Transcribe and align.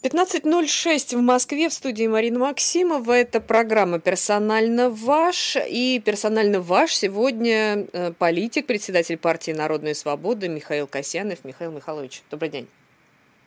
15.06 0.00 1.16
в 1.16 1.20
Москве 1.20 1.68
в 1.68 1.72
студии 1.72 2.06
Марина 2.06 2.38
Максимова. 2.38 3.12
Это 3.14 3.40
программа 3.40 3.98
«Персонально 3.98 4.90
ваш». 4.90 5.56
И 5.68 6.00
персонально 6.04 6.60
ваш 6.60 6.94
сегодня 6.94 7.88
э, 7.92 8.12
политик, 8.12 8.66
председатель 8.66 9.16
партии 9.16 9.50
«Народная 9.50 9.94
свобода» 9.94 10.48
Михаил 10.48 10.86
Касьянов. 10.86 11.44
Михаил 11.44 11.72
Михайлович, 11.72 12.22
добрый 12.30 12.48
день. 12.48 12.68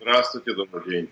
Здравствуйте, 0.01 0.53
добрый 0.53 0.89
день. 0.91 1.09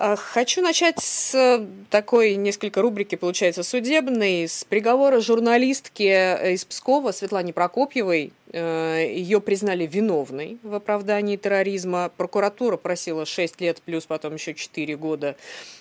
А, 0.00 0.14
хочу 0.14 0.62
начать 0.62 1.00
с 1.00 1.34
э, 1.34 1.66
такой 1.90 2.36
несколько 2.36 2.82
рубрики, 2.82 3.16
получается, 3.16 3.64
судебной, 3.64 4.44
с 4.46 4.62
приговора 4.62 5.18
журналистки 5.18 6.04
э, 6.04 6.52
из 6.52 6.64
Пскова 6.64 7.10
Светлане 7.10 7.52
Прокопьевой. 7.52 8.32
Э, 8.52 9.04
Ее 9.10 9.40
признали 9.40 9.86
виновной 9.86 10.58
в 10.62 10.72
оправдании 10.76 11.34
терроризма. 11.34 12.12
Прокуратура 12.16 12.76
просила 12.76 13.26
6 13.26 13.60
лет 13.60 13.82
плюс 13.82 14.06
потом 14.06 14.34
еще 14.34 14.54
4 14.54 14.96
года 14.96 15.34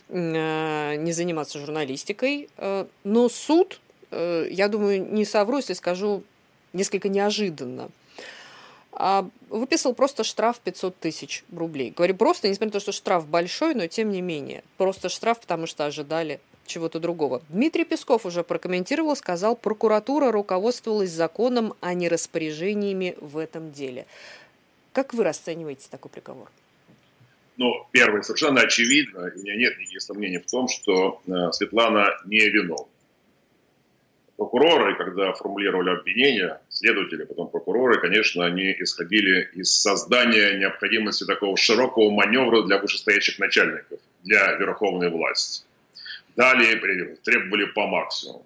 не 0.10 1.12
заниматься 1.12 1.60
журналистикой. 1.60 2.50
Но 3.04 3.28
суд, 3.28 3.82
я 4.10 4.70
думаю, 4.70 5.06
не 5.06 5.26
совру, 5.26 5.58
если 5.58 5.74
скажу 5.74 6.24
несколько 6.72 7.10
неожиданно, 7.10 7.90
выписал 9.50 9.94
просто 9.94 10.24
штраф 10.24 10.60
500 10.60 10.98
тысяч 10.98 11.44
рублей. 11.54 11.94
Говорю 11.96 12.16
просто, 12.16 12.50
несмотря 12.50 12.68
на 12.68 12.72
то, 12.72 12.80
что 12.80 12.92
штраф 12.92 13.28
большой, 13.28 13.76
но 13.76 13.88
тем 13.88 14.10
не 14.10 14.22
менее. 14.22 14.64
Просто 14.78 15.10
штраф, 15.10 15.40
потому 15.40 15.68
что 15.68 15.86
ожидали 15.86 16.40
чего-то 16.66 17.00
другого. 17.00 17.42
Дмитрий 17.50 17.86
Песков 17.86 18.26
уже 18.26 18.44
прокомментировал, 18.44 19.16
сказал, 19.16 19.56
прокуратура 19.56 20.32
руководствовалась 20.32 21.12
законом, 21.12 21.74
а 21.80 21.94
не 21.94 22.10
распоряжениями 22.10 23.16
в 23.22 23.38
этом 23.38 23.72
деле. 23.72 24.06
Как 24.94 25.14
вы 25.14 25.24
расцениваете 25.24 25.88
такой 25.90 26.12
приговор? 26.12 26.50
Ну, 27.56 27.88
первое, 27.92 28.22
совершенно 28.22 28.62
очевидно, 28.62 29.32
у 29.36 29.40
меня 29.40 29.56
нет 29.56 29.78
никаких 29.80 30.02
сомнений 30.02 30.38
в 30.38 30.46
том, 30.46 30.68
что 30.68 31.22
э, 31.26 31.52
Светлана 31.54 32.18
не 32.26 32.48
виновна 32.50 32.86
прокуроры, 34.38 34.96
когда 34.96 35.34
формулировали 35.34 35.90
обвинения, 35.90 36.62
следователи, 36.70 37.26
потом 37.26 37.50
прокуроры, 37.50 38.00
конечно, 38.00 38.46
они 38.46 38.76
исходили 38.80 39.50
из 39.54 39.74
создания 39.74 40.58
необходимости 40.58 41.26
такого 41.26 41.58
широкого 41.58 42.12
маневра 42.12 42.64
для 42.64 42.78
вышестоящих 42.78 43.40
начальников, 43.40 44.00
для 44.24 44.54
верховной 44.54 45.10
власти. 45.10 45.66
Далее 46.36 46.76
требовали 47.24 47.66
по 47.66 47.88
максимуму. 47.88 48.46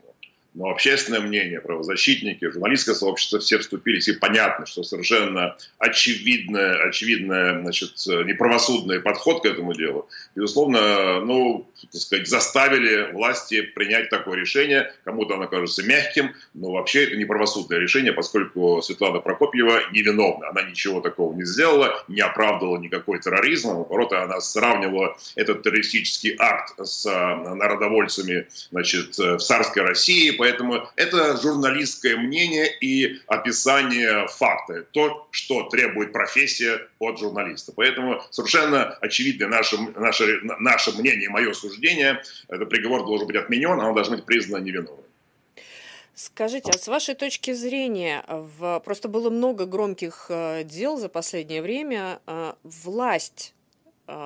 Но 0.54 0.70
общественное 0.70 1.22
мнение, 1.22 1.62
правозащитники, 1.62 2.52
журналистское 2.52 2.94
сообщество 2.94 3.40
все 3.40 3.58
вступились, 3.58 4.10
и 4.10 4.14
понятно, 4.14 4.66
что 4.66 4.84
совершенно 4.84 5.56
очевидный, 5.78 6.90
очевидный 6.90 7.62
значит, 7.62 7.94
неправосудный 8.06 9.00
подход 9.00 9.44
к 9.44 9.46
этому 9.46 9.74
делу, 9.74 10.10
безусловно, 10.36 11.22
ну, 11.22 11.72
так 11.92 12.02
сказать, 12.02 12.28
заставили 12.28 13.12
власти 13.14 13.62
принять 13.62 14.10
такое 14.10 14.38
решение. 14.38 14.94
Кому-то 15.06 15.36
оно 15.36 15.48
кажется 15.48 15.84
мягким, 15.84 16.34
но 16.54 16.72
вообще 16.72 17.06
это 17.06 17.16
неправосудное 17.16 17.80
решение, 17.80 18.12
поскольку 18.12 18.82
Светлана 18.82 19.20
Прокопьева 19.20 19.92
невиновна. 19.92 20.50
Она 20.50 20.64
ничего 20.64 21.00
такого 21.00 21.34
не 21.34 21.46
сделала, 21.46 22.04
не 22.10 22.20
оправдывала 22.20 22.78
никакой 22.78 23.20
терроризм. 23.20 23.70
Наоборот, 23.70 24.12
она 24.12 24.42
сравнивала 24.42 25.18
этот 25.36 25.64
террористический 25.64 26.36
акт 26.38 26.74
с 26.78 27.06
народовольцами 27.06 28.48
значит, 28.70 29.18
в 29.18 29.40
царской 29.40 29.84
России, 29.84 30.41
Поэтому 30.42 30.88
это 30.96 31.38
журналистское 31.38 32.18
мнение 32.18 32.66
и 32.82 33.20
описание 33.28 34.28
факта, 34.28 34.82
то, 34.92 35.28
что 35.30 35.70
требует 35.70 36.14
профессия 36.14 36.88
от 36.98 37.20
журналиста. 37.20 37.74
Поэтому 37.76 38.24
совершенно 38.32 38.86
очевидно 39.02 39.50
наше, 39.50 39.78
наше, 39.78 40.40
наше 40.42 40.98
мнение, 40.98 41.30
мое 41.30 41.54
суждение, 41.54 42.24
этот 42.48 42.70
приговор 42.70 43.06
должен 43.06 43.28
быть 43.28 43.36
отменен, 43.36 43.74
оно 43.74 43.94
должно 43.94 44.16
быть 44.16 44.26
признано 44.26 44.64
невиновным. 44.64 45.06
Скажите, 46.16 46.72
а 46.74 46.78
с 46.80 46.88
вашей 46.88 47.14
точки 47.14 47.54
зрения, 47.54 48.26
в... 48.28 48.82
просто 48.84 49.10
было 49.10 49.30
много 49.30 49.68
громких 49.68 50.26
э, 50.30 50.64
дел 50.64 50.98
за 50.98 51.08
последнее 51.08 51.62
время, 51.62 52.20
э, 52.26 52.54
власть 52.64 53.54
а, 53.54 53.61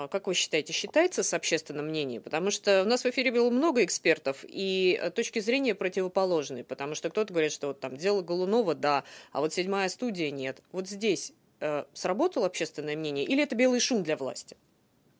как 0.07 0.27
вы 0.27 0.33
считаете, 0.33 0.73
считается 0.73 1.21
с 1.21 1.33
общественным 1.33 1.87
мнением? 1.87 2.23
Потому 2.23 2.49
что 2.49 2.83
у 2.83 2.85
нас 2.87 3.03
в 3.03 3.09
эфире 3.09 3.31
было 3.31 3.49
много 3.49 3.83
экспертов, 3.83 4.43
и 4.47 4.99
э, 4.99 5.11
точки 5.11 5.39
зрения 5.39 5.75
противоположные, 5.75 6.63
потому 6.63 6.95
что 6.95 7.09
кто-то 7.09 7.31
говорит, 7.33 7.51
что 7.51 7.67
вот 7.67 7.79
там 7.79 7.95
дело 7.97 8.21
Голунова, 8.21 8.73
да, 8.73 9.03
а 9.31 9.41
вот 9.41 9.53
седьмая 9.53 9.89
студия 9.89 10.31
нет. 10.31 10.61
Вот 10.71 10.87
здесь 10.87 11.33
э, 11.59 11.83
сработало 11.93 12.47
общественное 12.47 12.95
мнение 12.95 13.25
или 13.25 13.43
это 13.43 13.55
белый 13.55 13.79
шум 13.79 14.03
для 14.03 14.17
власти? 14.17 14.57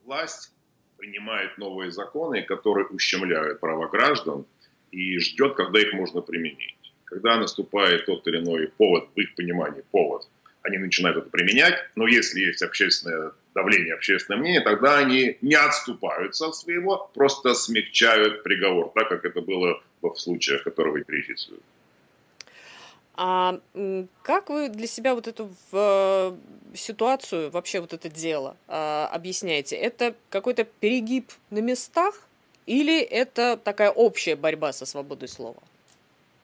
Власть 0.04 0.52
принимает 0.98 1.58
новые 1.58 1.92
законы, 1.92 2.42
которые 2.42 2.88
ущемляют 2.88 3.60
права 3.60 3.88
граждан, 3.88 4.46
и 4.92 5.20
ждет, 5.20 5.56
когда 5.56 5.80
их 5.80 5.94
можно 5.94 6.22
применить. 6.22 6.76
Когда 7.04 7.38
наступает 7.38 8.06
тот 8.06 8.26
или 8.28 8.38
иной 8.38 8.70
повод, 8.70 9.10
в 9.14 9.20
их 9.20 9.36
понимании 9.36 9.84
повод, 9.92 10.28
они 10.66 10.78
начинают 10.78 11.18
это 11.18 11.30
применять, 11.30 11.76
но 11.96 12.08
если 12.08 12.42
есть 12.42 12.62
общественное 12.62 13.32
давление, 13.54 13.94
общественное 13.94 14.40
мнение, 14.40 14.62
тогда 14.62 14.98
они 14.98 15.38
не 15.42 15.56
отступаются 15.56 16.48
от 16.48 16.56
своего, 16.56 17.10
просто 17.14 17.54
смягчают 17.54 18.44
приговор, 18.44 18.92
так 18.96 19.10
как 19.10 19.26
это 19.26 19.42
было 19.42 19.82
в 20.02 20.16
случаях, 20.16 20.64
которые 20.64 20.94
вы 20.94 21.04
перечислили. 21.04 21.60
А 23.18 23.62
как 24.24 24.50
вы 24.50 24.68
для 24.68 24.88
себя 24.88 25.16
вот 25.16 25.28
эту 25.28 25.50
в, 25.72 26.38
ситуацию, 26.74 27.50
вообще 27.50 27.80
вот 27.80 27.94
это 27.94 28.10
дело 28.10 28.58
а, 28.68 29.08
объясняете? 29.14 29.78
Это 29.78 30.16
какой-то 30.30 30.66
перегиб 30.66 31.32
на 31.50 31.60
местах 31.60 32.16
или 32.66 33.00
это 33.00 33.56
такая 33.56 33.92
общая 33.92 34.36
борьба 34.36 34.74
со 34.74 34.86
свободой 34.86 35.30
слова? 35.30 35.62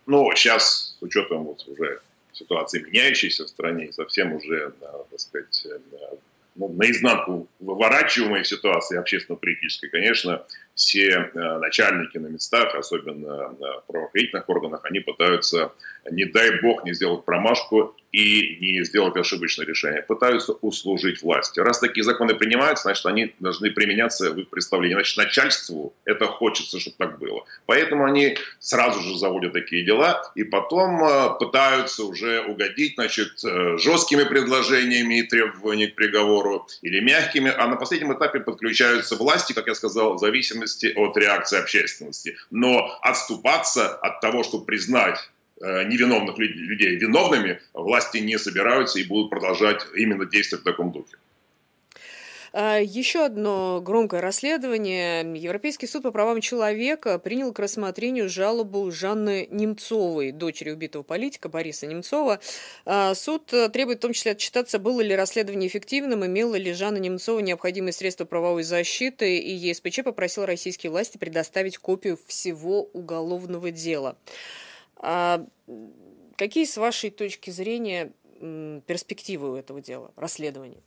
Ну, 0.05 0.31
сейчас, 0.35 0.95
с 0.97 1.03
учетом 1.03 1.43
вот 1.43 1.67
уже 1.67 1.99
ситуации 2.43 2.81
меняющейся 2.81 3.45
в 3.45 3.49
стране, 3.49 3.91
совсем 3.91 4.33
уже, 4.33 4.73
так 4.79 5.19
сказать, 5.19 5.67
ну, 6.55 6.67
наизнанку 6.67 7.47
выворачиваемой 7.59 8.43
ситуации 8.43 8.97
общественно-политической, 8.97 9.87
конечно, 9.87 10.45
все 10.75 11.07
э, 11.09 11.57
начальники 11.59 12.17
на 12.17 12.27
местах, 12.27 12.75
особенно 12.75 13.55
в 13.57 13.83
правоохранительных 13.87 14.49
органах, 14.49 14.81
они 14.83 14.99
пытаются, 14.99 15.71
не 16.09 16.25
дай 16.25 16.61
бог, 16.61 16.83
не 16.83 16.93
сделать 16.93 17.23
промашку 17.23 17.95
и 18.11 18.57
не 18.59 18.83
сделать 18.83 19.15
ошибочное 19.15 19.65
решение. 19.65 20.01
Пытаются 20.01 20.53
услужить 20.53 21.21
власти. 21.21 21.59
Раз 21.59 21.79
такие 21.79 22.03
законы 22.03 22.35
принимаются, 22.35 22.83
значит, 22.83 23.05
они 23.05 23.33
должны 23.39 23.71
применяться 23.71 24.31
в 24.31 24.39
их 24.39 24.49
представлении. 24.49 24.95
Значит, 24.95 25.17
начальству 25.17 25.93
это 26.05 26.25
хочется, 26.25 26.79
чтобы 26.79 26.95
так 26.97 27.19
было. 27.19 27.45
Поэтому 27.65 28.05
они 28.05 28.37
сразу 28.59 28.99
же 29.01 29.17
заводят 29.17 29.53
такие 29.53 29.85
дела 29.85 30.21
и 30.35 30.43
потом 30.43 31.03
э, 31.03 31.39
пытаются 31.39 32.03
уже 32.03 32.41
угодить 32.41 32.95
значит, 32.95 33.43
э, 33.45 33.77
жесткими 33.77 34.23
предложениями 34.23 35.19
и 35.19 35.23
требованиями 35.23 35.91
к 35.91 35.95
приговору 35.95 36.67
или 36.81 36.99
мягкими, 36.99 37.51
а 37.55 37.67
на 37.67 37.77
последнем 37.77 38.13
этапе 38.13 38.41
подключаются 38.41 39.15
власти, 39.15 39.53
как 39.53 39.67
я 39.67 39.75
сказал, 39.75 40.15
в 40.15 40.19
зависимости 40.19 40.91
от 40.95 41.15
реакции 41.15 41.59
общественности. 41.59 42.35
Но 42.49 42.99
отступаться 43.01 43.87
от 43.95 44.19
того, 44.19 44.43
чтобы 44.43 44.65
признать 44.65 45.17
невиновных 45.61 46.37
людей 46.37 46.95
виновными, 46.95 47.59
власти 47.73 48.17
не 48.17 48.37
собираются 48.37 48.99
и 48.99 49.03
будут 49.03 49.29
продолжать 49.29 49.85
именно 49.95 50.25
действовать 50.25 50.63
в 50.63 50.65
таком 50.65 50.91
духе. 50.91 51.17
А, 52.53 52.79
еще 52.79 53.25
одно 53.25 53.81
громкое 53.81 54.19
расследование. 54.19 55.21
Европейский 55.39 55.87
суд 55.87 56.03
по 56.03 56.11
правам 56.11 56.41
человека 56.41 57.17
принял 57.17 57.53
к 57.53 57.59
рассмотрению 57.59 58.27
жалобу 58.27 58.91
Жанны 58.91 59.47
Немцовой, 59.49 60.31
дочери 60.31 60.71
убитого 60.71 61.03
политика 61.03 61.47
Бориса 61.47 61.87
Немцова. 61.87 62.39
А, 62.85 63.15
суд 63.15 63.53
требует 63.71 63.99
в 63.99 64.01
том 64.01 64.13
числе 64.13 64.33
отчитаться, 64.33 64.79
было 64.79 64.99
ли 64.99 65.15
расследование 65.15 65.69
эффективным, 65.69 66.25
имела 66.25 66.55
ли 66.55 66.73
Жанна 66.73 66.97
Немцова 66.97 67.39
необходимые 67.39 67.93
средства 67.93 68.25
правовой 68.25 68.63
защиты, 68.63 69.37
и 69.37 69.53
ЕСПЧ 69.53 70.03
попросил 70.03 70.45
российские 70.45 70.91
власти 70.91 71.17
предоставить 71.17 71.77
копию 71.77 72.19
всего 72.27 72.83
уголовного 72.93 73.71
дела. 73.71 74.17
А 75.01 75.45
какие, 76.37 76.65
с 76.65 76.77
вашей 76.77 77.09
точки 77.09 77.49
зрения, 77.49 78.13
перспективы 78.39 79.51
у 79.51 79.55
этого 79.55 79.81
дела, 79.81 80.11
расследования? 80.15 80.81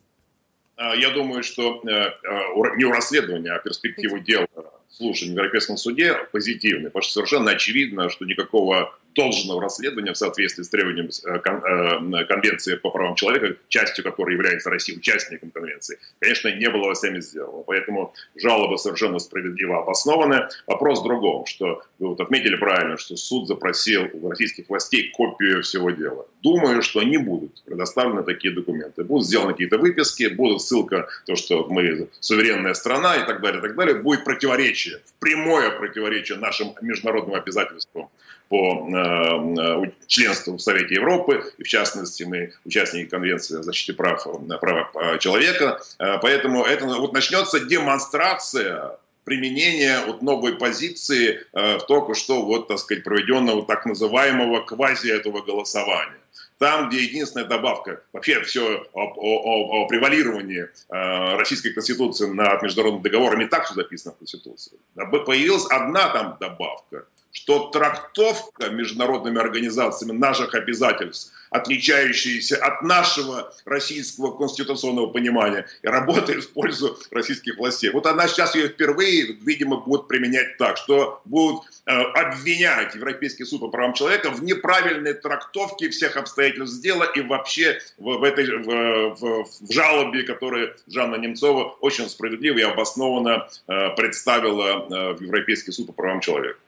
А, 0.77 0.95
я 0.95 1.09
думаю, 1.11 1.43
что 1.43 1.81
э, 1.83 1.89
э, 1.89 2.75
не 2.77 2.85
у 2.85 2.91
расследования, 2.91 3.51
а 3.51 3.59
перспективы 3.59 4.19
дела 4.19 4.47
слушаний 4.89 5.33
в 5.33 5.37
Европейском 5.37 5.77
суде 5.77 6.15
позитивный, 6.31 6.89
потому 6.89 7.03
что 7.03 7.13
совершенно 7.13 7.51
очевидно, 7.51 8.09
что 8.09 8.25
никакого 8.25 8.95
должного 9.15 9.61
расследования 9.61 10.13
в 10.13 10.17
соответствии 10.17 10.63
с 10.63 10.69
требованиями 10.69 11.09
э, 11.25 12.21
э, 12.21 12.25
Конвенции 12.25 12.75
по 12.75 12.91
правам 12.91 13.15
человека, 13.15 13.55
частью 13.69 14.03
которой 14.03 14.33
является 14.33 14.69
Россия 14.69 14.97
участником 14.97 15.51
Конвенции, 15.51 15.97
конечно, 16.19 16.49
не 16.49 16.69
было 16.69 16.93
всеми 16.93 17.21
сделано. 17.21 17.63
Поэтому 17.65 18.13
жалоба 18.35 18.75
совершенно 18.77 19.19
справедливо 19.19 19.79
обоснованы. 19.79 20.47
Вопрос 20.67 20.99
в 20.99 21.03
другом, 21.03 21.45
что 21.45 21.81
вы 21.99 22.09
вот 22.09 22.19
отметили 22.19 22.55
правильно, 22.55 22.97
что 22.97 23.15
суд 23.15 23.47
запросил 23.47 24.07
у 24.13 24.29
российских 24.29 24.69
властей 24.69 25.11
копию 25.11 25.63
всего 25.63 25.91
дела. 25.91 26.27
Думаю, 26.43 26.81
что 26.81 27.01
не 27.01 27.17
будут 27.17 27.63
предоставлены 27.63 28.23
такие 28.23 28.53
документы. 28.53 29.03
Будут 29.03 29.25
сделаны 29.25 29.53
какие-то 29.53 29.77
выписки, 29.77 30.27
будут 30.27 30.61
ссылка, 30.61 31.07
то, 31.25 31.35
что 31.35 31.65
мы 31.69 32.09
суверенная 32.19 32.73
страна 32.73 33.15
и 33.15 33.25
так 33.25 33.41
далее, 33.41 33.59
и 33.59 33.61
так 33.61 33.75
далее. 33.75 33.95
Будет 33.95 34.23
противоречие, 34.23 34.84
прямое 35.19 35.71
противоречие 35.71 36.37
нашим 36.37 36.75
международным 36.81 37.35
обязательствам 37.35 38.09
по 38.49 38.87
э, 38.87 39.91
членству 40.07 40.57
в 40.57 40.61
Совете 40.61 40.95
Европы, 40.95 41.43
и 41.57 41.63
в 41.63 41.67
частности 41.67 42.23
мы 42.23 42.53
участники 42.63 43.09
Конвенции 43.09 43.59
о 43.59 43.63
защите 43.63 43.93
прав, 43.93 44.27
э, 44.27 44.57
прав 44.57 44.95
э, 44.95 45.17
человека. 45.19 45.81
Поэтому 45.97 46.63
это 46.63 46.85
вот 46.85 47.13
начнется 47.13 47.59
демонстрация 47.59 48.97
применения 49.23 50.01
вот 50.05 50.21
новой 50.21 50.55
позиции 50.55 51.39
в 51.51 51.79
только 51.87 52.13
что 52.13 52.43
вот, 52.43 52.67
так 52.67 52.77
сказать, 52.77 53.03
проведенного 53.03 53.65
так 53.65 53.87
называемого 53.87 54.61
квази 54.61 55.09
этого 55.09 55.41
голосования. 55.41 56.19
Там, 56.57 56.87
где 56.87 57.03
единственная 57.03 57.45
добавка, 57.47 58.01
вообще 58.13 58.41
все 58.43 58.85
о, 58.93 59.01
о, 59.01 59.83
о 59.83 59.87
превалировании 59.87 60.63
э, 60.63 61.37
Российской 61.37 61.71
Конституции 61.71 62.27
над 62.27 62.61
международным 62.61 63.01
договором 63.01 63.41
и 63.41 63.47
так 63.47 63.65
все 63.65 63.73
записано 63.73 64.13
в 64.13 64.17
Конституции. 64.19 64.77
Появилась 64.95 65.65
одна 65.69 66.09
там 66.09 66.37
добавка, 66.39 67.07
что 67.35 67.67
трактовка 67.67 68.69
международными 68.69 69.39
организациями 69.39 70.17
наших 70.17 70.55
обязательств, 70.55 71.33
отличающаяся 71.49 72.55
от 72.55 72.81
нашего 72.81 73.53
российского 73.65 74.35
конституционного 74.37 75.07
понимания, 75.07 75.67
и 75.83 75.87
работает 75.87 76.45
в 76.45 76.53
пользу 76.53 76.97
российских 77.11 77.57
властей. 77.57 77.91
Вот 77.91 78.05
она 78.05 78.29
сейчас 78.29 78.55
ее 78.55 78.69
впервые, 78.69 79.33
видимо, 79.33 79.77
будет 79.81 80.07
применять 80.07 80.57
так, 80.57 80.77
что 80.77 81.21
будут 81.25 81.63
э, 81.85 81.91
обвинять 81.91 82.95
Европейский 82.95 83.43
суд 83.43 83.59
по 83.59 83.67
правам 83.67 83.93
человека 83.93 84.31
в 84.31 84.41
неправильной 84.41 85.13
трактовке 85.13 85.89
всех 85.89 86.15
обстоятельств 86.15 86.81
дела 86.81 87.03
и 87.03 87.21
вообще 87.21 87.81
в, 87.97 88.17
в 88.17 88.23
этой 88.23 88.45
в, 88.45 89.15
в, 89.15 89.43
в 89.43 89.73
жалобе, 89.73 90.23
которую 90.23 90.73
Жанна 90.87 91.15
Немцова 91.15 91.75
очень 91.81 92.09
справедливо 92.09 92.59
и 92.59 92.61
обоснованно 92.61 93.49
э, 93.67 93.89
представила 93.97 94.87
э, 94.89 95.13
в 95.15 95.21
Европейский 95.21 95.73
суд 95.73 95.87
по 95.87 95.93
правам 95.93 96.21
человека. 96.21 96.59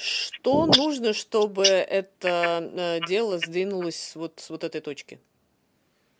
Что 0.00 0.66
нужно, 0.66 1.12
чтобы 1.12 1.64
это 1.64 2.70
э, 2.72 3.06
дело 3.08 3.38
сдвинулось 3.38 4.12
вот 4.14 4.34
с 4.36 4.48
вот 4.48 4.62
этой 4.62 4.80
точки? 4.80 5.18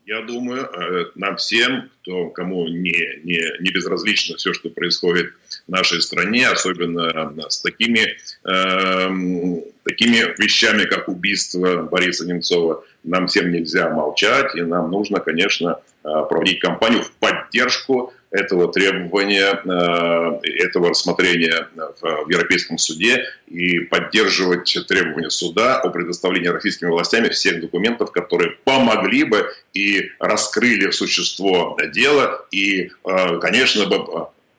Я 0.05 0.23
думаю, 0.23 0.65
э, 0.65 1.11
нам 1.17 1.37
всем, 1.37 1.91
кто, 2.01 2.31
кому 2.31 2.67
не, 2.67 3.21
не, 3.25 3.41
не 3.61 3.71
безразлично 3.71 4.37
все, 4.37 4.55
что 4.55 4.71
происходит 4.71 5.35
в 5.67 5.71
нашей 5.71 6.01
стране, 6.01 6.49
особенно 6.49 7.35
с 7.49 7.61
такими, 7.61 8.17
э, 8.45 9.63
такими 9.85 10.43
вещами, 10.43 10.85
как 10.85 11.09
убийство 11.09 11.83
Бориса 11.83 12.27
Немцова, 12.27 12.85
нам 13.05 13.27
всем 13.27 13.53
нельзя 13.53 13.91
молчать, 13.91 14.57
и 14.57 14.63
нам 14.63 14.91
нужно, 14.91 15.21
конечно, 15.21 15.79
э, 16.03 16.09
проводить 16.29 16.61
кампанию 16.61 17.03
в 17.03 17.13
поддержку 17.13 18.15
этого 18.31 18.73
требования, 18.73 19.61
э, 19.65 20.49
этого 20.63 20.91
рассмотрения 20.91 21.69
в 21.75 22.31
Европейском 22.31 22.79
суде 22.79 23.25
и 23.47 23.81
поддерживать 23.81 24.77
требования 24.87 25.31
суда 25.31 25.81
о 25.81 25.89
предоставлении 25.91 26.49
российскими 26.49 26.91
властями 26.91 27.29
всех 27.29 27.61
документов, 27.61 28.13
которые 28.13 28.53
помогли 28.65 29.25
бы 29.25 29.51
и 29.73 30.11
раскрыли 30.19 30.91
существо 30.91 31.77
дела. 31.93 32.47
И, 32.51 32.91
э, 33.05 33.39
конечно, 33.41 33.87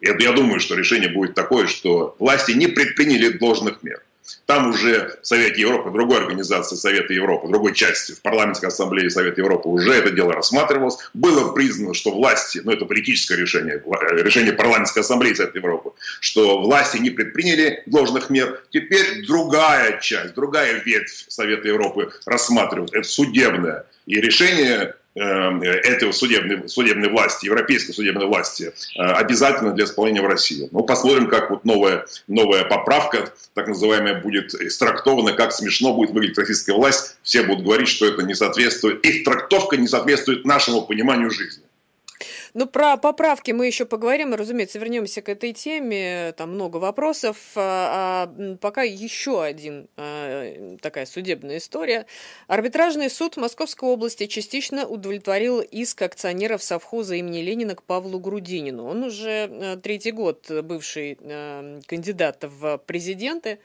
я 0.01 0.31
думаю, 0.31 0.59
что 0.59 0.75
решение 0.75 1.09
будет 1.09 1.35
такое, 1.35 1.67
что 1.67 2.15
власти 2.19 2.51
не 2.51 2.67
предприняли 2.67 3.29
должных 3.29 3.83
мер. 3.83 4.01
Там 4.45 4.69
уже 4.69 5.19
в 5.21 5.27
Совете 5.27 5.61
Европы, 5.61 5.91
другой 5.91 6.17
организации 6.17 6.75
Совета 6.75 7.13
Европы, 7.13 7.47
другой 7.47 7.73
части, 7.73 8.13
в 8.13 8.21
парламентской 8.21 8.67
ассамблее 8.67 9.09
Совета 9.09 9.41
Европы 9.41 9.69
уже 9.69 9.93
это 9.93 10.11
дело 10.11 10.33
рассматривалось. 10.33 10.97
Было 11.13 11.53
признано, 11.53 11.93
что 11.93 12.11
власти, 12.11 12.61
ну 12.63 12.71
это 12.71 12.85
политическое 12.85 13.37
решение, 13.37 13.81
решение 14.23 14.53
парламентской 14.53 14.99
ассамблеи 14.99 15.33
Совета 15.33 15.57
Европы, 15.57 15.91
что 16.19 16.61
власти 16.61 16.97
не 16.97 17.09
предприняли 17.09 17.83
должных 17.85 18.29
мер. 18.29 18.61
Теперь 18.71 19.25
другая 19.25 19.99
часть, 19.99 20.33
другая 20.33 20.81
ветвь 20.83 21.25
Совета 21.27 21.67
Европы 21.67 22.11
рассматривает, 22.25 22.93
это 22.93 23.07
судебное. 23.07 23.85
И 24.05 24.19
решение 24.19 24.95
этой 25.21 26.11
судебной, 26.13 26.69
судебной 26.69 27.09
власти, 27.09 27.45
европейской 27.45 27.93
судебной 27.93 28.27
власти, 28.27 28.73
э, 28.95 29.01
обязательно 29.01 29.71
для 29.71 29.85
исполнения 29.85 30.21
в 30.21 30.27
России. 30.27 30.69
Ну, 30.71 30.83
посмотрим, 30.83 31.27
как 31.27 31.49
вот 31.49 31.65
новая, 31.65 32.05
новая 32.27 32.63
поправка, 32.63 33.31
так 33.53 33.67
называемая, 33.67 34.21
будет 34.21 34.53
истрактована, 34.53 35.33
как 35.33 35.51
смешно 35.51 35.93
будет 35.93 36.11
выглядеть 36.11 36.37
российская 36.37 36.73
власть. 36.73 37.17
Все 37.23 37.43
будут 37.43 37.63
говорить, 37.63 37.87
что 37.89 38.05
это 38.05 38.23
не 38.23 38.35
соответствует, 38.35 39.05
их 39.05 39.23
трактовка 39.23 39.77
не 39.77 39.87
соответствует 39.87 40.45
нашему 40.45 40.83
пониманию 40.83 41.31
жизни. 41.31 41.63
Ну, 42.53 42.67
про 42.67 42.97
поправки 42.97 43.51
мы 43.51 43.67
еще 43.67 43.85
поговорим, 43.85 44.33
разумеется, 44.33 44.79
вернемся 44.79 45.21
к 45.21 45.29
этой 45.29 45.53
теме, 45.53 46.33
там 46.37 46.51
много 46.53 46.77
вопросов. 46.77 47.37
А, 47.55 48.27
а 48.29 48.55
пока 48.57 48.83
еще 48.83 49.43
один 49.43 49.87
а, 49.97 50.77
такая 50.81 51.05
судебная 51.05 51.57
история. 51.57 52.05
Арбитражный 52.47 53.09
суд 53.09 53.37
Московской 53.37 53.89
области 53.89 54.25
частично 54.25 54.87
удовлетворил 54.87 55.61
иск 55.61 56.01
акционеров 56.01 56.63
совхоза 56.63 57.15
имени 57.15 57.39
Ленина 57.41 57.75
к 57.75 57.83
Павлу 57.83 58.19
Грудинину. 58.19 58.85
Он 58.85 59.03
уже 59.03 59.49
а, 59.49 59.77
третий 59.77 60.11
год 60.11 60.49
бывший 60.63 61.17
а, 61.21 61.79
кандидат 61.85 62.43
в 62.43 62.77
президенты. 62.79 63.59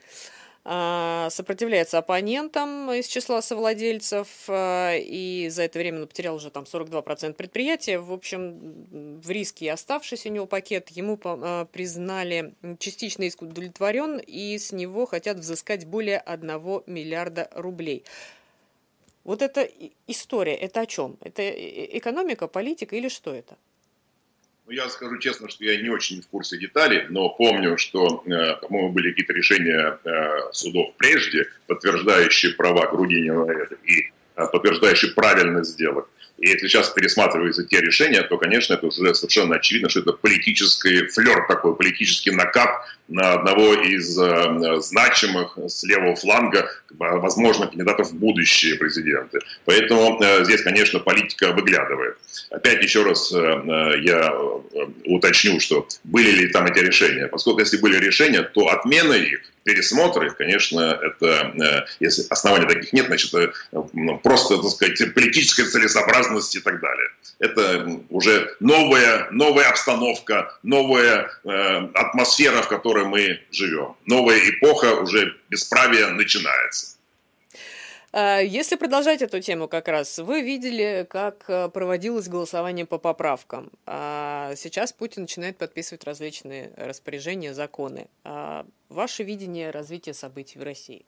А, 0.67 1.29
сопротивляется 1.29 1.99
оппонентам 1.99 2.91
из 2.91 3.07
числа 3.07 3.43
совладельцев, 3.43 4.29
а, 4.49 4.95
и 4.97 5.51
за 5.51 5.65
это 5.65 5.79
время 5.79 6.01
он 6.01 6.09
потерял 6.09 6.37
уже 6.37 6.51
там 6.51 6.65
42% 6.65 7.35
предприятия. 7.35 7.99
В 7.99 8.11
общем, 8.11 9.21
в 9.21 9.31
риске 9.31 9.71
оставшийся 9.71 10.31
у 10.31 10.33
него 10.33 10.47
пакет, 10.47 10.89
ему 10.89 11.21
а, 11.23 11.67
признали 11.67 12.55
частично 12.79 13.25
иск 13.25 13.43
удовлетворен, 13.43 14.19
и 14.19 14.57
с 14.57 14.73
него 14.73 15.05
хотят 15.05 15.39
взыскать 15.39 15.85
более 15.85 16.19
1 16.19 16.49
миллиарда 16.87 17.51
рублей. 17.53 18.03
Вот 19.25 19.43
эта 19.43 19.69
история, 20.07 20.55
это 20.55 20.81
о 20.81 20.87
чем? 20.87 21.19
Это 21.21 21.43
экономика, 21.51 22.49
политика 22.49 22.97
или 22.97 23.09
что 23.09 23.35
это? 23.35 23.57
Ну, 24.67 24.73
я 24.73 24.89
скажу 24.89 25.19
честно, 25.19 25.51
что 25.51 25.63
я 25.65 25.81
не 25.81 25.91
очень 25.91 26.23
в 26.23 26.27
курсе 26.29 26.57
деталей, 26.57 27.05
но 27.11 27.29
помню, 27.29 27.77
что, 27.77 28.23
э, 28.25 28.57
по-моему, 28.63 28.93
были 28.93 29.11
какие-то 29.11 29.35
решения 29.35 29.99
э, 30.05 30.53
судов 30.53 30.95
прежде, 30.97 31.49
подтверждающие 31.67 32.55
права 32.55 32.87
Грудинина 32.91 33.47
и 33.85 34.11
э, 34.37 34.47
подтверждающие 34.51 35.13
правильность 35.13 35.73
сделок. 35.73 36.09
И 36.39 36.49
если 36.49 36.67
сейчас 36.67 36.91
пересматриваются 36.91 37.65
те 37.65 37.81
решения, 37.81 38.23
то, 38.23 38.37
конечно, 38.39 38.75
это 38.75 38.87
уже 38.87 39.15
совершенно 39.15 39.57
очевидно, 39.57 39.89
что 39.89 40.01
это 40.01 40.13
политический 40.13 41.07
флер 41.07 41.47
такой, 41.47 41.77
политический 41.77 42.33
накат 42.33 42.71
на 43.07 43.35
одного 43.35 43.75
из 43.75 44.19
э, 44.19 44.81
значимых 44.81 45.57
с 45.69 45.85
левого 45.85 46.17
фланга, 46.17 46.69
возможно, 46.91 47.69
кандидатов 47.69 48.11
в 48.11 48.17
будущие 48.17 48.77
президенты. 48.77 49.39
Поэтому 49.65 50.21
э, 50.21 50.45
здесь, 50.45 50.63
конечно, 50.63 50.99
политика 50.99 51.53
выглядывает. 51.53 52.17
Опять 52.51 52.83
еще 52.83 53.05
раз 53.05 53.33
э, 53.33 53.37
э 53.37 54.01
я 54.03 54.33
э, 54.33 54.87
уточню, 55.05 55.61
что 55.61 55.87
были 56.03 56.31
ли 56.31 56.49
там 56.49 56.67
эти 56.67 56.81
решения. 56.81 57.29
Поскольку 57.29 57.61
если 57.61 57.77
были 57.77 57.97
решения, 57.99 58.43
то 58.43 58.69
отмена 58.69 59.13
их 59.13 59.41
пересмотр 59.65 60.25
их, 60.25 60.37
конечно, 60.37 60.81
это, 61.03 61.27
э, 61.27 61.87
если 62.01 62.25
оснований 62.31 62.67
таких 62.67 62.93
нет, 62.93 63.07
значит, 63.07 63.35
это 63.35 63.53
ну, 63.93 64.19
просто, 64.19 64.59
так 64.59 64.71
сказать, 64.71 65.15
политическая 65.15 65.65
целесообразность 65.65 66.55
и 66.55 66.61
так 66.61 66.81
далее. 66.81 67.09
Это 67.41 68.01
уже 68.11 68.55
новая, 68.61 69.29
новая 69.31 69.69
обстановка, 69.69 70.57
новая 70.63 71.31
э, 71.45 71.89
атмосфера, 71.95 72.63
в 72.63 72.69
которой 72.69 73.05
мы 73.07 73.41
живем. 73.51 73.97
Новая 74.07 74.39
эпоха 74.39 74.95
уже 74.95 75.35
бесправия 75.49 76.09
начинается. 76.09 76.94
А, 78.17 78.39
если 78.39 78.77
продолжать 78.77 79.23
эту 79.23 79.41
тему 79.41 79.67
как 79.67 79.89
раз, 79.89 80.21
вы 80.21 80.43
видели, 80.43 81.05
как 81.11 81.47
э, 81.49 81.69
проводилось 81.69 82.29
голосование 82.29 82.87
по 82.87 82.97
поправкам. 82.97 83.73
А, 83.87 84.55
сейчас 84.55 84.93
Путин 84.93 85.23
начинает 85.23 85.57
подписывать 85.59 86.05
различные 86.05 86.71
распоряжения, 86.77 87.53
законы. 87.55 88.07
А, 88.23 88.67
ваше 88.89 89.25
видение 89.25 89.73
развития 89.73 90.15
событий 90.15 90.61
в 90.61 90.63
России? 90.63 91.05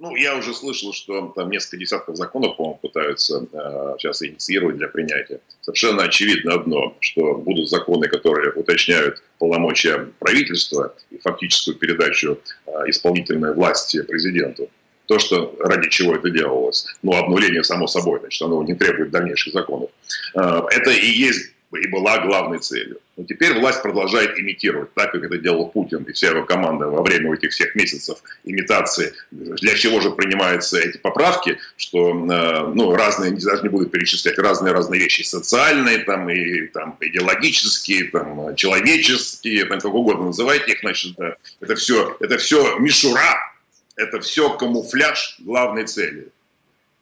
Ну, 0.00 0.16
я 0.16 0.34
уже 0.34 0.52
слышал, 0.52 0.92
что 0.92 1.28
там 1.28 1.48
несколько 1.48 1.76
десятков 1.76 2.16
законов, 2.16 2.56
по-моему, 2.56 2.80
пытаются 2.82 3.46
э, 3.52 3.94
сейчас 4.00 4.20
инициировать 4.24 4.78
для 4.78 4.88
принятия. 4.88 5.38
Совершенно 5.60 6.02
очевидно 6.02 6.54
одно, 6.54 6.96
что 6.98 7.36
будут 7.36 7.68
законы, 7.68 8.08
которые 8.08 8.52
уточняют 8.54 9.22
полномочия 9.38 10.08
правительства 10.18 10.92
и 11.10 11.18
фактическую 11.18 11.76
передачу 11.76 12.40
э, 12.66 12.70
исполнительной 12.88 13.54
власти 13.54 14.02
президенту. 14.02 14.68
То, 15.06 15.18
что 15.18 15.54
ради 15.60 15.88
чего 15.88 16.14
это 16.14 16.30
делалось. 16.30 16.86
Ну, 17.02 17.12
обнуление, 17.12 17.64
само 17.64 17.86
собой, 17.86 18.20
значит, 18.20 18.42
оно 18.42 18.62
не 18.62 18.74
требует 18.74 19.10
дальнейших 19.10 19.52
законов. 19.52 19.90
Э, 20.34 20.62
это 20.70 20.90
и 20.90 21.06
есть 21.06 21.52
и 21.78 21.88
была 21.88 22.18
главной 22.18 22.58
целью. 22.58 22.98
Но 23.16 23.24
теперь 23.24 23.58
власть 23.58 23.82
продолжает 23.82 24.38
имитировать, 24.38 24.92
так 24.94 25.12
как 25.12 25.24
это 25.24 25.38
делал 25.38 25.68
Путин 25.68 26.02
и 26.04 26.12
вся 26.12 26.28
его 26.28 26.44
команда 26.44 26.86
во 26.88 27.02
время 27.02 27.34
этих 27.34 27.50
всех 27.50 27.74
месяцев 27.74 28.18
имитации. 28.44 29.12
Для 29.30 29.74
чего 29.74 30.00
же 30.00 30.10
принимаются 30.10 30.78
эти 30.78 30.98
поправки, 30.98 31.58
что 31.76 32.10
э, 32.10 32.72
ну, 32.74 32.94
разные, 32.94 33.32
даже 33.32 33.62
не 33.62 33.68
буду 33.68 33.86
перечислять, 33.86 34.38
разные-разные 34.38 35.00
вещи, 35.00 35.22
социальные, 35.22 35.98
там, 35.98 36.28
и, 36.30 36.66
там, 36.68 36.96
идеологические, 37.00 38.04
там, 38.04 38.54
человеческие, 38.56 39.64
там, 39.64 39.80
как 39.80 39.94
угодно 39.94 40.26
называйте 40.26 40.72
их, 40.72 40.80
значит, 40.80 41.16
это 41.60 41.74
все, 41.74 42.16
это 42.20 42.38
все 42.38 42.78
мишура, 42.78 43.51
это 43.96 44.20
все 44.20 44.56
камуфляж 44.56 45.36
главной 45.40 45.86
цели– 45.86 46.28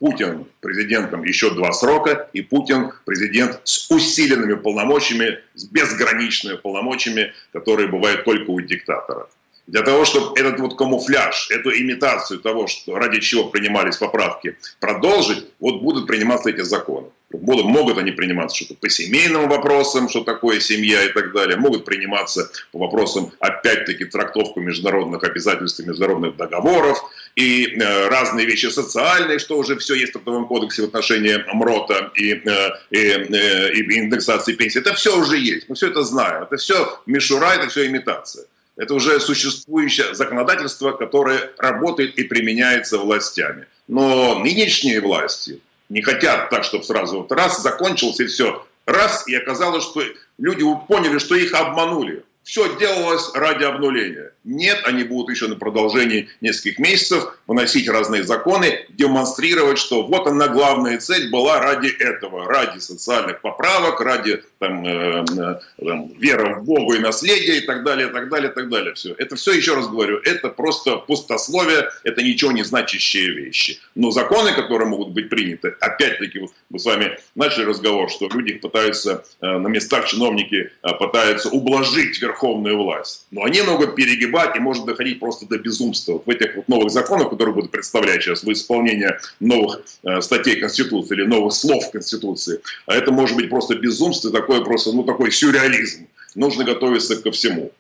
Путин 0.01 0.47
президентом 0.61 1.25
еще 1.25 1.51
два 1.51 1.73
срока, 1.73 2.31
и 2.33 2.41
Путин 2.41 2.93
президент 3.05 3.61
с 3.65 3.91
усиленными 3.91 4.55
полномочиями, 4.55 5.41
с 5.55 5.65
безграничными 5.65 6.57
полномочиями, 6.57 7.35
которые 7.53 7.87
бывают 7.87 8.25
только 8.25 8.51
у 8.51 8.61
диктатора. 8.63 9.29
Для 9.67 9.83
того, 9.83 10.07
чтобы 10.07 10.41
этот 10.41 10.59
вот 10.59 10.79
камуфляж, 10.79 11.51
эту 11.51 11.71
имитацию 11.71 12.41
того, 12.41 12.67
что, 12.67 12.97
ради 12.97 13.21
чего 13.21 13.51
принимались 13.51 13.99
поправки, 13.99 14.57
продолжить, 14.81 15.47
вот 15.61 15.83
будут 15.83 16.07
приниматься 16.07 16.49
эти 16.49 16.63
законы. 16.63 17.09
Будут, 17.33 17.67
могут 17.67 17.97
они 17.97 18.11
приниматься 18.11 18.57
что-то 18.57 18.75
по 18.75 18.89
семейным 18.89 19.49
вопросам, 19.49 20.09
что 20.09 20.25
такое 20.25 20.59
семья 20.59 21.05
и 21.05 21.13
так 21.13 21.33
далее. 21.33 21.57
Могут 21.57 21.85
приниматься 21.85 22.51
по 22.73 22.81
вопросам, 22.81 23.33
опять-таки, 23.39 24.05
трактовку 24.05 24.61
международных 24.61 25.23
обязательств 25.23 25.79
международных 25.87 26.37
договоров. 26.37 26.99
И 27.37 27.67
э, 27.67 28.09
разные 28.09 28.47
вещи 28.47 28.67
социальные, 28.67 29.39
что 29.39 29.59
уже 29.59 29.77
все 29.79 29.95
есть 29.95 30.11
в 30.11 30.15
Трудовом 30.15 30.49
кодексе 30.49 30.83
в 30.83 30.87
отношении 30.87 31.37
МРОТа 31.55 32.11
и, 32.17 32.33
э, 32.33 32.71
и, 32.91 32.99
э, 32.99 33.73
и 33.75 33.99
индексации 34.01 34.55
пенсии. 34.55 34.81
Это 34.81 34.95
все 34.95 35.17
уже 35.17 35.39
есть. 35.39 35.69
Мы 35.69 35.77
все 35.77 35.87
это 35.87 36.03
знаем. 36.03 36.43
Это 36.43 36.57
все 36.57 37.01
мишура, 37.07 37.55
это 37.55 37.69
все 37.69 37.87
имитация. 37.87 38.47
Это 38.77 38.93
уже 38.95 39.21
существующее 39.21 40.15
законодательство, 40.15 40.91
которое 40.91 41.53
работает 41.59 42.19
и 42.19 42.25
применяется 42.25 42.99
властями. 42.99 43.67
Но 43.87 44.41
нынешние 44.41 45.01
власти– 45.01 45.61
не 45.91 46.01
хотят 46.01 46.49
так, 46.49 46.65
чтобы 46.65 46.85
сразу 46.85 47.19
вот 47.19 47.33
раз 47.33 47.61
закончился 47.61 48.23
и 48.23 48.27
все. 48.27 48.65
Раз, 48.87 49.29
и 49.29 49.35
оказалось, 49.35 49.85
что 49.85 50.03
люди 50.39 50.65
поняли, 50.89 51.19
что 51.19 51.35
их 51.35 51.53
обманули 51.53 52.25
все 52.51 52.77
делалось 52.81 53.31
ради 53.33 53.63
обнуления. 53.63 54.33
Нет, 54.43 54.81
они 54.85 55.05
будут 55.05 55.31
еще 55.31 55.47
на 55.47 55.55
продолжении 55.55 56.29
нескольких 56.41 56.81
месяцев 56.81 57.39
выносить 57.47 57.89
разные 57.89 58.25
законы, 58.25 58.87
демонстрировать, 58.89 59.79
что 59.79 60.05
вот 60.05 60.27
она 60.27 60.49
главная 60.49 60.99
цель 60.99 61.31
была 61.31 61.61
ради 61.61 61.89
этого, 61.89 62.47
ради 62.47 62.81
социальных 62.81 63.41
поправок, 63.41 64.01
ради 64.01 64.43
там, 64.59 64.85
э, 64.85 65.25
э, 65.31 65.61
там, 65.85 66.09
веры 66.19 66.57
в 66.57 66.65
Бога 66.65 66.97
и 66.97 66.99
наследия 66.99 67.59
и 67.59 67.61
так 67.61 67.85
далее, 67.85 68.09
и 68.09 68.13
так 68.13 68.29
далее, 68.29 68.51
и 68.51 68.55
так 68.55 68.69
далее. 68.69 68.95
Все. 68.95 69.15
Это 69.17 69.37
все, 69.37 69.53
еще 69.53 69.77
раз 69.77 69.87
говорю, 69.87 70.19
это 70.25 70.49
просто 70.49 70.97
пустословие, 70.97 71.89
это 72.03 72.21
ничего 72.23 72.51
не 72.51 72.65
значащие 72.65 73.31
вещи. 73.33 73.79
Но 73.95 74.11
законы, 74.11 74.53
которые 74.55 74.89
могут 74.89 75.11
быть 75.11 75.29
приняты, 75.29 75.77
опять-таки, 75.81 76.49
мы 76.69 76.79
с 76.79 76.85
вами 76.85 77.17
начали 77.37 77.65
разговор, 77.65 78.11
что 78.11 78.29
люди 78.29 78.55
пытаются 78.55 79.25
э, 79.41 79.47
на 79.47 79.69
местах 79.69 80.09
чиновники 80.09 80.73
э, 80.83 80.95
пытаются 80.99 81.49
ублажить 81.51 82.21
верховную 82.21 82.40
власть. 82.43 83.27
Но 83.31 83.45
они 83.45 83.63
могут 83.63 83.95
перегибать 83.95 84.57
и 84.57 84.61
может 84.61 84.85
доходить 84.85 85.21
просто 85.21 85.47
до 85.47 85.59
безумства. 85.59 86.15
Вот 86.15 86.27
в 86.27 86.31
этих 86.31 86.57
вот 86.57 86.69
новых 86.69 86.91
законах, 86.91 87.31
которые 87.31 87.55
будут 87.55 87.71
представлять 87.71 88.23
сейчас 88.23 88.43
в 88.43 88.53
исполнение 88.53 89.19
новых 89.41 89.83
э, 90.03 90.21
статей 90.21 90.61
Конституции 90.61 91.15
или 91.15 91.27
новых 91.27 91.53
слов 91.53 91.91
Конституции, 91.91 92.61
а 92.87 92.95
это 92.95 93.13
может 93.13 93.37
быть 93.37 93.51
просто 93.51 93.75
безумство, 93.75 94.31
такое 94.31 94.63
просто, 94.63 94.93
ну, 94.93 95.05
такой 95.05 95.31
сюрреализм. 95.31 96.07
Нужно 96.35 96.65
готовиться 96.65 97.21
ко 97.23 97.31
всему. 97.31 97.73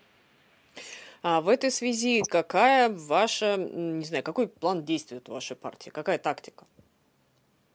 А 1.22 1.40
в 1.40 1.48
этой 1.48 1.70
связи 1.70 2.22
какая 2.26 2.88
ваша, 2.88 3.56
не 3.56 4.04
знаю, 4.04 4.22
какой 4.22 4.48
план 4.48 4.84
действий 4.84 5.20
у 5.26 5.32
вашей 5.32 5.56
партии, 5.56 5.90
какая 5.90 6.18
тактика? 6.18 6.64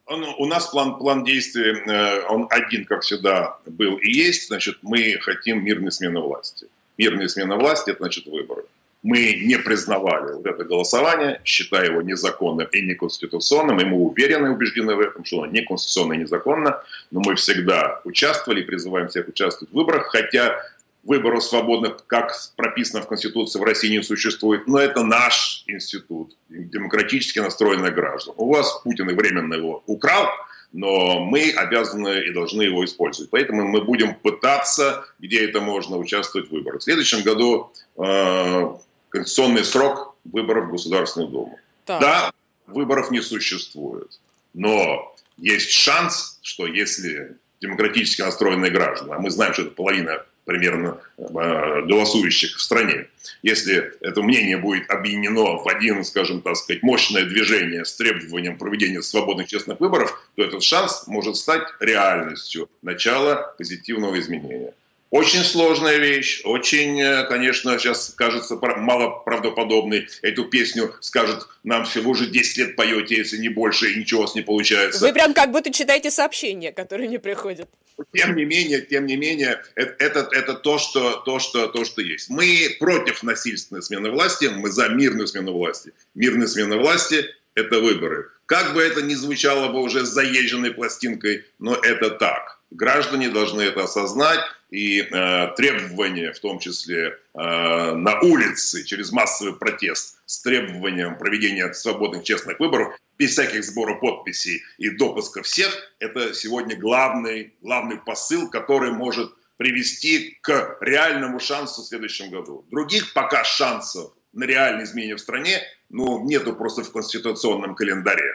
у 0.08 0.46
нас 0.46 0.68
план, 0.68 0.98
план 0.98 1.24
действий, 1.24 1.74
э, 1.74 2.28
он 2.28 2.48
один, 2.50 2.86
как 2.86 3.02
всегда, 3.02 3.58
был 3.66 3.98
и 3.98 4.12
есть. 4.12 4.48
Значит, 4.48 4.78
мы 4.82 5.18
хотим 5.22 5.64
мирной 5.64 5.92
смены 5.92 6.20
власти. 6.20 6.68
Мирная 6.98 7.28
смена 7.28 7.58
власти– 7.58 7.90
это 7.92 8.04
значит 8.04 8.26
выборы. 8.26 8.64
Мы 9.04 9.40
не 9.44 9.60
признавали 9.60 10.34
вот 10.34 10.48
это 10.48 10.64
голосование, 10.64 11.40
считая 11.44 11.92
его 11.92 12.02
незаконным 12.02 12.68
и 12.72 12.82
неконституционным, 12.82 13.80
и 13.80 13.86
мы 13.86 13.98
уверены 13.98 14.48
и 14.48 14.50
убеждены 14.50 14.96
в 14.96 15.00
этом, 15.00 15.24
что 15.24 15.44
оно 15.44 15.52
неконституционно 15.52 16.14
и 16.14 16.18
незаконно, 16.18 16.82
но 17.12 17.22
мы 17.24 17.36
всегда 17.36 18.02
участвовали 18.04 18.62
и 18.62 18.64
призываем 18.64 19.08
всех 19.10 19.28
участвовать 19.28 19.72
в 19.72 19.76
выборах, 19.76 20.08
хотя 20.08 20.60
выборов 21.04 21.44
свободных, 21.44 22.06
как 22.08 22.34
прописано 22.56 23.04
в 23.04 23.08
Конституции, 23.08 23.60
в 23.60 23.64
России 23.64 23.96
не 23.96 24.02
существует, 24.02 24.66
но 24.66 24.80
это 24.80 25.04
наш 25.04 25.64
институт, 25.68 26.36
демократически 26.50 27.40
настроенных 27.40 27.94
граждан. 27.94 28.34
У 28.38 28.52
вас 28.52 28.82
Путин 28.84 29.10
и 29.12 29.14
временно 29.14 29.54
его 29.54 29.84
украл, 29.86 30.28
но 30.76 31.22
мы 31.22 31.52
обязаны 31.52 32.26
и 32.26 32.34
должны 32.34 32.64
его 32.64 32.84
использовать. 32.84 33.32
Поэтому 33.32 33.66
мы 33.66 33.82
будем 33.82 34.14
пытаться, 34.14 35.06
где 35.20 35.46
это 35.46 35.62
можно, 35.62 35.96
участвовать 35.96 36.50
в 36.50 36.52
выборах. 36.52 36.82
В 36.82 36.84
следующем 36.84 37.24
году 37.24 37.72
э, 37.98 38.74
конституционный 39.08 39.64
срок 39.64 40.18
выборов 40.26 40.68
в 40.68 40.72
Государственную 40.72 41.32
Думу. 41.32 41.60
Так. 41.86 42.02
Да, 42.02 42.34
выборов 42.68 43.10
не 43.10 43.22
существует, 43.22 44.20
но 44.54 45.16
есть 45.38 45.72
шанс, 45.72 46.40
что 46.42 46.68
если 46.68 47.38
демократически 47.62 48.22
настроенные 48.22 48.72
граждане, 48.72 49.14
а 49.14 49.20
мы 49.20 49.32
знаем, 49.32 49.54
что 49.54 49.62
это 49.62 49.72
половина 49.72 50.26
примерно 50.46 51.00
э, 51.18 51.82
голосующих 51.82 52.58
в 52.58 52.62
стране. 52.62 53.08
Если 53.42 53.92
это 54.02 54.22
мнение 54.22 54.58
будет 54.58 54.90
объединено 54.90 55.58
в 55.58 55.68
один, 55.68 56.04
скажем 56.04 56.42
так 56.42 56.56
сказать, 56.56 56.84
мощное 56.84 57.26
движение 57.26 57.84
с 57.84 57.96
требованием 57.96 58.58
проведения 58.58 59.02
свободных 59.02 59.48
честных 59.48 59.80
выборов, 59.80 60.30
то 60.36 60.44
этот 60.44 60.64
шанс 60.64 61.06
может 61.08 61.36
стать 61.36 61.68
реальностью 61.80 62.70
начала 62.82 63.54
позитивного 63.58 64.20
изменения. 64.20 64.74
Очень 65.12 65.44
сложная 65.44 65.98
вещь, 65.98 66.42
очень, 66.44 67.00
э, 67.00 67.26
конечно, 67.28 67.78
сейчас 67.78 68.14
кажется 68.18 68.56
мало 68.56 69.22
правдоподобной. 69.24 70.08
Эту 70.22 70.46
песню 70.46 70.94
скажет 71.00 71.48
нам 71.64 71.86
всего 71.86 72.14
же 72.14 72.28
10 72.28 72.58
лет 72.58 72.76
поете, 72.76 73.16
если 73.16 73.38
не 73.38 73.50
больше, 73.50 73.92
и 73.92 74.00
ничего 74.00 74.22
у 74.22 74.24
вас 74.24 74.36
не 74.36 74.42
получается. 74.42 75.06
Вы 75.06 75.14
прям 75.14 75.34
как 75.34 75.52
будто 75.52 75.72
читаете 75.72 76.12
сообщения, 76.12 76.72
которые 76.72 77.08
не 77.08 77.20
приходят. 77.20 77.70
Тем 78.14 78.36
не 78.36 78.46
менее, 78.46 78.82
тем 78.82 79.06
не 79.06 79.16
менее, 79.16 79.62
это, 79.76 79.96
это, 80.00 80.30
это 80.32 80.54
то, 80.54 80.78
что, 80.78 81.22
то, 81.26 81.40
что, 81.40 81.68
то, 81.68 81.86
что 81.86 82.02
есть. 82.02 82.30
Мы 82.30 82.76
против 82.80 83.24
насильственной 83.24 83.84
смены 83.84 84.12
власти, 84.12 84.52
мы 84.54 84.70
за 84.70 84.90
мирную 84.90 85.28
смену 85.28 85.54
власти. 85.54 85.94
Мирная 86.14 86.48
смена 86.48 86.78
власти– 86.78 87.26
это 87.56 87.80
выборы. 87.80 88.32
Как 88.48 88.74
бы 88.74 88.82
это 88.82 89.02
ни 89.02 89.14
звучало 89.14 89.72
бы 89.72 89.82
уже 89.82 90.06
с 90.06 90.10
заезженной 90.10 90.72
пластинкой, 90.72 91.46
но 91.58 91.76
это 91.76 92.10
так. 92.10 92.60
Граждане 92.76 93.30
должны 93.30 93.62
это 93.62 93.84
осознать, 93.84 94.40
и 94.70 95.02
э, 95.02 95.48
требования, 95.56 96.34
в 96.34 96.40
том 96.40 96.60
числе 96.60 97.08
э, 97.08 97.16
на 97.34 98.20
улице, 98.20 98.84
через 98.84 99.12
массовый 99.12 99.56
протест, 99.56 100.22
с 100.26 100.42
требованием 100.42 101.18
проведения 101.18 101.72
свободных, 101.74 102.24
честных 102.24 102.60
выборов, 102.60 102.94
без 103.18 103.32
всяких 103.32 103.64
сборов 103.64 104.02
подписей 104.02 104.62
и 104.78 104.90
допуска 104.90 105.42
всех, 105.44 105.74
это 106.00 106.34
сегодня 106.34 106.76
главный, 106.76 107.54
главный 107.62 107.98
посыл, 107.98 108.50
который 108.50 108.92
может 108.92 109.34
привести 109.58 110.38
к 110.42 110.78
реальному 110.82 111.40
шансу 111.40 111.82
в 111.82 111.86
следующем 111.86 112.30
году. 112.30 112.66
Других 112.70 113.14
пока 113.14 113.46
шансов 113.46 114.12
на 114.34 114.44
реальное 114.44 114.84
изменение 114.84 115.16
в 115.16 115.22
стране 115.22 115.62
ну, 115.90 116.26
нету 116.26 116.54
просто 116.54 116.84
в 116.84 116.92
конституционном 116.92 117.76
календаре. 117.76 118.34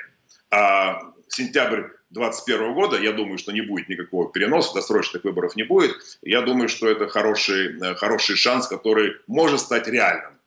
А 0.50 1.12
сентябрь 1.32 1.82
2021 2.10 2.74
года, 2.74 2.98
я 2.98 3.12
думаю, 3.12 3.38
что 3.38 3.52
не 3.52 3.60
будет 3.60 3.88
никакого 3.88 4.30
переноса, 4.30 4.74
досрочных 4.74 5.24
выборов 5.24 5.56
не 5.56 5.62
будет. 5.62 5.96
Я 6.22 6.42
думаю, 6.42 6.68
что 6.68 6.88
это 6.88 7.08
хороший, 7.08 7.78
э, 7.80 7.94
хороший 7.94 8.36
шанс, 8.36 8.66
который 8.66 9.14
может 9.26 9.60
стать 9.60 9.86
реальным. 9.86 10.38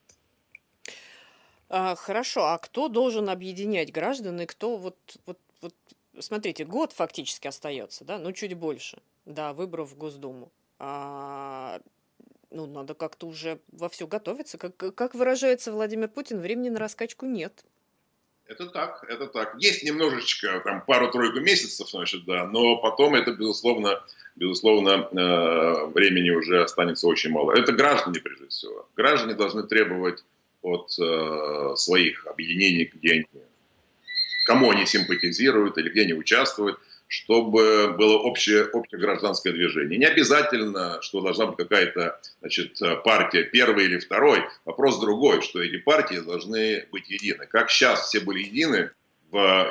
А, 1.70 1.96
хорошо, 1.96 2.46
а 2.46 2.58
кто 2.58 2.88
должен 2.88 3.30
объединять 3.30 3.92
граждан 3.92 4.42
и 4.42 4.46
кто 4.46 4.78
вот, 4.78 4.98
вот, 5.26 5.40
вот 5.62 5.74
смотрите, 6.20 6.66
год 6.66 6.92
фактически 6.92 7.48
остается, 7.48 8.06
да, 8.06 8.20
ну 8.20 8.32
чуть 8.32 8.54
больше, 8.54 9.02
да, 9.26 9.54
выборов 9.54 9.90
в 9.90 9.98
Госдуму. 9.98 10.52
А, 10.78 11.80
ну, 12.52 12.68
надо 12.68 12.94
как-то 12.94 13.26
уже 13.26 13.60
во 13.72 13.90
все 13.90 14.06
готовиться. 14.06 14.58
Как, 14.58 14.76
как 14.76 15.16
выражается 15.16 15.72
Владимир 15.72 16.08
Путин, 16.08 16.40
времени 16.40 16.70
на 16.70 16.80
раскачку 16.80 17.26
нет. 17.26 17.66
Это 18.48 18.68
так, 18.68 19.06
это 19.08 19.28
так. 19.28 19.56
Есть 19.58 19.84
немножечко, 19.84 20.60
там, 20.64 20.84
пару-тройку 20.86 21.40
месяцев, 21.40 21.90
значит, 21.90 22.26
да, 22.26 22.46
но 22.46 22.78
потом 22.78 23.16
это, 23.16 23.32
безусловно, 23.32 24.04
безусловно, 24.36 25.08
э, 25.12 25.86
времени 25.94 26.30
уже 26.30 26.62
останется 26.62 27.08
очень 27.08 27.32
мало. 27.32 27.54
Это 27.54 27.72
граждане, 27.72 28.20
прежде 28.20 28.48
всего. 28.48 28.88
Граждане 28.96 29.36
должны 29.36 29.64
требовать 29.64 30.24
от 30.62 30.94
э, 31.00 31.74
своих 31.78 32.28
объединений, 32.28 32.90
где 32.94 33.14
они, 33.14 33.26
кому 34.46 34.72
они 34.72 34.86
симпатизируют 34.86 35.78
или 35.78 35.90
где 35.90 36.02
они 36.02 36.14
участвуют, 36.14 36.80
чтобы 37.14 37.94
было 37.96 38.18
общее, 38.18 38.66
общее 38.66 39.00
гражданское 39.00 39.52
движение. 39.52 40.00
Не 40.00 40.06
обязательно, 40.06 41.00
что 41.04 41.22
должна 41.22 41.46
быть 41.46 41.58
какая-то 41.58 42.20
значит, 42.40 42.80
партия 43.04 43.44
первой 43.44 43.86
или 43.86 44.00
второй. 44.00 44.44
Вопрос 44.66 45.00
другой, 45.00 45.44
что 45.44 45.62
эти 45.62 45.78
партии 45.78 46.16
должны 46.16 46.88
быть 46.92 47.10
едины. 47.10 47.46
Как 47.46 47.70
сейчас 47.70 48.08
все 48.08 48.20
были 48.20 48.40
едины, 48.40 48.90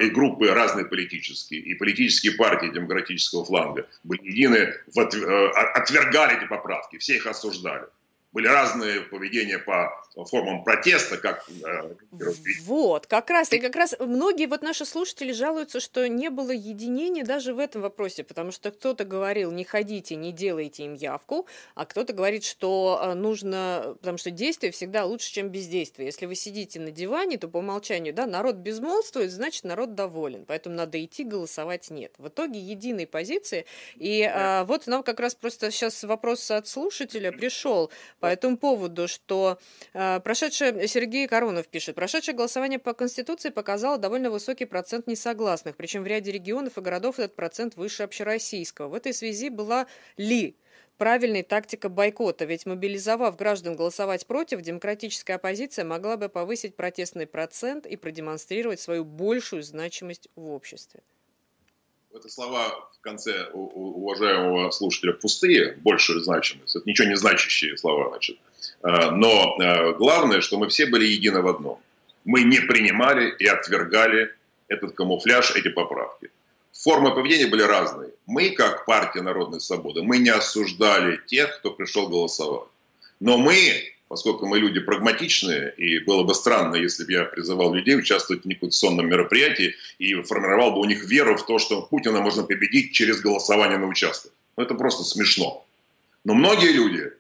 и 0.01 0.11
группы 0.11 0.49
разные 0.51 0.85
политические, 0.87 1.61
и 1.61 1.75
политические 1.75 2.35
партии 2.35 2.69
демократического 2.73 3.45
фланга 3.45 3.89
были 4.03 4.23
едины, 4.23 4.57
э, 4.57 5.47
отвергали 5.75 6.37
эти 6.37 6.49
поправки, 6.49 6.99
все 6.99 7.15
их 7.15 7.27
осуждали 7.27 7.87
были 8.33 8.47
разные 8.47 9.03
поведения 9.03 9.59
по 9.59 10.02
формам 10.15 10.63
протеста, 10.63 11.17
как 11.17 11.49
э, 11.49 11.95
вот, 12.65 13.07
как 13.07 13.31
раз 13.31 13.53
и 13.53 13.59
как 13.59 13.75
раз 13.77 13.95
многие 13.99 14.47
вот 14.47 14.63
наши 14.63 14.85
слушатели 14.85 15.33
жалуются, 15.33 15.81
что 15.81 16.07
не 16.07 16.29
было 16.29 16.51
единения 16.51 17.25
даже 17.25 17.55
в 17.55 17.59
этом 17.59 17.81
вопросе, 17.81 18.23
потому 18.23 18.53
что 18.53 18.71
кто-то 18.71 19.05
говорил, 19.05 19.51
не 19.53 19.65
ходите, 19.65 20.15
не 20.17 20.33
делайте 20.33 20.85
им 20.85 20.95
явку, 20.95 21.47
а 21.75 21.87
кто-то 21.87 22.13
говорит, 22.13 22.45
что 22.45 23.01
э, 23.03 23.15
нужно, 23.15 23.97
потому 24.01 24.19
что 24.19 24.31
действие 24.31 24.71
всегда 24.71 25.07
лучше, 25.07 25.33
чем 25.33 25.49
бездействие. 25.49 26.07
Если 26.07 26.27
вы 26.27 26.35
сидите 26.35 26.79
на 26.79 26.91
диване, 26.91 27.39
то 27.39 27.49
по 27.49 27.59
умолчанию, 27.59 28.13
да, 28.13 28.27
народ 28.27 28.57
безмолвствует, 28.57 29.31
значит 29.31 29.65
народ 29.65 29.95
доволен, 29.95 30.45
поэтому 30.45 30.77
надо 30.77 31.03
идти 31.03 31.25
голосовать 31.25 31.91
нет. 31.91 32.15
В 32.19 32.29
итоге 32.29 32.61
единой 32.61 33.07
позиции 33.07 33.65
и 33.97 34.25
да. 34.25 34.61
а, 34.61 34.65
вот 34.65 34.87
нам 34.87 35.03
как 35.03 35.21
раз 35.21 35.35
просто 35.35 35.71
сейчас 35.71 36.05
вопрос 36.05 36.51
от 36.51 36.69
слушателя 36.69 37.33
пришел 37.33 37.91
по 38.21 38.27
этому 38.27 38.59
поводу, 38.59 39.09
что 39.09 39.59
э, 39.95 40.02
прошедшее, 40.25 40.87
Сергей 40.89 41.27
Коронов 41.27 41.69
пишет, 41.69 41.95
прошедшее 41.95 42.35
голосование 42.35 42.79
по 42.79 42.95
Конституции 42.95 43.51
показало 43.51 43.99
довольно 43.99 44.31
высокий 44.31 44.65
процент 44.65 45.07
несогласных, 45.07 45.77
причем 45.77 46.03
в 46.03 46.07
ряде 46.07 46.33
регионов 46.33 46.79
и 46.79 46.81
городов 46.81 47.19
этот 47.19 47.37
процент 47.37 47.77
выше 47.77 48.03
общероссийского. 48.03 48.89
В 48.89 48.95
этой 48.95 49.13
связи 49.13 49.49
была 49.49 49.87
ли 50.17 50.57
правильной 50.99 51.43
тактика 51.43 51.89
бойкота, 51.89 52.45
ведь 52.45 52.65
мобилизовав 52.67 53.37
граждан 53.37 53.75
голосовать 53.75 54.27
против, 54.27 54.61
демократическая 54.61 55.35
оппозиция 55.35 55.85
могла 55.85 56.17
бы 56.17 56.29
повысить 56.29 56.77
протестный 56.77 57.27
процент 57.27 57.87
и 57.87 57.97
продемонстрировать 57.97 58.81
свою 58.81 59.05
большую 59.05 59.63
значимость 59.63 60.29
в 60.37 60.49
обществе. 60.51 61.03
Это 62.15 62.29
слова 62.29 62.91
в 62.93 63.01
конце 63.01 63.47
уважаемого 63.53 64.71
слушателя 64.71 65.15
пустые, 65.15 65.79
большую 65.79 66.21
значимость. 66.21 66.77
Это 66.77 66.87
ничего 66.87 67.09
не 67.09 67.17
значащие 67.17 67.77
слова, 67.79 68.11
значит. 68.11 68.39
А, 68.83 69.11
но 69.13 69.57
а, 69.59 69.93
главное, 69.93 70.43
что 70.43 70.59
мы 70.59 70.69
все 70.69 70.87
были 70.87 71.07
едины 71.07 71.41
в 71.41 71.49
одном. 71.49 71.81
Мы 72.25 72.43
не 72.43 72.61
принимали 72.61 73.35
и 73.39 73.47
отвергали 73.47 74.31
этот 74.69 74.95
камуфляж, 74.95 75.57
эти 75.57 75.69
поправки. 75.69 76.31
Формы 76.73 77.15
поведения 77.15 77.47
были 77.47 77.63
разные. 77.63 78.11
Мы, 78.27 78.51
как 78.51 78.85
партия 78.85 79.23
Народной 79.23 79.61
Свободы, 79.61 80.03
мы 80.03 80.19
не 80.19 80.31
осуждали 80.31 81.19
тех, 81.27 81.59
кто 81.59 81.71
пришел 81.71 82.09
голосовать. 82.09 82.69
Но 83.21 83.39
мы 83.39 83.92
поскольку 84.13 84.47
мы 84.47 84.59
люди 84.59 84.79
прагматичные, 84.79 85.73
и 85.79 85.99
было 86.01 86.23
бы 86.23 86.35
странно, 86.35 86.77
если 86.77 87.07
бы 87.07 87.13
я 87.13 87.25
призывал 87.25 87.73
людей 87.73 87.97
участвовать 87.97 88.43
в 88.43 88.47
неконституционном 88.47 89.09
мероприятии 89.09 89.75
и 89.99 90.13
формировал 90.21 90.73
бы 90.73 90.81
у 90.81 90.85
них 90.85 91.07
веру 91.07 91.35
в 91.39 91.47
то, 91.47 91.59
что 91.59 91.81
Путина 91.81 92.21
можно 92.21 92.43
победить 92.43 92.93
через 92.93 93.23
голосование 93.23 93.79
на 93.79 93.87
участок. 93.87 94.31
Ну, 94.59 94.65
это 94.65 94.75
просто 94.75 95.05
смешно. 95.05 95.65
Но 96.25 96.35
многие 96.35 96.73
люди 96.73 97.11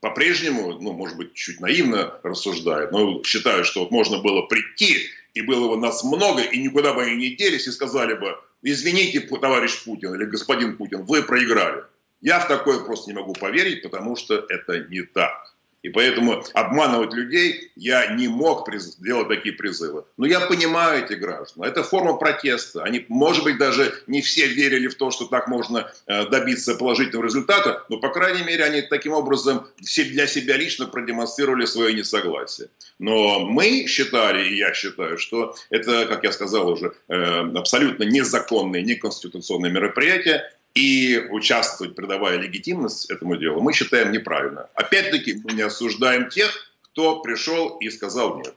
по-прежнему, 0.00 0.72
ну, 0.80 0.92
может 0.92 1.16
быть, 1.16 1.34
чуть 1.34 1.60
наивно 1.60 2.18
рассуждают, 2.24 2.90
но 2.90 3.22
считают, 3.22 3.64
что 3.64 3.82
вот 3.82 3.92
можно 3.92 4.18
было 4.18 4.42
прийти, 4.42 5.06
и 5.34 5.40
было 5.40 5.68
бы 5.68 5.80
нас 5.80 6.02
много, 6.02 6.42
и 6.42 6.58
никуда 6.58 6.94
бы 6.94 7.04
они 7.04 7.14
не 7.14 7.36
делись, 7.36 7.68
и 7.68 7.70
сказали 7.70 8.14
бы, 8.14 8.36
извините, 8.60 9.20
товарищ 9.20 9.84
Путин 9.84 10.12
или 10.16 10.24
господин 10.24 10.76
Путин, 10.78 11.04
вы 11.04 11.22
проиграли. 11.22 11.84
Я 12.22 12.40
в 12.40 12.48
такое 12.48 12.80
просто 12.80 13.08
не 13.08 13.16
могу 13.16 13.34
поверить, 13.34 13.82
потому 13.82 14.16
что 14.16 14.44
это 14.48 14.80
не 14.88 15.02
так. 15.02 15.53
И 15.84 15.90
поэтому 15.90 16.42
обманывать 16.54 17.12
людей 17.12 17.70
я 17.76 18.14
не 18.14 18.26
мог 18.26 18.66
делать 19.00 19.28
такие 19.28 19.54
призывы. 19.54 20.04
Но 20.16 20.24
я 20.24 20.40
понимаю 20.40 21.04
эти 21.04 21.12
граждан. 21.12 21.64
Это 21.64 21.82
форма 21.82 22.16
протеста. 22.16 22.82
Они, 22.82 23.04
может 23.08 23.44
быть, 23.44 23.58
даже 23.58 23.92
не 24.06 24.22
все 24.22 24.46
верили 24.46 24.88
в 24.88 24.94
то, 24.94 25.10
что 25.10 25.26
так 25.26 25.46
можно 25.46 25.92
э, 26.06 26.26
добиться 26.30 26.74
положительного 26.74 27.26
результата, 27.26 27.84
но, 27.90 27.98
по 27.98 28.08
крайней 28.08 28.42
мере, 28.44 28.64
они 28.64 28.80
таким 28.80 29.12
образом 29.12 29.66
для 29.78 30.26
себя 30.26 30.56
лично 30.56 30.86
продемонстрировали 30.86 31.66
свое 31.66 31.92
несогласие. 31.92 32.68
Но 32.98 33.40
мы 33.40 33.86
считали, 33.86 34.48
и 34.48 34.56
я 34.56 34.72
считаю, 34.72 35.18
что 35.18 35.54
это, 35.68 36.06
как 36.06 36.24
я 36.24 36.32
сказал 36.32 36.66
уже, 36.70 36.94
э, 37.08 37.14
абсолютно 37.56 38.04
незаконное, 38.04 38.80
неконституционное 38.80 39.70
мероприятие, 39.70 40.50
и 40.74 41.18
участвовать, 41.30 41.94
придавая 41.94 42.36
легитимность 42.36 43.10
этому 43.10 43.36
делу, 43.36 43.60
мы 43.60 43.72
считаем 43.72 44.12
неправильно. 44.12 44.68
Опять-таки, 44.74 45.40
мы 45.44 45.52
не 45.52 45.62
осуждаем 45.62 46.28
тех, 46.28 46.52
кто 46.82 47.20
пришел 47.20 47.78
и 47.78 47.90
сказал 47.90 48.38
нет. 48.38 48.54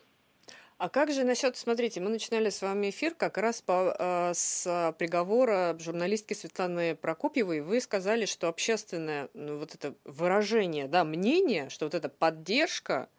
А 0.79 0.89
как 0.89 1.11
же 1.11 1.23
насчет, 1.23 1.57
смотрите, 1.57 1.99
мы 2.01 2.09
начинали 2.09 2.51
с 2.51 2.61
вами 2.61 2.91
эфир 2.91 3.15
как 3.15 3.39
раз 3.39 3.63
по, 3.63 3.95
э, 3.97 4.31
с 4.35 4.93
приговора 4.99 5.75
журналистки 5.79 6.35
Светланы 6.35 6.95
Прокопьевой. 6.95 7.61
Вы 7.61 7.81
сказали, 7.81 8.25
что 8.27 8.47
общественное 8.47 9.29
ну, 9.33 9.57
вот 9.57 9.73
это 9.73 9.95
выражение, 10.03 10.87
да, 10.87 11.03
мнение, 11.03 11.69
что 11.69 11.85
вот 11.85 11.95
эта 11.95 12.09
поддержка 12.09 13.09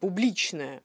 публичная, 0.00 0.82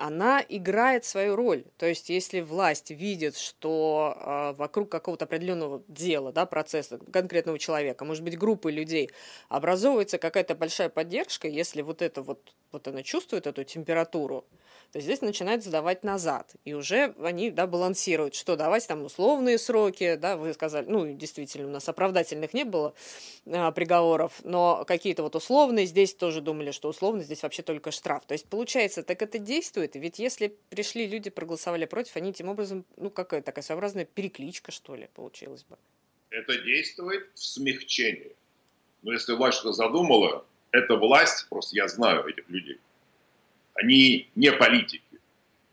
она 0.00 0.42
играет 0.48 1.04
свою 1.04 1.36
роль. 1.36 1.64
То 1.76 1.84
есть, 1.86 2.08
если 2.08 2.40
власть 2.40 2.90
видит, 2.90 3.36
что 3.36 4.16
э, 4.16 4.52
вокруг 4.56 4.90
какого-то 4.90 5.26
определенного 5.26 5.82
дела, 5.88 6.32
да, 6.32 6.46
процесса 6.46 6.98
конкретного 7.12 7.58
человека, 7.58 8.06
может 8.06 8.24
быть, 8.24 8.38
группы 8.38 8.72
людей, 8.72 9.10
образовывается 9.50 10.16
какая-то 10.16 10.54
большая 10.54 10.88
поддержка, 10.88 11.48
если 11.48 11.82
вот 11.82 12.00
это 12.00 12.22
вот, 12.22 12.54
вот 12.72 12.88
она 12.88 13.02
чувствует 13.02 13.46
эту 13.46 13.62
температуру, 13.64 14.46
то 14.92 15.00
здесь 15.00 15.20
начинает 15.20 15.62
задавать 15.62 16.02
назад. 16.02 16.54
И 16.64 16.74
уже 16.74 17.14
они 17.22 17.50
да, 17.50 17.66
балансируют, 17.66 18.34
что 18.34 18.56
давать 18.56 18.86
там 18.86 19.04
условные 19.04 19.58
сроки, 19.58 20.16
да, 20.16 20.36
вы 20.36 20.52
сказали, 20.52 20.86
ну, 20.88 21.12
действительно, 21.12 21.68
у 21.68 21.70
нас 21.70 21.88
оправдательных 21.88 22.52
не 22.54 22.64
было 22.64 22.94
а, 23.46 23.70
приговоров, 23.70 24.32
но 24.42 24.84
какие-то 24.86 25.22
вот 25.22 25.36
условные, 25.36 25.86
здесь 25.86 26.14
тоже 26.14 26.40
думали, 26.40 26.72
что 26.72 26.88
условно, 26.88 27.22
здесь 27.22 27.42
вообще 27.42 27.62
только 27.62 27.90
штраф. 27.92 28.24
То 28.26 28.32
есть, 28.32 28.46
получается, 28.46 29.02
так 29.02 29.22
это 29.22 29.38
действует, 29.38 29.94
ведь 29.94 30.18
если 30.18 30.56
пришли 30.70 31.06
люди, 31.06 31.30
проголосовали 31.30 31.84
против, 31.84 32.16
они 32.16 32.32
тем 32.32 32.48
образом, 32.48 32.84
ну, 32.96 33.10
какая 33.10 33.42
такая 33.42 33.62
своеобразная 33.62 34.04
перекличка, 34.04 34.72
что 34.72 34.96
ли, 34.96 35.08
получилась 35.14 35.64
бы. 35.64 35.76
Это 36.30 36.58
действует 36.62 37.28
в 37.34 37.44
смягчении. 37.44 38.32
Но 39.02 39.12
если 39.12 39.34
власть 39.34 39.58
что-то 39.58 39.72
задумала, 39.72 40.44
эта 40.72 40.96
власть, 40.96 41.48
просто 41.48 41.76
я 41.76 41.88
знаю 41.88 42.26
этих 42.26 42.48
людей, 42.48 42.78
они 43.80 44.28
не 44.34 44.52
политики. 44.52 45.02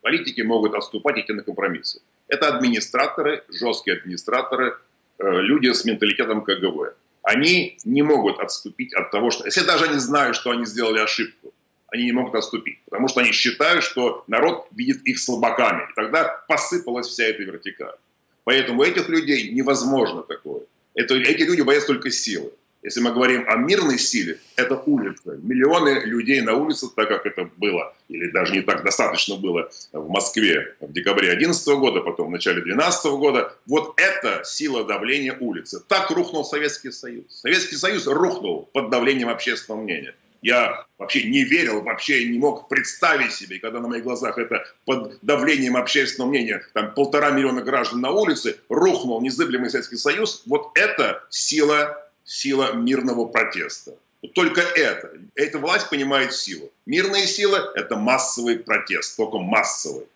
Политики 0.00 0.40
могут 0.42 0.74
отступать, 0.74 1.18
идти 1.18 1.32
на 1.32 1.42
компромиссы. 1.42 2.00
Это 2.28 2.48
администраторы, 2.48 3.44
жесткие 3.48 3.96
администраторы, 3.96 4.76
э, 5.18 5.40
люди 5.42 5.72
с 5.72 5.84
менталитетом 5.84 6.42
КГВ. 6.42 6.94
Они 7.22 7.76
не 7.84 8.02
могут 8.02 8.38
отступить 8.38 8.94
от 8.94 9.10
того, 9.10 9.30
что... 9.30 9.44
Если 9.44 9.66
даже 9.66 9.84
они 9.84 9.98
знают, 9.98 10.36
что 10.36 10.50
они 10.50 10.64
сделали 10.66 11.00
ошибку, 11.00 11.52
они 11.88 12.04
не 12.04 12.12
могут 12.12 12.34
отступить, 12.34 12.78
потому 12.84 13.08
что 13.08 13.20
они 13.20 13.32
считают, 13.32 13.82
что 13.82 14.24
народ 14.26 14.68
видит 14.72 15.02
их 15.04 15.18
слабаками. 15.18 15.82
И 15.90 15.94
тогда 15.94 16.44
посыпалась 16.48 17.08
вся 17.08 17.24
эта 17.24 17.42
вертикаль. 17.42 17.96
Поэтому 18.44 18.82
этих 18.82 19.08
людей 19.08 19.50
невозможно 19.50 20.22
такое. 20.22 20.62
Это, 20.94 21.14
эти 21.14 21.42
люди 21.42 21.62
боятся 21.62 21.88
только 21.88 22.10
силы. 22.10 22.52
Если 22.82 23.00
мы 23.00 23.12
говорим 23.12 23.44
о 23.48 23.56
мирной 23.56 23.98
силе, 23.98 24.38
это 24.56 24.76
улица. 24.76 25.36
Миллионы 25.42 26.00
людей 26.04 26.40
на 26.40 26.54
улицах, 26.54 26.94
так 26.94 27.08
как 27.08 27.26
это 27.26 27.50
было, 27.56 27.94
или 28.08 28.30
даже 28.30 28.52
не 28.52 28.62
так 28.62 28.84
достаточно 28.84 29.36
было 29.36 29.70
в 29.92 30.08
Москве 30.08 30.76
в 30.80 30.92
декабре 30.92 31.28
2011 31.28 31.68
года, 31.78 32.00
потом 32.00 32.28
в 32.28 32.30
начале 32.30 32.62
2012 32.62 33.04
года. 33.12 33.52
Вот 33.66 33.98
это 34.00 34.42
сила 34.44 34.84
давления 34.84 35.36
улицы. 35.38 35.82
Так 35.88 36.10
рухнул 36.10 36.44
Советский 36.44 36.92
Союз. 36.92 37.24
Советский 37.28 37.76
Союз 37.76 38.06
рухнул 38.06 38.68
под 38.72 38.90
давлением 38.90 39.28
общественного 39.28 39.82
мнения. 39.82 40.14
Я 40.40 40.86
вообще 40.98 41.24
не 41.24 41.42
верил, 41.42 41.82
вообще 41.82 42.28
не 42.28 42.38
мог 42.38 42.68
представить 42.68 43.32
себе, 43.32 43.58
когда 43.58 43.80
на 43.80 43.88
моих 43.88 44.04
глазах 44.04 44.38
это 44.38 44.64
под 44.84 45.18
давлением 45.22 45.76
общественного 45.76 46.30
мнения, 46.30 46.62
там 46.74 46.94
полтора 46.94 47.30
миллиона 47.30 47.60
граждан 47.60 48.00
на 48.00 48.12
улице, 48.12 48.60
рухнул 48.68 49.20
незыблемый 49.20 49.68
Советский 49.68 49.96
Союз, 49.96 50.44
вот 50.46 50.70
это 50.76 51.24
сила 51.28 52.07
сила 52.28 52.74
мирного 52.74 53.24
протеста. 53.26 53.96
Только 54.34 54.60
это. 54.60 55.12
Эта 55.34 55.58
власть 55.58 55.88
понимает 55.90 56.34
силу. 56.34 56.70
Мирная 56.86 57.26
сила– 57.26 57.72
это 57.74 57.96
массовый 57.96 58.58
протест, 58.58 59.16
только 59.16 59.38
массовый. 59.38 60.06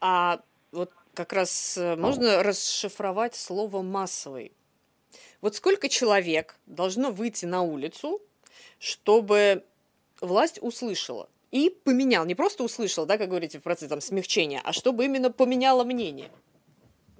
А 0.00 0.40
вот 0.70 0.90
как 1.14 1.32
раз 1.32 1.76
э, 1.76 1.96
можно 1.96 2.42
расшифровать 2.42 3.34
слово 3.34 3.82
массовый. 3.82 4.52
Вот 5.40 5.56
сколько 5.56 5.88
человек 5.88 6.56
должно 6.66 7.10
выйти 7.10 7.46
на 7.46 7.62
улицу, 7.62 8.20
чтобы 8.78 9.64
власть 10.20 10.58
услышала 10.60 11.28
и 11.50 11.70
поменял, 11.70 12.24
не 12.26 12.34
просто 12.34 12.62
услышал, 12.62 13.06
да, 13.06 13.18
как 13.18 13.28
говорите, 13.30 13.58
в 13.58 13.62
процессе 13.62 13.88
там, 13.88 14.00
смягчения, 14.00 14.60
а 14.62 14.72
чтобы 14.72 15.06
именно 15.06 15.30
поменяло 15.30 15.84
мнение? 15.84 16.30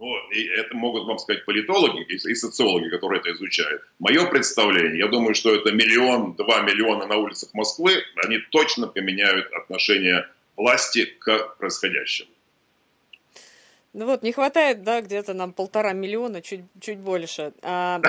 Ну, 0.00 0.16
и 0.30 0.46
это 0.46 0.74
могут 0.74 1.04
вам 1.06 1.18
сказать 1.18 1.44
политологи 1.44 2.06
и 2.10 2.34
социологи, 2.34 2.88
которые 2.88 3.20
это 3.20 3.32
изучают. 3.32 3.82
Мое 3.98 4.24
представление, 4.24 4.98
я 4.98 5.08
думаю, 5.08 5.34
что 5.34 5.54
это 5.54 5.72
миллион, 5.72 6.36
два 6.36 6.62
миллиона 6.62 7.06
на 7.06 7.16
улицах 7.16 7.52
Москвы, 7.52 8.02
они 8.24 8.38
точно 8.50 8.86
поменяют 8.86 9.52
отношение 9.52 10.26
власти 10.56 11.04
к 11.04 11.54
происходящему. 11.58 12.30
Ну 13.92 14.06
вот, 14.06 14.22
не 14.22 14.32
хватает, 14.32 14.84
да, 14.84 15.02
где-то 15.02 15.34
нам 15.34 15.52
полтора 15.52 15.92
миллиона, 15.92 16.40
чуть, 16.40 16.64
чуть 16.80 16.98
больше. 16.98 17.52
А, 17.60 18.00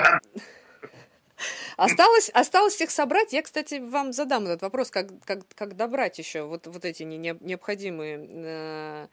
осталось, 1.76 2.30
осталось 2.30 2.80
их 2.80 2.90
собрать. 2.90 3.34
Я, 3.34 3.42
кстати, 3.42 3.80
вам 3.80 4.14
задам 4.14 4.44
этот 4.44 4.62
вопрос, 4.62 4.90
как, 4.90 5.08
как, 5.26 5.40
как 5.54 5.76
добрать 5.76 6.18
еще 6.18 6.44
вот, 6.44 6.66
вот 6.68 6.86
эти 6.86 7.02
необходимые 7.02 8.26
э, 8.30 9.06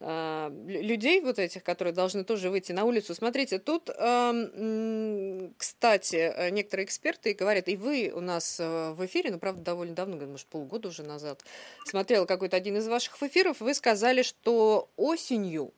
э, 0.00 0.50
людей 0.66 1.20
вот 1.20 1.38
этих, 1.38 1.62
которые 1.62 1.92
должны 1.92 2.24
тоже 2.24 2.50
выйти 2.50 2.72
на 2.72 2.84
улицу. 2.84 3.14
Смотрите, 3.14 3.58
тут, 3.58 3.90
э, 3.90 5.50
кстати, 5.56 6.50
некоторые 6.50 6.86
эксперты 6.86 7.34
говорят, 7.34 7.68
и 7.68 7.76
вы 7.76 8.12
у 8.14 8.20
нас 8.20 8.58
э, 8.60 8.92
в 8.92 9.04
эфире, 9.06 9.30
ну, 9.30 9.38
правда, 9.38 9.62
довольно 9.62 9.94
давно, 9.94 10.16
может, 10.26 10.46
полгода 10.46 10.88
уже 10.88 11.02
назад, 11.02 11.44
смотрела 11.84 12.26
какой-то 12.26 12.56
один 12.56 12.76
из 12.76 12.88
ваших 12.88 13.22
эфиров, 13.22 13.60
вы 13.60 13.74
сказали, 13.74 14.22
что 14.22 14.90
осенью 14.96 15.72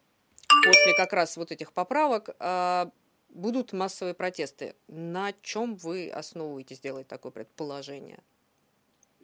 после 0.65 0.95
как 0.97 1.13
раз 1.13 1.37
вот 1.37 1.53
этих 1.53 1.73
поправок 1.73 2.31
а, 2.39 2.91
будут 3.29 3.73
массовые 3.73 4.15
протесты. 4.15 4.75
На 4.89 5.33
чем 5.43 5.77
вы 5.77 6.11
основываетесь 6.11 6.81
делать 6.81 7.07
такое 7.07 7.33
предположение? 7.33 8.19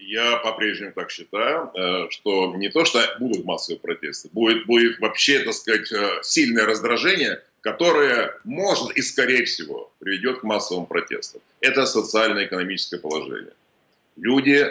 Я 0.07 0.37
по-прежнему 0.37 0.93
так 0.93 1.11
считаю, 1.11 1.71
э, 1.75 2.11
что 2.11 2.55
не 2.57 2.69
то, 2.69 2.85
что 2.85 3.01
будут 3.19 3.45
массовые 3.45 3.81
протесты, 3.81 4.29
будет, 4.33 4.67
будет 4.67 4.99
вообще, 5.01 5.41
так 5.41 5.55
сказать, 5.55 5.91
э, 5.93 6.21
сильное 6.23 6.67
раздражение, 6.67 7.43
которое 7.61 8.39
может 8.45 8.97
и, 8.97 9.03
скорее 9.03 9.45
всего, 9.45 9.91
приведет 9.99 10.41
к 10.41 10.43
массовым 10.43 10.87
протестам. 10.87 11.41
Это 11.61 11.87
социально-экономическое 11.87 12.99
положение. 12.99 13.55
Люди 14.17 14.67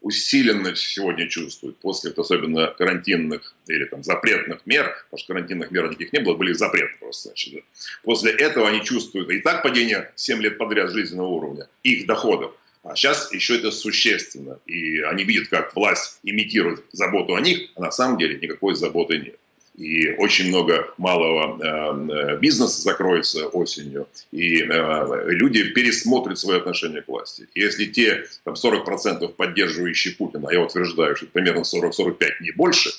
усиленно 0.00 0.74
сегодня 0.74 1.28
чувствуют 1.28 1.78
после 1.78 2.10
особенно 2.10 2.66
карантинных 2.66 3.54
или 3.68 3.84
там 3.84 4.02
запретных 4.02 4.66
мер, 4.66 4.96
потому 5.04 5.18
что 5.18 5.32
карантинных 5.32 5.70
мер 5.70 5.88
никаких 5.88 6.12
не 6.12 6.18
было, 6.18 6.34
были 6.34 6.52
запреты 6.52 6.94
просто. 6.98 7.28
Значит. 7.28 7.64
После 8.02 8.32
этого 8.32 8.68
они 8.68 8.84
чувствуют 8.84 9.30
и 9.30 9.38
так 9.38 9.62
падение 9.62 10.10
7 10.16 10.42
лет 10.42 10.58
подряд 10.58 10.90
жизненного 10.90 11.28
уровня, 11.28 11.68
их 11.84 12.06
доходов, 12.06 12.52
а 12.82 12.96
сейчас 12.96 13.32
еще 13.32 13.58
это 13.58 13.70
существенно. 13.70 14.58
И 14.66 15.00
они 15.00 15.24
видят, 15.24 15.48
как 15.48 15.74
власть 15.76 16.18
имитирует 16.22 16.84
заботу 16.92 17.34
о 17.34 17.40
них, 17.40 17.70
а 17.76 17.80
на 17.80 17.90
самом 17.90 18.18
деле 18.18 18.38
никакой 18.40 18.74
заботы 18.74 19.18
нет 19.18 19.36
и 19.76 20.10
очень 20.18 20.48
много 20.48 20.92
малого 20.98 21.58
э, 21.58 22.38
бизнеса 22.38 22.82
закроется 22.82 23.46
осенью, 23.48 24.06
и 24.30 24.62
э, 24.62 25.24
люди 25.28 25.64
пересмотрят 25.72 26.38
свое 26.38 26.58
отношение 26.58 27.02
к 27.02 27.08
власти. 27.08 27.48
И 27.54 27.60
если 27.60 27.86
те 27.86 28.26
там, 28.44 28.54
40% 28.54 29.26
поддерживающие 29.28 30.14
Путина, 30.14 30.50
я 30.50 30.60
утверждаю, 30.60 31.16
что 31.16 31.26
примерно 31.26 31.62
40-45, 31.62 32.16
не 32.40 32.52
больше, 32.52 32.90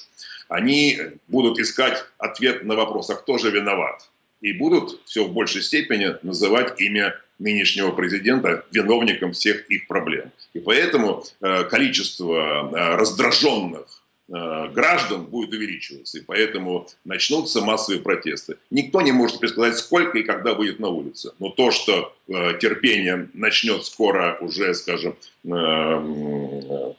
они 0.49 0.99
будут 1.27 1.59
искать 1.59 2.03
ответ 2.17 2.63
на 2.63 2.75
вопрос, 2.75 3.09
а 3.09 3.15
кто 3.15 3.37
же 3.37 3.51
виноват? 3.51 4.09
И 4.43 4.53
будут 4.53 4.99
все 5.05 5.25
в 5.25 5.33
большей 5.33 5.63
степени 5.63 6.15
называть 6.21 6.79
имя 6.79 7.19
нынешнего 7.39 7.91
президента 7.91 8.63
виновником 8.71 9.31
всех 9.31 9.67
их 9.71 9.87
проблем. 9.87 10.31
И 10.53 10.59
поэтому 10.59 11.23
э, 11.41 11.63
количество 11.63 12.69
раздраженных 12.97 14.03
Э, 14.29 14.69
граждан 14.69 15.25
будет 15.25 15.51
увеличиваться, 15.51 16.17
и 16.17 16.21
поэтому 16.21 16.87
начнутся 17.03 17.59
массовые 17.61 18.01
протесты. 18.01 18.55
Никто 18.71 19.01
не 19.01 19.11
может 19.11 19.39
предсказать, 19.39 19.77
сколько 19.77 20.17
и 20.17 20.23
когда 20.23 20.55
будет 20.55 20.79
на 20.79 20.87
улице. 20.87 21.33
Но 21.39 21.49
то, 21.49 21.71
что 21.71 22.15
э, 22.22 22.22
терпение 22.27 23.29
начнет 23.33 23.85
скоро 23.85 24.37
уже, 24.39 24.73
скажем, 24.73 25.17
э, 25.43 25.49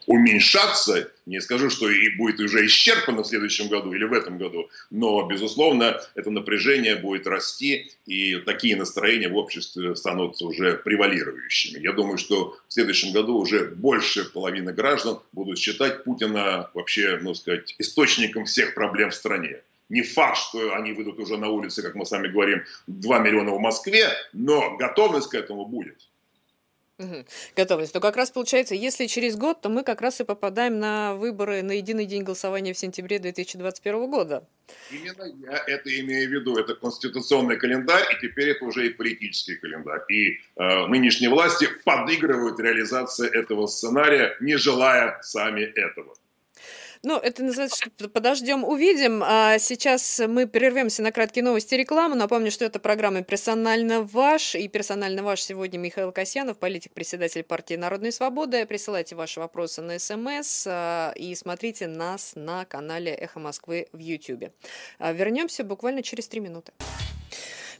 уменьшаться, 0.07 1.11
не 1.25 1.41
скажу, 1.41 1.71
что 1.71 1.89
и 1.89 2.11
будет 2.17 2.41
уже 2.41 2.67
исчерпано 2.67 3.23
в 3.23 3.27
следующем 3.27 3.69
году 3.69 3.93
или 3.95 4.05
в 4.05 4.13
этом 4.13 4.37
году, 4.37 4.69
но, 4.91 5.27
безусловно, 5.27 5.99
это 6.15 6.31
напряжение 6.31 6.97
будет 6.97 7.27
расти, 7.27 7.91
и 8.07 8.37
такие 8.37 8.77
настроения 8.77 9.29
в 9.29 9.37
обществе 9.37 9.97
становятся 9.97 10.45
уже 10.45 10.77
превалирующими. 10.77 11.81
Я 11.81 11.93
думаю, 11.93 12.19
что 12.19 12.59
в 12.69 12.73
следующем 12.73 13.13
году 13.13 13.39
уже 13.39 13.71
больше 13.71 14.25
половины 14.25 14.73
граждан 14.73 15.21
будут 15.33 15.59
считать 15.59 16.05
Путина 16.05 16.71
вообще, 16.75 17.19
ну 17.23 17.35
сказать, 17.35 17.75
источником 17.79 18.45
всех 18.45 18.75
проблем 18.75 19.11
в 19.11 19.15
стране. 19.15 19.63
Не 19.95 20.03
факт, 20.03 20.39
что 20.39 20.75
они 20.75 20.93
выйдут 20.93 21.21
уже 21.21 21.37
на 21.37 21.49
улицы, 21.49 21.81
как 21.81 21.95
мы 21.95 22.05
сами 22.05 22.27
говорим, 22.27 22.65
2 22.89 23.19
миллиона 23.21 23.53
в 23.53 23.61
Москве, 23.61 24.09
но 24.33 24.77
готовность 24.77 25.31
к 25.31 25.35
этому 25.35 25.67
будет. 25.67 26.09
Угу. 26.99 27.25
Готовность. 27.57 27.93
То 27.93 28.01
как 28.01 28.17
раз 28.17 28.33
получается, 28.33 28.75
если 28.75 29.07
через 29.07 29.37
год, 29.37 29.61
то 29.61 29.69
мы 29.69 29.85
как 29.85 30.01
раз 30.01 30.21
и 30.21 30.25
попадаем 30.25 30.81
на 30.81 31.15
выборы 31.15 31.63
на 31.63 31.73
единый 31.73 32.07
день 32.07 32.25
голосования 32.25 32.73
в 32.73 32.79
сентябре 32.79 33.21
2021 33.21 34.11
года. 34.11 34.49
Именно 34.91 35.27
я 35.47 35.63
это 35.65 36.01
имею 36.01 36.29
в 36.29 36.33
виду. 36.33 36.57
Это 36.57 36.75
конституционный 36.75 37.57
календарь, 37.57 38.05
и 38.13 38.27
теперь 38.27 38.49
это 38.49 38.65
уже 38.65 38.87
и 38.87 38.91
политический 38.91 39.55
календарь. 39.55 40.03
И 40.09 40.41
э, 40.57 40.87
нынешние 40.89 41.31
власти 41.31 41.69
подыгрывают 41.85 42.59
реализации 42.59 43.29
этого 43.29 43.69
сценария, 43.69 44.37
не 44.41 44.57
желая 44.57 45.21
сами 45.23 45.63
этого. 45.63 46.17
Ну, 47.05 47.19
это 47.19 47.45
называется, 47.45 47.85
что 47.95 48.09
подождем, 48.09 48.65
увидим. 48.65 49.23
А 49.23 49.59
сейчас 49.59 50.23
мы 50.27 50.47
прервемся 50.47 51.03
на 51.03 51.13
краткие 51.13 51.45
новости 51.45 51.75
рекламу. 51.75 52.15
Напомню, 52.15 52.51
что 52.51 52.65
это 52.65 52.79
программа 52.79 53.23
«Персонально 53.23 54.01
ваш». 54.01 54.55
И 54.55 54.67
«Персонально 54.69 55.23
ваш» 55.23 55.43
сегодня 55.43 55.77
Михаил 55.77 56.13
Касьянов, 56.13 56.57
политик, 56.57 56.93
председатель 56.95 57.43
партии 57.43 57.75
«Народные 57.75 58.11
свободы». 58.11 58.65
Присылайте 58.65 59.17
ваши 59.17 59.39
вопросы 59.39 59.83
на 59.83 59.99
СМС 59.99 60.67
а, 60.67 61.13
и 61.15 61.35
смотрите 61.35 61.89
нас 61.89 62.33
на 62.37 62.65
канале 62.65 63.13
«Эхо 63.13 63.39
Москвы» 63.39 63.87
в 63.93 63.99
YouTube. 63.99 64.51
А, 64.99 65.13
вернемся 65.13 65.63
буквально 65.63 66.03
через 66.03 66.27
три 66.27 66.41
минуты. 66.41 66.73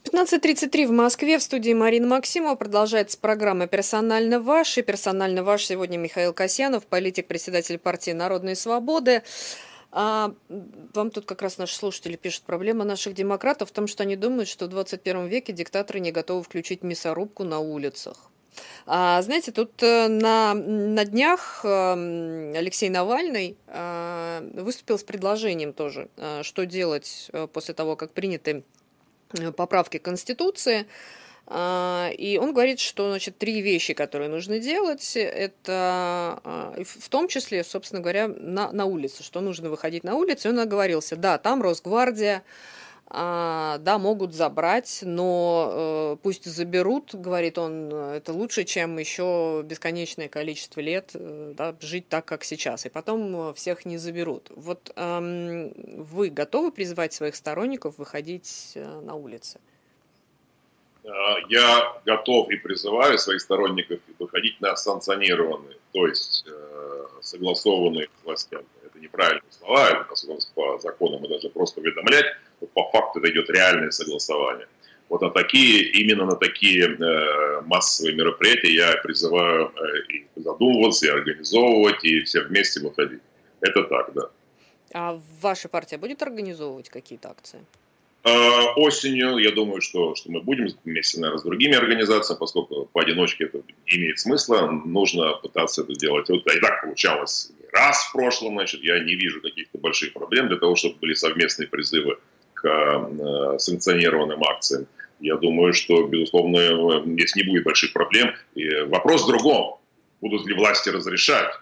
15.33 0.05 0.87
в 0.87 0.91
Москве. 0.91 1.39
В 1.39 1.43
студии 1.43 1.73
Марина 1.73 2.07
Максимова. 2.07 2.55
Продолжается 2.55 3.17
программа 3.17 3.65
«Персонально 3.65 4.39
ваш». 4.39 4.77
И 4.77 4.83
персонально 4.83 5.43
ваш 5.43 5.65
сегодня 5.65 5.97
Михаил 5.97 6.31
Касьянов, 6.31 6.85
политик, 6.85 7.25
председатель 7.25 7.79
партии 7.79 8.11
«Народные 8.11 8.55
свободы». 8.55 9.23
А 9.91 10.33
вам 10.93 11.09
тут 11.09 11.25
как 11.25 11.41
раз 11.41 11.57
наши 11.57 11.75
слушатели 11.75 12.17
пишут, 12.17 12.43
проблема 12.43 12.83
наших 12.83 13.15
демократов 13.15 13.69
в 13.69 13.71
том, 13.71 13.87
что 13.87 14.03
они 14.03 14.15
думают, 14.15 14.47
что 14.47 14.65
в 14.65 14.69
21 14.69 15.27
веке 15.27 15.53
диктаторы 15.53 15.99
не 15.99 16.11
готовы 16.11 16.43
включить 16.43 16.83
мясорубку 16.83 17.43
на 17.43 17.59
улицах. 17.59 18.29
А, 18.85 19.21
знаете, 19.21 19.51
тут 19.51 19.81
э, 19.81 20.07
на, 20.07 20.53
на 20.53 21.05
днях 21.05 21.61
э, 21.63 22.53
Алексей 22.55 22.89
Навальный 22.89 23.57
э, 23.67 24.49
выступил 24.53 24.99
с 24.99 25.03
предложением 25.03 25.73
тоже, 25.73 26.09
что 26.43 26.65
делать 26.65 27.31
после 27.53 27.73
того, 27.73 27.95
как 27.95 28.11
приняты 28.11 28.63
поправки 29.55 29.97
Конституции. 29.97 30.85
А, 31.47 32.09
и 32.17 32.37
он 32.37 32.53
говорит, 32.53 32.79
что 32.79 33.09
значит, 33.09 33.37
три 33.37 33.61
вещи, 33.61 33.93
которые 33.93 34.29
нужно 34.29 34.57
делать, 34.59 35.15
это 35.15 36.41
а, 36.43 36.83
в 36.83 37.09
том 37.09 37.27
числе, 37.27 37.63
собственно 37.63 38.01
говоря, 38.01 38.27
на, 38.27 38.71
на 38.71 38.85
улице, 38.85 39.23
что 39.23 39.41
нужно 39.41 39.69
выходить 39.69 40.03
на 40.03 40.15
улицу. 40.15 40.47
И 40.47 40.51
он 40.51 40.59
оговорился, 40.59 41.15
да, 41.15 41.37
там 41.37 41.61
Росгвардия, 41.61 42.43
да, 43.15 43.97
могут 43.97 44.33
забрать, 44.33 44.99
но 45.03 45.69
э, 45.71 46.17
пусть 46.21 46.45
заберут, 46.45 47.15
говорит 47.15 47.57
он, 47.57 47.93
это 47.93 48.33
лучше, 48.33 48.65
чем 48.65 48.97
еще 48.97 49.63
бесконечное 49.63 50.27
количество 50.27 50.81
лет 50.81 51.11
э, 51.13 51.53
да, 51.55 51.75
жить 51.79 52.09
так, 52.09 52.25
как 52.25 52.43
сейчас, 52.43 52.85
и 52.85 52.89
потом 52.89 53.53
всех 53.53 53.85
не 53.85 53.97
заберут. 53.97 54.51
Вот 54.55 54.93
вы 54.95 56.29
готовы 56.29 56.71
призывать 56.71 57.13
своих 57.13 57.35
сторонников 57.35 57.97
выходить 57.97 58.73
э, 58.75 58.99
на 59.01 59.15
улицы? 59.15 59.59
Я 61.49 62.01
готов 62.05 62.49
и 62.49 62.55
призываю 62.55 63.17
своих 63.17 63.41
сторонников 63.41 63.99
выходить 64.17 64.59
на 64.61 64.75
санкционированные, 64.75 65.77
то 65.91 66.07
есть 66.07 66.45
э, 66.47 67.05
согласованные 67.21 68.07
властями. 68.23 68.65
Это 68.83 68.99
неправильные 68.99 69.51
слова, 69.51 69.89
это 69.89 70.05
по 70.55 70.79
закону 70.79 71.19
мы 71.19 71.27
должны 71.27 71.49
просто 71.49 71.81
уведомлять 71.81 72.25
по 72.73 72.89
факту 72.91 73.19
это 73.19 73.31
идет 73.31 73.49
реальное 73.49 73.91
согласование. 73.91 74.67
Вот 75.09 75.21
на 75.21 75.29
такие, 75.29 75.91
именно 75.91 76.25
на 76.25 76.35
такие 76.35 76.85
э, 76.85 77.61
массовые 77.61 78.15
мероприятия 78.15 78.73
я 78.73 78.97
призываю 79.03 79.71
э, 79.75 80.13
и 80.13 80.27
задумываться, 80.35 81.05
и 81.05 81.09
организовывать, 81.09 82.03
и 82.03 82.21
все 82.23 82.41
вместе 82.41 82.79
выходить. 82.79 83.21
Это 83.61 83.83
так, 83.83 84.13
да. 84.13 84.29
А 84.93 85.19
ваша 85.41 85.69
партия 85.69 85.97
будет 85.97 86.23
организовывать 86.23 86.89
какие-то 86.89 87.29
акции? 87.29 87.59
А, 88.27 88.73
осенью, 88.75 89.37
я 89.37 89.51
думаю, 89.51 89.81
что, 89.81 90.15
что 90.15 90.31
мы 90.31 90.41
будем 90.41 90.67
вместе, 90.83 91.19
наверное, 91.19 91.39
с 91.39 91.43
другими 91.43 91.75
организациями, 91.75 92.39
поскольку 92.39 92.89
поодиночке 92.91 93.43
это 93.43 93.61
не 93.85 93.97
имеет 93.97 94.17
смысла, 94.17 94.67
нужно 94.67 95.33
пытаться 95.33 95.83
это 95.83 95.93
делать. 95.93 96.27
Вот 96.29 96.45
и 96.51 96.59
так 96.59 96.81
получалось 96.81 97.51
раз 97.71 98.05
в 98.05 98.13
прошлом, 98.13 98.53
значит, 98.53 98.81
я 98.83 98.99
не 98.99 99.15
вижу 99.15 99.41
каких-то 99.41 99.77
больших 99.77 100.13
проблем 100.13 100.47
для 100.47 100.57
того, 100.57 100.75
чтобы 100.75 100.95
были 100.95 101.13
совместные 101.13 101.67
призывы 101.67 102.17
к 102.53 102.65
э, 102.65 103.59
санкционированным 103.59 104.43
акциям. 104.43 104.87
Я 105.19 105.35
думаю, 105.35 105.73
что, 105.73 106.07
безусловно, 106.07 107.03
здесь 107.05 107.35
не 107.35 107.43
будет 107.43 107.63
больших 107.63 107.93
проблем. 107.93 108.33
И 108.55 108.67
вопрос 108.87 109.23
в 109.23 109.27
другом. 109.27 109.77
Будут 110.21 110.47
ли 110.47 110.55
власти 110.55 110.89
разрешать 110.89 111.53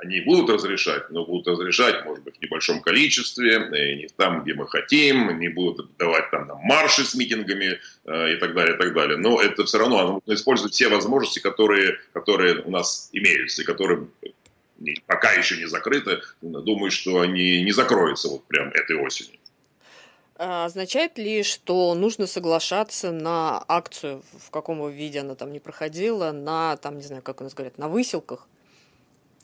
они 0.00 0.20
будут 0.20 0.50
разрешать, 0.50 1.10
но 1.10 1.24
будут 1.24 1.48
разрешать, 1.48 2.04
может 2.04 2.24
быть, 2.24 2.38
в 2.38 2.42
небольшом 2.42 2.80
количестве, 2.80 3.54
и 3.54 4.02
не 4.02 4.08
там, 4.16 4.42
где 4.42 4.54
мы 4.54 4.68
хотим, 4.68 5.38
не 5.38 5.48
будут 5.48 5.96
давать 5.96 6.30
там 6.30 6.46
нам 6.46 6.58
марши 6.62 7.04
с 7.04 7.14
митингами 7.14 7.78
э, 8.04 8.34
и 8.34 8.36
так 8.36 8.54
далее, 8.54 8.76
и 8.76 8.78
так 8.78 8.94
далее. 8.94 9.16
Но 9.16 9.40
это 9.40 9.64
все 9.64 9.78
равно 9.78 10.12
нужно 10.12 10.34
использовать 10.34 10.74
все 10.74 10.88
возможности, 10.88 11.40
которые, 11.40 11.98
которые 12.12 12.62
у 12.62 12.70
нас 12.70 13.10
имеются, 13.12 13.62
и 13.62 13.64
которые 13.64 14.06
пока 15.06 15.32
еще 15.32 15.56
не 15.56 15.66
закрыты. 15.66 16.20
Думаю, 16.40 16.90
что 16.90 17.20
они 17.20 17.62
не 17.64 17.72
закроются 17.72 18.28
вот 18.28 18.44
прям 18.44 18.68
этой 18.68 18.96
осенью. 18.96 19.38
А 20.36 20.66
означает 20.66 21.18
ли, 21.18 21.42
что 21.42 21.94
нужно 21.96 22.28
соглашаться 22.28 23.10
на 23.10 23.64
акцию, 23.66 24.22
в 24.38 24.50
каком 24.50 24.80
бы 24.80 24.92
виде 24.92 25.18
она 25.18 25.34
там 25.34 25.52
не 25.52 25.58
проходила, 25.58 26.30
на, 26.30 26.76
там, 26.76 26.98
не 26.98 27.02
знаю, 27.02 27.22
как 27.22 27.40
у 27.40 27.44
нас 27.44 27.54
говорят, 27.54 27.76
на 27.76 27.88
выселках? 27.88 28.46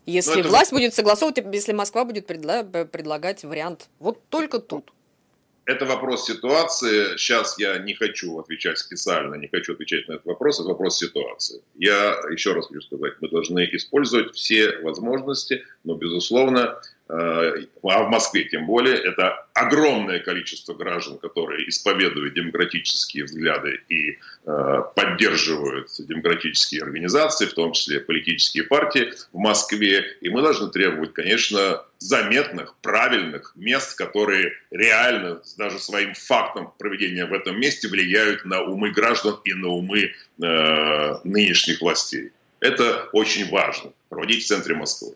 Если 0.06 0.40
это... 0.40 0.48
власть 0.48 0.72
будет 0.72 0.94
согласовывать, 0.94 1.42
если 1.52 1.72
Москва 1.72 2.04
будет 2.04 2.30
предла- 2.30 2.84
предлагать 2.84 3.42
вариант 3.44 3.88
вот 3.98 4.20
только 4.28 4.58
тут. 4.58 4.92
Это 5.66 5.86
вопрос 5.86 6.26
ситуации. 6.26 7.16
Сейчас 7.16 7.58
я 7.58 7.78
не 7.78 7.94
хочу 7.94 8.38
отвечать 8.38 8.78
специально, 8.78 9.34
не 9.36 9.48
хочу 9.48 9.72
отвечать 9.72 10.06
на 10.08 10.14
этот 10.14 10.26
вопрос. 10.26 10.60
Это 10.60 10.68
вопрос 10.68 10.98
ситуации. 10.98 11.62
Я 11.74 12.16
еще 12.30 12.52
раз 12.52 12.66
хочу 12.66 12.82
сказать, 12.82 13.14
мы 13.20 13.30
должны 13.30 13.66
использовать 13.72 14.34
все 14.34 14.78
возможности, 14.80 15.64
но, 15.84 15.94
безусловно, 15.94 16.78
а 17.06 18.02
в 18.02 18.08
Москве 18.08 18.44
тем 18.44 18.66
более, 18.66 18.96
это 18.96 19.46
огромное 19.52 20.20
количество 20.20 20.72
граждан, 20.72 21.18
которые 21.18 21.68
исповедуют 21.68 22.34
демократические 22.34 23.24
взгляды 23.24 23.80
и 23.88 24.18
э, 24.46 24.82
поддерживают 24.96 25.88
демократические 25.98 26.82
организации, 26.82 27.46
в 27.46 27.52
том 27.52 27.72
числе 27.72 28.00
политические 28.00 28.64
партии 28.64 29.12
в 29.32 29.38
Москве. 29.38 30.16
И 30.22 30.30
мы 30.30 30.40
должны 30.40 30.70
требовать, 30.70 31.12
конечно, 31.12 31.84
заметных, 31.98 32.74
правильных 32.80 33.52
мест, 33.54 33.98
которые 33.98 34.52
реально 34.70 35.42
даже 35.58 35.78
своим 35.78 36.14
фактом 36.14 36.72
проведения 36.78 37.26
в 37.26 37.34
этом 37.34 37.60
месте 37.60 37.88
влияют 37.88 38.46
на 38.46 38.62
умы 38.62 38.90
граждан 38.90 39.38
и 39.44 39.52
на 39.52 39.68
умы 39.68 40.12
э, 40.42 41.14
нынешних 41.24 41.82
властей. 41.82 42.32
Это 42.60 43.10
очень 43.12 43.50
важно 43.50 43.92
проводить 44.08 44.44
в 44.44 44.46
центре 44.46 44.74
Москвы. 44.74 45.14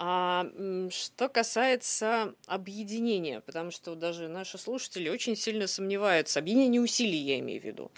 А 0.00 0.46
что 0.90 1.28
касается 1.28 2.32
объединения, 2.46 3.40
потому 3.40 3.72
что 3.72 3.96
даже 3.96 4.28
наши 4.28 4.56
слушатели 4.56 5.08
очень 5.08 5.34
сильно 5.34 5.66
сомневаются, 5.66 6.38
объединение 6.38 6.80
усилий 6.80 7.18
я 7.18 7.40
имею 7.40 7.60
в 7.60 7.64
виду. 7.64 7.90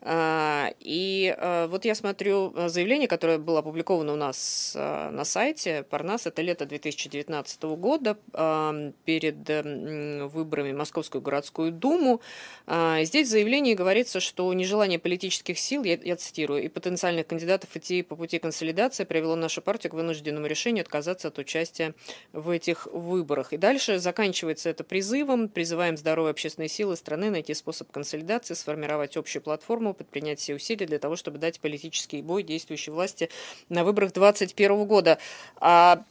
А, 0.00 0.72
и 0.80 1.32
а, 1.38 1.68
вот 1.68 1.84
я 1.84 1.94
смотрю 1.94 2.52
а, 2.56 2.68
заявление, 2.68 3.06
которое 3.06 3.38
было 3.38 3.60
опубликовано 3.60 4.14
у 4.14 4.16
нас 4.16 4.72
на 4.74 5.24
сайте 5.24 5.84
Парнас, 5.84 6.26
это 6.26 6.42
лето 6.42 6.66
2019 6.66 7.62
года, 7.62 8.18
перед 9.04 10.32
выборами 10.32 10.72
Московскую 10.72 11.22
городскую 11.22 11.70
думу. 11.70 12.20
Здесь 12.66 13.28
в 13.28 13.30
заявлении 13.30 13.74
говорится, 13.74 14.18
что 14.18 14.52
нежелание 14.52 14.98
политических 14.98 15.56
сил, 15.56 15.84
я, 15.84 15.94
я 16.02 16.16
цитирую, 16.16 16.64
и 16.64 16.68
потенциальных 16.68 17.28
кандидатов 17.28 17.76
идти 17.76 18.02
по 18.02 18.16
пути 18.16 18.40
консолидации 18.40 19.04
привело 19.04 19.36
нашу 19.36 19.62
партию 19.62 19.92
к 19.92 19.94
вынужденному 19.94 20.46
решению 20.46 20.82
отказаться 20.82 21.28
от 21.28 21.43
участия 21.44 21.94
в 22.32 22.50
этих 22.50 22.86
выборах. 22.86 23.52
И 23.52 23.56
дальше 23.56 23.98
заканчивается 23.98 24.70
это 24.70 24.84
призывом. 24.84 25.48
Призываем 25.48 25.96
здоровые 25.96 26.32
общественные 26.32 26.68
силы 26.68 26.96
страны 26.96 27.30
найти 27.30 27.54
способ 27.54 27.90
консолидации, 27.92 28.54
сформировать 28.54 29.16
общую 29.16 29.42
платформу, 29.42 29.94
предпринять 29.94 30.40
все 30.40 30.54
усилия 30.54 30.86
для 30.86 30.98
того, 30.98 31.16
чтобы 31.16 31.38
дать 31.38 31.60
политический 31.60 32.22
бой 32.22 32.42
действующей 32.42 32.92
власти 32.92 33.30
на 33.68 33.84
выборах 33.84 34.12
2021 34.12 34.84
года. 34.86 35.18
А, 35.56 36.02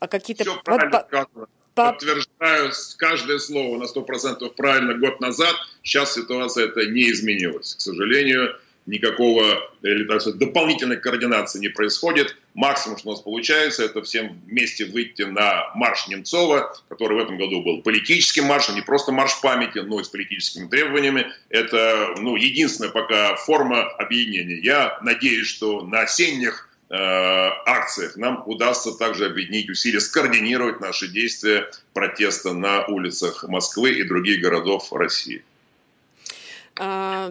а 0.00 0.08
какие-то... 0.08 0.44
Все 0.44 0.62
правильно 0.62 1.04
сказано. 1.06 1.46
Подтверждаю 1.74 2.70
каждое 2.98 3.38
слово 3.38 3.78
на 3.78 3.84
100% 3.84 4.54
правильно 4.56 4.94
год 4.94 5.20
назад. 5.20 5.54
Сейчас 5.82 6.14
ситуация 6.14 6.66
это 6.66 6.84
не 6.86 7.10
изменилась. 7.10 7.74
К 7.74 7.80
сожалению, 7.80 8.56
никакого 8.86 9.44
или, 9.82 10.04
так 10.04 10.22
дополнительной 10.38 10.96
координации 10.96 11.60
не 11.60 11.68
происходит. 11.68 12.36
Максимум, 12.54 12.98
что 12.98 13.08
у 13.08 13.12
нас 13.12 13.20
получается, 13.20 13.84
это 13.84 14.02
всем 14.02 14.40
вместе 14.46 14.84
выйти 14.84 15.22
на 15.22 15.70
марш 15.74 16.08
Немцова, 16.08 16.74
который 16.88 17.16
в 17.16 17.20
этом 17.20 17.38
году 17.38 17.62
был 17.62 17.82
политическим 17.82 18.44
маршем, 18.44 18.74
не 18.74 18.82
просто 18.82 19.12
марш 19.12 19.40
памяти, 19.40 19.78
но 19.78 20.00
и 20.00 20.04
с 20.04 20.08
политическими 20.08 20.68
требованиями. 20.68 21.26
Это 21.48 22.14
ну, 22.18 22.36
единственная 22.36 22.90
пока 22.90 23.36
форма 23.36 23.82
объединения. 23.82 24.58
Я 24.60 24.98
надеюсь, 25.02 25.46
что 25.46 25.82
на 25.82 26.00
осенних 26.00 26.68
э, 26.90 26.94
акциях 26.96 28.16
нам 28.16 28.42
удастся 28.46 28.92
также 28.92 29.26
объединить 29.26 29.70
усилия, 29.70 30.00
скоординировать 30.00 30.80
наши 30.80 31.08
действия 31.08 31.70
протеста 31.94 32.52
на 32.52 32.84
улицах 32.86 33.44
Москвы 33.48 33.92
и 33.92 34.02
других 34.02 34.40
городов 34.40 34.92
России. 34.92 35.42
А, 36.78 37.30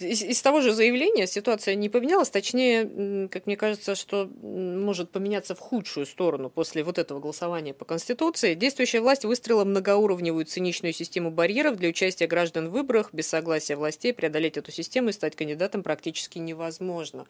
из, 0.00 0.22
из 0.22 0.40
того 0.40 0.62
же 0.62 0.72
заявления 0.72 1.26
ситуация 1.26 1.74
не 1.74 1.90
поменялась, 1.90 2.30
точнее, 2.30 3.28
как 3.28 3.46
мне 3.46 3.56
кажется, 3.56 3.94
что 3.94 4.30
может 4.42 5.10
поменяться 5.10 5.54
в 5.54 5.58
худшую 5.58 6.06
сторону 6.06 6.48
после 6.48 6.82
вот 6.82 6.98
этого 6.98 7.20
голосования 7.20 7.74
по 7.74 7.84
Конституции. 7.84 8.54
Действующая 8.54 9.00
власть 9.00 9.24
выстроила 9.24 9.64
многоуровневую 9.64 10.46
циничную 10.46 10.94
систему 10.94 11.30
барьеров 11.30 11.76
для 11.76 11.90
участия 11.90 12.26
граждан 12.26 12.68
в 12.68 12.72
выборах. 12.72 13.10
Без 13.12 13.28
согласия 13.28 13.76
властей 13.76 14.14
преодолеть 14.14 14.56
эту 14.56 14.72
систему 14.72 15.10
и 15.10 15.12
стать 15.12 15.36
кандидатом 15.36 15.82
практически 15.82 16.38
невозможно. 16.38 17.26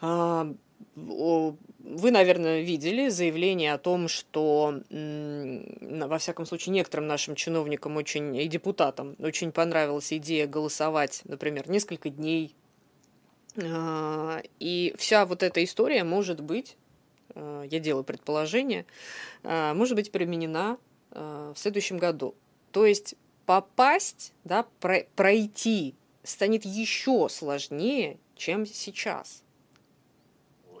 А, 0.00 0.52
вы, 0.94 2.10
наверное, 2.10 2.60
видели 2.60 3.08
заявление 3.08 3.72
о 3.72 3.78
том, 3.78 4.08
что, 4.08 4.82
во 4.90 6.18
всяком 6.18 6.46
случае, 6.46 6.74
некоторым 6.74 7.06
нашим 7.06 7.34
чиновникам 7.34 7.96
очень, 7.96 8.36
и 8.36 8.46
депутатам 8.46 9.16
очень 9.18 9.52
понравилась 9.52 10.12
идея 10.12 10.46
голосовать, 10.46 11.22
например, 11.24 11.68
несколько 11.68 12.10
дней. 12.10 12.54
А, 13.60 14.40
и 14.60 14.94
вся 14.98 15.26
вот 15.26 15.42
эта 15.42 15.64
история 15.64 16.04
может 16.04 16.40
быть, 16.40 16.76
а, 17.34 17.62
я 17.62 17.78
делаю 17.80 18.04
предположение, 18.04 18.86
может 19.42 19.96
быть 19.96 20.12
применена 20.12 20.78
в 21.10 21.54
следующем 21.56 21.96
году. 21.98 22.34
То 22.70 22.84
есть 22.84 23.14
попасть, 23.46 24.34
да, 24.44 24.66
пройти 25.16 25.94
станет 26.22 26.66
еще 26.66 27.28
сложнее, 27.30 28.18
чем 28.36 28.66
сейчас 28.66 29.42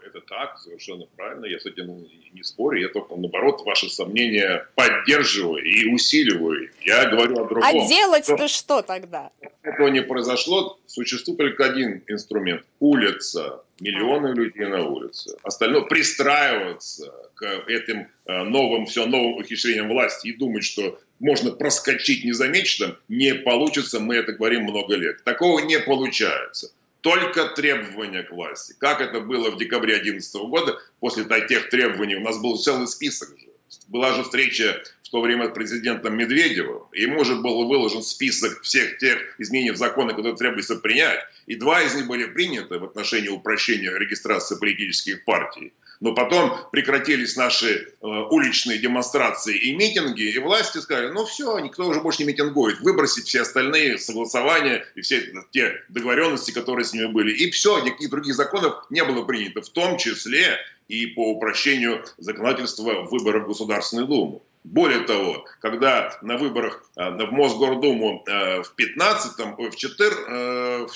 это 0.08 0.20
так, 0.20 0.58
совершенно 0.58 1.06
правильно, 1.16 1.46
я 1.46 1.58
с 1.58 1.66
этим 1.66 2.06
не 2.32 2.42
спорю, 2.42 2.80
я 2.80 2.88
только, 2.88 3.14
наоборот, 3.16 3.62
ваши 3.64 3.88
сомнения 3.88 4.66
поддерживаю 4.74 5.62
и 5.64 5.92
усиливаю. 5.92 6.70
Я 6.82 7.06
говорю 7.06 7.44
о 7.44 7.48
другом. 7.48 7.64
А 7.64 7.88
делать-то 7.88 8.48
что 8.48 8.82
тогда? 8.82 9.30
Этого 9.62 9.88
не 9.88 10.02
произошло, 10.02 10.78
существует 10.86 11.38
только 11.38 11.64
один 11.64 12.02
инструмент– 12.08 12.62
улица, 12.80 13.62
миллионы 13.80 14.34
людей 14.34 14.66
на 14.66 14.86
улице. 14.86 15.36
Остальное– 15.42 15.82
пристраиваться 15.88 17.12
к 17.34 17.44
этим 17.68 18.08
э, 18.26 18.42
новым, 18.42 18.86
все 18.86 19.06
новым 19.06 19.36
ухищрениям 19.36 19.88
власти 19.88 20.28
и 20.28 20.36
думать, 20.36 20.64
что 20.64 20.98
можно 21.20 21.50
проскочить 21.50 22.24
незамеченным, 22.24 22.96
не 23.08 23.34
получится, 23.34 24.00
мы 24.00 24.16
это 24.16 24.32
говорим 24.32 24.64
много 24.64 24.94
лет. 24.94 25.24
Такого 25.24 25.60
не 25.60 25.78
получается 25.78 26.72
только 27.08 27.46
требования 27.46 28.22
к 28.22 28.30
власти. 28.30 28.74
Как 28.78 29.00
это 29.00 29.20
было 29.20 29.50
в 29.50 29.56
декабре 29.56 29.94
2011 29.94 30.34
года, 30.42 30.78
после 31.00 31.24
тех 31.24 31.70
требований, 31.70 32.16
у 32.16 32.20
нас 32.20 32.38
был 32.38 32.58
целый 32.58 32.86
список 32.86 33.30
же. 33.38 33.46
Была 33.86 34.12
же 34.12 34.24
встреча 34.24 34.82
в 35.02 35.08
то 35.08 35.22
время 35.22 35.48
с 35.48 35.54
президентом 35.54 36.18
Медведевым, 36.18 36.82
ему 36.92 37.24
же 37.24 37.36
был 37.36 37.66
выложен 37.66 38.02
список 38.02 38.60
всех 38.60 38.98
тех 38.98 39.18
изменений 39.38 39.70
в 39.70 39.78
законы, 39.78 40.10
которые 40.10 40.36
требуется 40.36 40.76
принять. 40.76 41.20
И 41.46 41.54
два 41.54 41.80
из 41.80 41.94
них 41.94 42.06
были 42.06 42.26
приняты 42.26 42.78
в 42.78 42.84
отношении 42.84 43.28
упрощения 43.28 43.90
регистрации 43.96 44.58
политических 44.58 45.24
партий. 45.24 45.72
Но 46.00 46.14
потом 46.14 46.52
прекратились 46.70 47.36
наши 47.36 47.74
э, 47.74 48.06
уличные 48.06 48.78
демонстрации 48.78 49.56
и 49.56 49.74
митинги, 49.74 50.30
и 50.30 50.38
власти 50.38 50.78
сказали, 50.78 51.08
ну 51.08 51.24
все, 51.24 51.58
никто 51.58 51.86
уже 51.86 52.00
больше 52.00 52.22
не 52.22 52.28
митингует, 52.28 52.80
выбросить 52.80 53.26
все 53.26 53.42
остальные 53.42 53.98
согласования 53.98 54.86
и 54.94 55.00
все 55.00 55.32
те 55.50 55.82
договоренности, 55.88 56.52
которые 56.52 56.84
с 56.84 56.92
ними 56.92 57.06
были. 57.06 57.32
И 57.32 57.50
все, 57.50 57.80
никаких 57.80 58.10
других 58.10 58.34
законов 58.34 58.86
не 58.90 59.02
было 59.04 59.24
принято, 59.24 59.60
в 59.60 59.68
том 59.70 59.98
числе 59.98 60.58
и 60.86 61.06
по 61.06 61.32
упрощению 61.32 62.04
законодательства 62.18 63.02
выборов 63.02 63.44
в 63.44 63.48
Государственную 63.48 64.06
Думу. 64.06 64.42
Более 64.62 65.00
того, 65.00 65.46
когда 65.60 66.16
на 66.22 66.36
выборах 66.36 66.88
э, 66.96 67.10
в 67.10 67.32
Мосгордуму 67.32 68.22
э, 68.26 68.62
в 68.62 68.72
15 68.74 69.36
в 69.58 69.76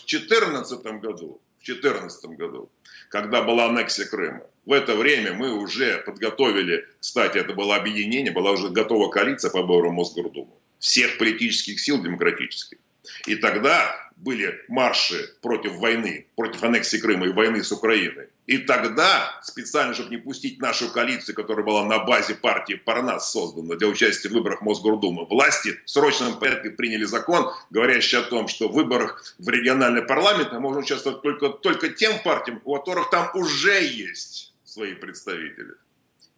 14 0.04 0.82
году, 1.00 1.40
в 1.58 1.64
14 1.64 2.24
году 2.30 2.70
когда 3.12 3.42
была 3.42 3.66
аннексия 3.66 4.06
Крыма. 4.06 4.40
В 4.64 4.72
это 4.72 4.94
время 4.94 5.32
мы 5.32 5.52
уже 5.52 5.98
подготовили, 6.06 6.86
кстати, 7.00 7.38
это 7.38 7.52
было 7.52 7.74
объединение, 7.74 8.32
была 8.32 8.52
уже 8.52 8.68
готова 8.68 9.10
коалиция 9.10 9.50
по 9.50 9.62
выборам 9.62 9.94
Мосгордуму. 9.94 10.56
Всех 10.78 11.18
политических 11.18 11.80
сил 11.80 12.00
демократических. 12.00 12.78
И 13.26 13.34
тогда 13.34 13.96
были 14.14 14.60
марши 14.68 15.34
против 15.42 15.74
войны, 15.76 16.26
против 16.36 16.62
аннексии 16.62 16.98
Крыма 16.98 17.26
и 17.26 17.32
войны 17.32 17.64
с 17.64 17.72
Украиной. 17.72 18.28
И 18.46 18.58
тогда, 18.58 19.40
специально, 19.42 19.94
чтобы 19.94 20.10
не 20.10 20.16
пустить 20.16 20.60
нашу 20.60 20.92
коалицию, 20.92 21.34
которая 21.34 21.64
была 21.64 21.84
на 21.84 21.98
базе 21.98 22.34
партии 22.36 22.74
Парнас 22.74 23.32
создана 23.32 23.74
для 23.74 23.88
участия 23.88 24.28
в 24.28 24.32
выборах 24.32 24.62
Мосгордумы, 24.62 25.24
власти 25.26 25.80
в 25.84 25.90
срочном 25.90 26.38
порядке 26.38 26.70
приняли 26.70 27.04
закон, 27.04 27.52
говорящий 27.70 28.18
о 28.18 28.22
том, 28.22 28.46
что 28.46 28.68
в 28.68 28.74
выборах 28.74 29.24
в 29.38 29.48
региональный 29.48 30.02
парламент 30.02 30.52
можно 30.52 30.80
участвовать 30.80 31.22
только, 31.22 31.48
только 31.48 31.88
тем 31.88 32.12
партиям, 32.22 32.60
у 32.64 32.76
которых 32.76 33.10
там 33.10 33.30
уже 33.34 33.82
есть 33.82 34.51
свои 34.72 34.94
представители. 34.94 35.74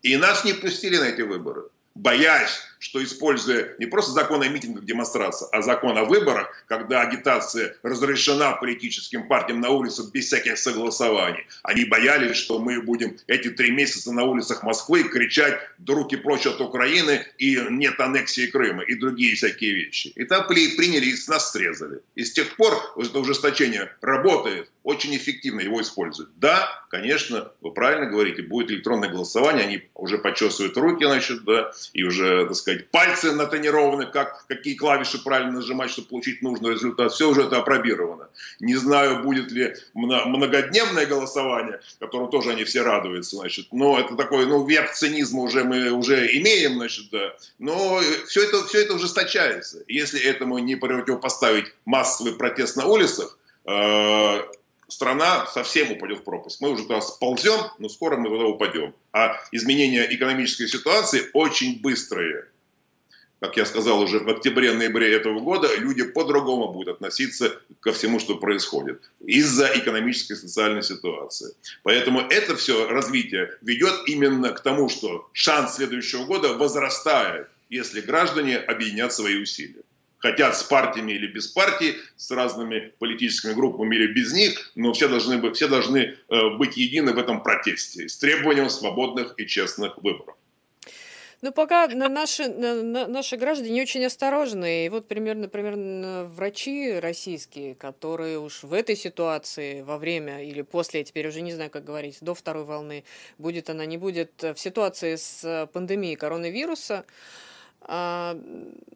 И 0.02 0.16
нас 0.16 0.44
не 0.44 0.52
пустили 0.52 0.98
на 0.98 1.04
эти 1.04 1.22
выборы 1.22 1.70
боясь, 1.94 2.62
что 2.84 3.02
используя 3.02 3.74
не 3.78 3.86
просто 3.86 4.12
закон 4.12 4.42
о 4.42 4.48
митингах, 4.48 4.84
демонстрации, 4.84 5.46
а 5.52 5.62
закон 5.62 5.96
о 5.96 6.04
выборах, 6.04 6.54
когда 6.68 7.00
агитация 7.00 7.74
разрешена 7.82 8.52
политическим 8.52 9.26
партиям 9.26 9.62
на 9.62 9.70
улицах 9.70 10.12
без 10.12 10.26
всяких 10.26 10.58
согласований, 10.58 11.46
они 11.62 11.86
боялись, 11.86 12.36
что 12.36 12.58
мы 12.58 12.82
будем 12.82 13.16
эти 13.26 13.48
три 13.48 13.70
месяца 13.70 14.12
на 14.12 14.24
улицах 14.24 14.62
Москвы 14.62 15.04
кричать 15.04 15.58
«други 15.78 16.16
прочь 16.16 16.44
от 16.46 16.60
Украины» 16.60 17.24
и 17.38 17.58
«нет 17.70 17.98
аннексии 17.98 18.48
Крыма» 18.48 18.82
и 18.82 18.94
другие 18.96 19.34
всякие 19.34 19.72
вещи. 19.72 20.12
И 20.14 20.24
там 20.24 20.46
приняли 20.46 21.06
и 21.06 21.16
нас 21.30 21.52
срезали. 21.52 22.00
И 22.14 22.22
с 22.22 22.34
тех 22.34 22.54
пор 22.56 22.74
это 22.98 23.18
ужесточение 23.18 23.90
работает, 24.02 24.70
очень 24.82 25.16
эффективно 25.16 25.60
его 25.60 25.80
используют. 25.80 26.30
Да, 26.36 26.68
конечно, 26.90 27.50
вы 27.62 27.72
правильно 27.72 28.06
говорите, 28.06 28.42
будет 28.42 28.70
электронное 28.70 29.08
голосование, 29.08 29.64
они 29.64 29.82
уже 29.94 30.18
почесывают 30.18 30.76
руки, 30.76 31.04
значит, 31.04 31.44
да, 31.44 31.72
и 31.94 32.04
уже, 32.04 32.46
так 32.46 32.54
сказать, 32.54 32.73
пальцы 32.78 33.32
натренированы, 33.32 34.06
как, 34.06 34.46
какие 34.46 34.74
клавиши 34.74 35.22
правильно 35.22 35.52
нажимать, 35.52 35.90
чтобы 35.90 36.08
получить 36.08 36.42
нужный 36.42 36.72
результат. 36.72 37.12
Все 37.12 37.28
уже 37.28 37.42
это 37.42 37.58
опробировано. 37.58 38.28
Не 38.60 38.76
знаю, 38.76 39.22
будет 39.22 39.50
ли 39.50 39.74
многодневное 39.94 41.06
голосование, 41.06 41.80
которому 41.98 42.28
тоже 42.28 42.50
они 42.50 42.64
все 42.64 42.82
радуются, 42.82 43.36
значит. 43.36 43.68
Но 43.72 43.98
это 43.98 44.16
такой, 44.16 44.46
ну, 44.46 44.66
вверх 44.66 44.92
цинизма 44.92 45.42
уже 45.42 45.64
мы 45.64 45.90
уже 45.90 46.26
имеем, 46.38 46.74
значит, 46.74 47.10
да. 47.10 47.34
Но 47.58 48.00
все 48.26 48.44
это, 48.44 48.64
все 48.66 48.82
это 48.82 48.94
ужесточается. 48.94 49.82
Если 49.88 50.20
этому 50.20 50.58
не 50.58 50.76
противопоставить 50.76 51.72
массовый 51.84 52.34
протест 52.34 52.76
на 52.76 52.86
улицах, 52.86 53.38
э, 53.66 54.40
страна 54.88 55.46
совсем 55.46 55.92
упадет 55.92 56.20
в 56.20 56.24
пропасть. 56.24 56.60
Мы 56.60 56.70
уже 56.70 56.84
туда 56.84 57.00
сползем, 57.00 57.60
но 57.78 57.88
скоро 57.88 58.16
мы 58.16 58.28
туда 58.28 58.44
упадем. 58.44 58.94
А 59.12 59.40
изменения 59.52 60.06
экономической 60.14 60.68
ситуации 60.68 61.28
очень 61.32 61.80
быстрые. 61.80 62.46
Как 63.44 63.58
я 63.58 63.66
сказал 63.66 64.00
уже 64.00 64.20
в 64.20 64.28
октябре-ноябре 64.30 65.12
этого 65.14 65.38
года, 65.38 65.68
люди 65.76 66.02
по-другому 66.02 66.72
будут 66.72 66.94
относиться 66.94 67.60
ко 67.80 67.92
всему, 67.92 68.18
что 68.18 68.36
происходит 68.36 69.02
из-за 69.20 69.66
экономической 69.66 70.32
и 70.32 70.36
социальной 70.36 70.82
ситуации. 70.82 71.52
Поэтому 71.82 72.20
это 72.20 72.56
все 72.56 72.88
развитие 72.88 73.50
ведет 73.60 73.92
именно 74.06 74.48
к 74.52 74.60
тому, 74.60 74.88
что 74.88 75.28
шанс 75.34 75.74
следующего 75.74 76.24
года 76.24 76.54
возрастает, 76.54 77.48
если 77.68 78.00
граждане 78.00 78.56
объединят 78.56 79.12
свои 79.12 79.36
усилия 79.36 79.82
хотят 80.20 80.56
с 80.56 80.62
партиями 80.62 81.12
или 81.12 81.26
без 81.26 81.48
партий, 81.48 81.96
с 82.16 82.30
разными 82.30 82.94
политическими 82.98 83.52
группами 83.52 83.94
или 83.94 84.06
без 84.06 84.32
них, 84.32 84.72
но 84.74 84.94
все 84.94 85.06
должны, 85.06 85.52
все 85.52 85.68
должны 85.68 85.98
э, 85.98 86.48
быть 86.56 86.78
едины 86.78 87.12
в 87.12 87.18
этом 87.18 87.42
протесте 87.42 88.08
с 88.08 88.16
требованием 88.16 88.70
свободных 88.70 89.34
и 89.36 89.46
честных 89.46 89.98
выборов. 89.98 90.34
Ну, 91.44 91.52
пока 91.52 91.88
наши, 91.88 92.48
наши 92.48 93.36
граждане 93.36 93.82
очень 93.82 94.02
осторожны. 94.06 94.86
И 94.86 94.88
вот 94.88 95.06
примерно, 95.06 95.42
например, 95.42 96.24
врачи 96.28 96.98
российские, 96.98 97.74
которые 97.74 98.38
уж 98.38 98.62
в 98.62 98.72
этой 98.72 98.96
ситуации, 98.96 99.82
во 99.82 99.98
время 99.98 100.42
или 100.42 100.62
после, 100.62 101.04
теперь 101.04 101.28
уже 101.28 101.42
не 101.42 101.52
знаю, 101.52 101.70
как 101.70 101.84
говорить, 101.84 102.16
до 102.22 102.34
второй 102.34 102.64
волны, 102.64 103.04
будет 103.36 103.68
она, 103.68 103.84
не 103.84 103.98
будет, 103.98 104.42
в 104.42 104.56
ситуации 104.56 105.16
с 105.16 105.68
пандемией 105.74 106.16
коронавируса, 106.16 107.04
а, 107.82 108.40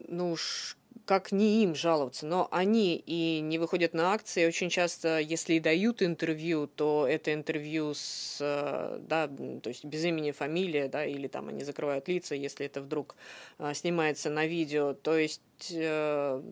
ну 0.09 0.31
уж 0.31 0.78
как 1.09 1.33
не 1.33 1.62
им 1.64 1.75
жаловаться, 1.75 2.27
но 2.27 2.49
они 2.51 2.94
и 2.94 3.40
не 3.40 3.57
выходят 3.59 3.94
на 3.94 4.12
акции. 4.12 4.47
Очень 4.47 4.68
часто, 4.68 5.18
если 5.18 5.55
и 5.55 5.61
дают 5.61 6.03
интервью, 6.03 6.66
то 6.66 7.07
это 7.09 7.33
интервью 7.33 7.94
с, 7.94 8.37
э, 8.42 8.99
да, 9.09 9.27
то 9.27 9.71
есть 9.71 9.87
без 9.87 10.05
имени, 10.05 10.33
фамилия, 10.33 10.87
да, 10.88 11.07
или 11.07 11.27
там 11.27 11.49
они 11.49 11.64
закрывают 11.64 12.09
лица, 12.09 12.35
если 12.35 12.66
это 12.66 12.83
вдруг 12.83 13.16
а, 13.57 13.73
снимается 13.73 14.29
на 14.29 14.47
видео. 14.47 14.92
То 14.92 15.16
есть 15.16 15.40
э, 15.73 16.42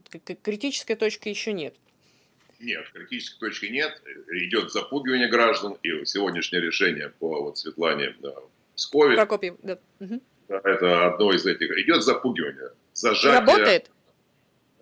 критической 0.43 0.97
точки 0.97 1.29
еще 1.29 1.53
нет. 1.53 1.75
Нет, 2.59 2.89
критической 2.95 3.51
точки 3.51 3.67
нет. 3.67 4.03
Идет 4.31 4.73
запугивание 4.73 5.29
граждан, 5.29 5.77
и 5.83 6.07
сегодняшнее 6.07 6.63
решение 6.63 7.11
по 7.11 7.43
вот 7.43 7.59
Светлане 7.59 8.15
да, 8.21 8.33
Пскове. 8.75 9.17
Прокопьев, 9.17 9.57
да. 9.63 9.79
Угу. 10.01 10.23
Это 10.49 11.09
одно 11.09 11.31
из 11.35 11.45
этих. 11.45 11.71
Идет 11.77 12.03
запугивание. 12.03 12.71
Зажатие. 12.95 13.41
Работает? 13.41 13.91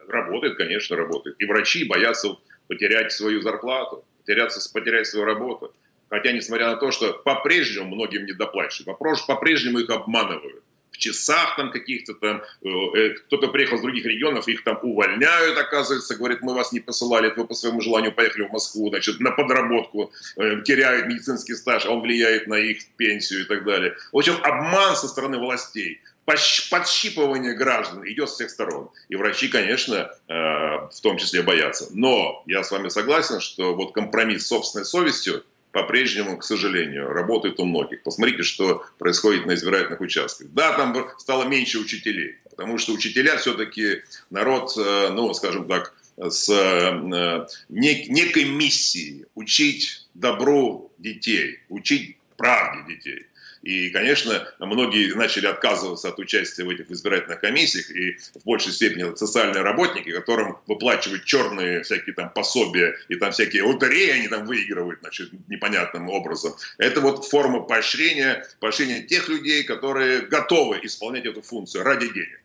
Работает, 0.08 0.56
конечно, 0.56 0.96
работает. 0.96 1.36
И 1.38 1.44
врачи 1.46 1.84
боятся 1.84 2.36
потерять 2.68 3.12
свою 3.12 3.40
зарплату, 3.42 4.04
потеряться, 4.18 4.72
потерять 4.72 5.06
свою 5.06 5.26
работу. 5.26 5.74
Хотя, 6.08 6.32
несмотря 6.32 6.68
на 6.68 6.76
то, 6.76 6.90
что 6.90 7.12
по-прежнему 7.12 7.94
многим 7.94 8.26
не 8.26 8.32
доплачивают, 8.32 8.98
по-прежнему 9.26 9.80
их 9.80 9.90
обманывают. 9.90 10.62
В 10.92 10.96
часах 10.96 11.56
там 11.56 11.72
каких-то 11.72 12.14
там, 12.14 12.40
э, 12.62 12.68
э, 12.68 13.10
кто-то 13.26 13.48
приехал 13.48 13.78
с 13.78 13.80
других 13.80 14.06
регионов, 14.06 14.46
их 14.46 14.62
там 14.62 14.78
увольняют, 14.80 15.58
оказывается, 15.58 16.14
говорит, 16.14 16.40
мы 16.40 16.54
вас 16.54 16.70
не 16.70 16.78
посылали, 16.78 17.32
вы 17.36 17.48
по 17.48 17.54
своему 17.54 17.80
желанию 17.80 18.12
поехали 18.12 18.44
в 18.44 18.52
Москву, 18.52 18.90
значит, 18.90 19.18
на 19.18 19.32
подработку, 19.32 20.12
э, 20.36 20.62
теряют 20.62 21.08
медицинский 21.08 21.54
стаж, 21.54 21.84
а 21.84 21.90
он 21.90 22.00
влияет 22.00 22.46
на 22.46 22.54
их 22.54 22.86
пенсию 22.96 23.40
и 23.40 23.44
так 23.44 23.64
далее. 23.64 23.96
В 24.12 24.18
общем, 24.18 24.34
обман 24.44 24.94
со 24.94 25.08
стороны 25.08 25.38
властей 25.38 26.00
подщипывание 26.24 27.54
граждан 27.54 28.06
идет 28.08 28.30
с 28.30 28.34
всех 28.34 28.50
сторон. 28.50 28.90
И 29.08 29.16
врачи, 29.16 29.48
конечно, 29.48 30.10
э, 30.28 30.32
в 30.34 31.00
том 31.02 31.18
числе 31.18 31.42
боятся. 31.42 31.88
Но 31.90 32.42
я 32.46 32.62
с 32.62 32.70
вами 32.70 32.88
согласен, 32.88 33.40
что 33.40 33.74
вот 33.74 33.92
компромисс 33.92 34.44
с 34.44 34.48
собственной 34.48 34.84
совестью 34.84 35.44
по-прежнему, 35.72 36.38
к 36.38 36.44
сожалению, 36.44 37.08
работает 37.08 37.58
у 37.58 37.64
многих. 37.64 38.04
Посмотрите, 38.04 38.44
что 38.44 38.84
происходит 38.98 39.44
на 39.44 39.54
избирательных 39.54 40.00
участках. 40.00 40.46
Да, 40.52 40.72
там 40.74 40.94
стало 41.18 41.44
меньше 41.44 41.80
учителей, 41.80 42.36
потому 42.48 42.78
что 42.78 42.92
учителя 42.92 43.36
все-таки 43.38 44.02
народ, 44.30 44.72
э, 44.78 45.08
ну, 45.10 45.34
скажем 45.34 45.66
так, 45.66 45.92
с 46.16 46.48
э, 46.48 47.46
некой 47.68 48.44
миссией 48.44 49.26
учить 49.34 50.06
добру 50.14 50.92
детей, 50.98 51.58
учить 51.68 52.18
правде 52.36 52.94
детей. 52.94 53.26
И, 53.64 53.88
конечно, 53.88 54.46
многие 54.58 55.14
начали 55.14 55.46
отказываться 55.46 56.10
от 56.10 56.18
участия 56.18 56.64
в 56.64 56.68
этих 56.68 56.90
избирательных 56.90 57.40
комиссиях, 57.40 57.90
и 57.90 58.18
в 58.38 58.44
большей 58.44 58.72
степени 58.72 59.16
социальные 59.16 59.62
работники, 59.62 60.12
которым 60.12 60.58
выплачивают 60.66 61.24
черные 61.24 61.82
всякие 61.82 62.14
там 62.14 62.28
пособия 62.28 62.94
и 63.08 63.16
там 63.16 63.32
всякие 63.32 63.62
лотереи 63.62 64.10
они 64.10 64.28
там 64.28 64.44
выигрывают, 64.44 65.00
значит, 65.00 65.30
непонятным 65.48 66.10
образом. 66.10 66.54
Это 66.76 67.00
вот 67.00 67.24
форма 67.24 67.60
поощрения, 67.60 68.46
поощрения 68.60 69.00
тех 69.00 69.30
людей, 69.30 69.64
которые 69.64 70.20
готовы 70.20 70.80
исполнять 70.82 71.24
эту 71.24 71.40
функцию 71.40 71.84
ради 71.84 72.12
денег. 72.12 72.40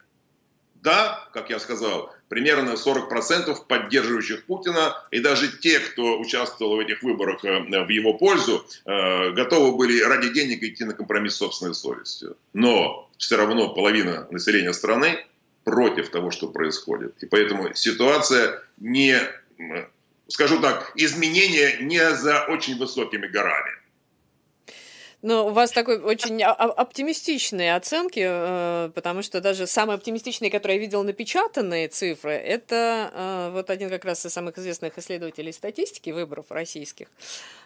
Да, 0.75 1.27
как 1.33 1.49
я 1.49 1.59
сказал, 1.59 2.15
примерно 2.29 2.71
40% 2.71 3.65
поддерживающих 3.67 4.45
Путина, 4.45 4.95
и 5.11 5.19
даже 5.19 5.49
те, 5.57 5.79
кто 5.79 6.19
участвовал 6.19 6.77
в 6.77 6.79
этих 6.79 7.03
выборах 7.03 7.43
э, 7.43 7.59
в 7.59 7.89
его 7.89 8.13
пользу, 8.13 8.65
э, 8.85 9.31
готовы 9.31 9.75
были 9.75 10.01
ради 10.01 10.29
денег 10.29 10.63
идти 10.63 10.85
на 10.85 10.93
компромисс 10.93 11.33
с 11.33 11.37
собственной 11.37 11.73
совестью. 11.73 12.37
Но 12.53 13.09
все 13.17 13.35
равно 13.35 13.73
половина 13.73 14.27
населения 14.31 14.73
страны 14.73 15.25
против 15.63 16.09
того, 16.09 16.31
что 16.31 16.47
происходит. 16.47 17.21
И 17.21 17.25
поэтому 17.25 17.73
ситуация 17.73 18.63
не, 18.77 19.19
скажу 20.27 20.61
так, 20.61 20.93
изменения 20.95 21.77
не 21.81 22.15
за 22.15 22.45
очень 22.45 22.77
высокими 22.77 23.27
горами. 23.27 23.71
Ну, 25.21 25.47
у 25.47 25.49
вас 25.49 25.71
такой 25.71 25.99
очень 25.99 26.41
оптимистичные 26.41 27.75
оценки, 27.75 28.23
э, 28.25 28.89
потому 28.95 29.21
что 29.21 29.41
даже 29.41 29.67
самые 29.67 29.95
оптимистичные, 29.95 30.49
которые 30.49 30.77
я 30.77 30.81
видела 30.81 31.03
напечатанные 31.03 31.89
цифры, 31.89 32.31
это 32.31 33.11
э, 33.13 33.49
вот 33.51 33.69
один 33.69 33.89
как 33.89 34.05
раз 34.05 34.25
из 34.25 34.31
самых 34.31 34.57
известных 34.57 34.97
исследователей 34.97 35.51
статистики 35.51 36.11
выборов 36.11 36.45
российских, 36.51 37.07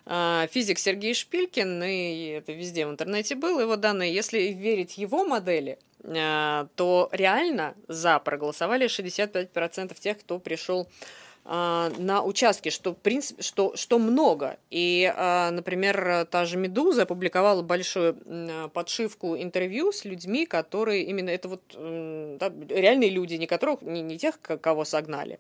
э, 0.08 0.48
физик 0.50 0.80
Сергей 0.80 1.14
Шпилькин, 1.14 1.84
и 1.84 2.26
это 2.40 2.54
везде 2.54 2.88
в 2.88 2.90
интернете 2.90 3.36
было, 3.36 3.60
его 3.60 3.76
данные, 3.76 4.12
если 4.12 4.40
верить 4.40 4.98
его 4.98 5.24
модели, 5.24 5.78
то 6.04 7.10
реально 7.14 7.76
за 7.88 8.20
проголосовали 8.20 8.88
65% 8.88 9.98
тех, 9.98 10.20
кто 10.20 10.38
пришел 10.38 10.90
на 11.46 12.24
участке, 12.24 12.70
что, 12.70 12.94
в 12.94 12.98
принципе, 12.98 13.44
что, 13.44 13.76
что 13.76 14.00
много. 14.00 14.58
И, 14.70 15.12
а, 15.14 15.52
например, 15.52 16.26
та 16.32 16.46
же 16.46 16.58
«Медуза» 16.58 17.02
опубликовала 17.04 17.62
большую 17.62 18.70
подшивку 18.74 19.36
интервью 19.36 19.92
с 19.92 20.06
людьми, 20.06 20.46
которые 20.46 21.04
именно 21.04 21.30
это 21.30 21.50
вот 21.50 21.62
да, 22.38 22.52
реальные 22.70 23.10
люди, 23.10 23.36
не, 23.36 23.46
которых, 23.46 23.82
не, 23.82 24.02
не 24.02 24.18
тех, 24.18 24.40
кого 24.40 24.86
согнали, 24.86 25.40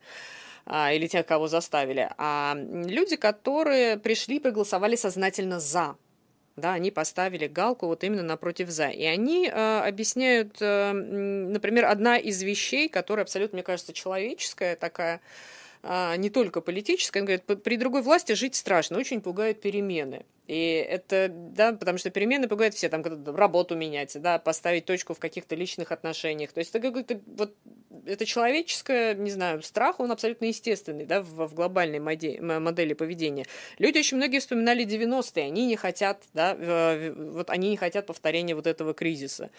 а, 0.65 0.91
или 0.93 1.07
тех, 1.07 1.25
кого 1.25 1.47
заставили, 1.47 2.09
а 2.17 2.55
люди, 2.57 3.15
которые 3.15 3.97
пришли 3.97 4.37
и 4.37 4.39
проголосовали 4.39 4.95
сознательно 4.95 5.59
«за». 5.59 5.95
Да, 6.55 6.73
они 6.73 6.91
поставили 6.91 7.47
галку 7.47 7.87
вот 7.87 8.03
именно 8.03 8.21
напротив 8.21 8.69
«за». 8.69 8.89
И 8.89 9.03
они 9.03 9.47
э, 9.47 9.79
объясняют, 9.79 10.57
э, 10.61 10.91
например, 10.91 11.85
одна 11.85 12.17
из 12.17 12.43
вещей, 12.43 12.89
которая 12.89 13.23
абсолютно, 13.23 13.55
мне 13.55 13.63
кажется, 13.63 13.91
человеческая 13.91 14.75
такая, 14.75 15.15
а, 15.15 15.19
не 15.83 16.29
только 16.29 16.61
политическая, 16.61 17.19
он 17.19 17.25
говорит, 17.25 17.43
при 17.63 17.75
другой 17.75 18.01
власти 18.01 18.33
жить 18.33 18.55
страшно, 18.55 18.97
очень 18.97 19.21
пугают 19.21 19.61
перемены. 19.61 20.25
И 20.47 20.85
это, 20.89 21.29
да, 21.29 21.71
потому 21.73 21.97
что 21.97 22.09
перемены 22.09 22.47
пугают 22.47 22.73
все, 22.75 22.89
там, 22.89 23.03
работу 23.35 23.75
менять, 23.75 24.19
да, 24.21 24.39
поставить 24.39 24.85
точку 24.85 25.13
в 25.13 25.19
каких-то 25.19 25.55
личных 25.55 25.91
отношениях. 25.91 26.51
То 26.51 26.59
есть 26.59 26.71
это 26.71 26.81
какой-то 26.85 27.21
вот 27.27 27.55
это 28.05 28.25
человеческое, 28.25 29.13
не 29.13 29.31
знаю, 29.31 29.61
страх, 29.61 29.99
он 29.99 30.11
абсолютно 30.11 30.45
естественный, 30.45 31.05
да, 31.05 31.21
в, 31.21 31.47
в 31.47 31.53
глобальной 31.53 31.99
моде, 31.99 32.41
модели 32.41 32.93
поведения. 32.93 33.45
Люди 33.77 33.99
очень 33.99 34.17
многие 34.17 34.39
вспоминали 34.39 34.85
90-е, 34.85 35.45
они 35.45 35.65
не 35.65 35.75
хотят, 35.75 36.23
да, 36.33 36.55
вот 37.15 37.49
они 37.49 37.69
не 37.69 37.77
хотят 37.77 38.05
повторения 38.05 38.55
вот 38.55 38.67
этого 38.67 38.93
кризиса. 38.93 39.49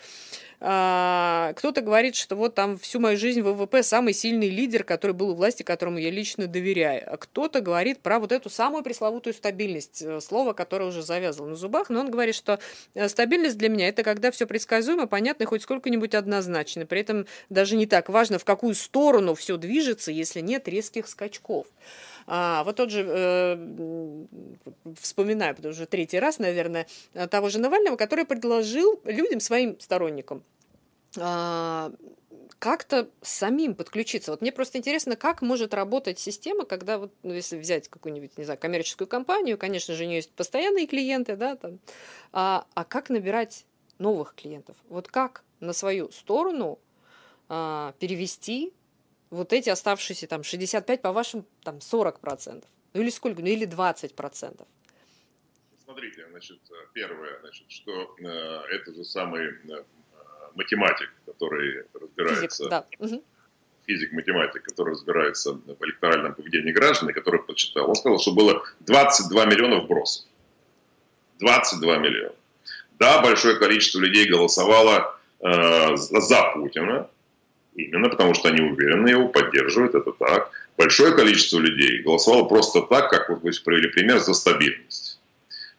А, 0.61 1.53
кто-то 1.57 1.81
говорит, 1.81 2.15
что 2.17 2.37
вот 2.37 2.55
там 2.55 2.79
всю 2.79 3.01
мою 3.01 3.17
жизнь 3.17 3.43
ВВП 3.43 3.83
самый 3.83 4.15
сильный 4.15 4.49
лидер, 4.49 4.85
который 4.85 5.13
был 5.13 5.31
у 5.31 5.35
власти, 5.35 5.63
которому 5.63 5.99
я 5.99 6.11
лично 6.11 6.47
доверяю. 6.47 7.03
А 7.13 7.17
кто-то 7.17 7.61
говорит 7.61 8.01
про 8.01 8.19
вот 8.19 8.33
эту 8.33 8.51
самую 8.51 8.83
пресловутую 8.83 9.35
стабильность, 9.35 10.03
э, 10.03 10.21
слово, 10.21 10.53
которое 10.53 10.74
уже 10.83 11.03
завязано 11.03 11.51
на 11.51 11.57
зубах, 11.57 11.91
но 11.91 12.01
он 12.01 12.11
говорит, 12.11 12.35
что 12.35 12.59
э, 12.95 13.09
стабильность 13.09 13.57
для 13.59 13.69
меня 13.69 13.89
это 13.89 14.03
когда 14.03 14.31
все 14.31 14.47
предсказуемо, 14.47 15.07
понятно, 15.07 15.47
хоть 15.47 15.63
сколько-нибудь 15.63 16.15
однозначно. 16.15 16.87
При 16.87 17.01
этом 17.01 17.27
даже 17.49 17.77
не 17.77 17.87
так 17.87 18.09
важно, 18.09 18.39
в 18.39 18.45
какую 18.45 18.75
сторону 18.75 19.35
все 19.35 19.57
движется, 19.57 20.11
если 20.11 20.41
нет 20.41 20.67
резких 20.69 21.09
скачков. 21.09 21.67
А, 22.27 22.65
вот 22.65 22.77
тот 22.77 22.91
же, 22.91 23.05
э, 23.07 24.25
вспоминаю, 25.01 25.55
потому 25.55 25.75
что 25.75 25.87
третий 25.87 26.19
раз, 26.19 26.39
наверное, 26.39 26.87
того 27.31 27.51
же 27.51 27.59
Навального, 27.59 27.97
который 27.97 28.25
предложил 28.25 29.01
людям, 29.05 29.41
своим 29.41 29.79
сторонникам, 29.79 30.43
а, 31.19 31.93
как-то 32.59 33.11
самим 33.23 33.75
подключиться. 33.75 34.31
Вот 34.31 34.41
мне 34.41 34.53
просто 34.53 34.79
интересно, 34.79 35.17
как 35.17 35.43
может 35.43 35.75
работать 35.75 36.19
система, 36.19 36.65
когда 36.65 36.99
вот, 36.99 37.13
ну, 37.23 37.33
если 37.33 37.59
взять 37.59 37.89
какую-нибудь, 37.89 38.37
не 38.39 38.45
знаю, 38.45 38.59
коммерческую 38.59 39.09
компанию, 39.09 39.59
конечно 39.59 39.95
же, 39.95 40.05
у 40.05 40.07
нее 40.07 40.17
есть 40.17 40.33
постоянные 40.33 40.87
клиенты, 40.87 41.37
да, 41.37 41.57
там, 41.57 41.79
а, 42.33 42.67
а 42.75 42.85
как 42.85 43.11
набирать 43.11 43.67
новых 43.99 44.35
клиентов? 44.35 44.77
Вот 44.89 45.09
как 45.09 45.45
на 45.61 45.73
свою 45.73 46.11
сторону 46.11 46.79
а, 47.49 47.95
перевести 47.99 48.73
вот 49.31 49.53
эти 49.53 49.69
оставшиеся 49.69 50.27
там 50.27 50.43
65, 50.43 51.03
по 51.03 51.13
вашим 51.13 51.47
там 51.63 51.81
40 51.81 52.21
процентов. 52.21 52.71
Ну 52.93 53.03
или 53.03 53.11
сколько? 53.11 53.43
Ну 53.43 53.49
или 53.49 53.65
20 53.65 54.15
процентов. 54.15 54.69
Смотрите, 55.85 56.27
значит, 56.31 56.61
первое, 56.93 57.41
значит, 57.41 57.71
что 57.71 58.17
э, 58.19 58.25
это 58.71 58.95
же 58.95 59.05
самый 59.05 59.49
э, 59.49 59.85
математик, 60.55 61.11
который 61.27 61.85
разбирается... 61.95 62.65
Физик, 62.65 62.71
да. 62.71 62.87
Физик-математик, 63.87 64.63
который 64.63 64.93
разбирается 64.93 65.53
в 65.53 65.85
электоральном 65.85 66.35
поведении 66.35 66.73
граждан, 66.73 67.13
который 67.13 67.43
почитал, 67.43 67.89
он 67.89 67.95
сказал, 67.95 68.19
что 68.19 68.33
было 68.33 68.65
22 68.81 69.45
миллиона 69.45 69.81
вбросов. 69.81 70.25
22 71.41 71.99
миллиона. 71.99 72.35
Да, 72.99 73.21
большое 73.21 73.57
количество 73.59 73.99
людей 73.99 74.27
голосовало 74.27 75.19
э, 75.41 75.97
за 75.97 76.53
Путина, 76.55 77.11
Именно 77.75 78.09
потому, 78.09 78.35
что 78.35 78.49
они 78.49 78.63
уверены 78.63 79.09
его, 79.09 79.29
поддерживают, 79.29 79.95
это 79.95 80.13
так. 80.13 80.51
Большое 80.77 81.13
количество 81.15 81.59
людей 81.59 82.03
голосовало 82.03 82.45
просто 82.45 82.83
так, 82.83 83.11
как 83.11 83.29
вот 83.29 83.43
вы 83.43 83.51
провели 83.65 83.89
пример, 83.89 84.21
за 84.21 84.35
стабильность. 84.35 85.19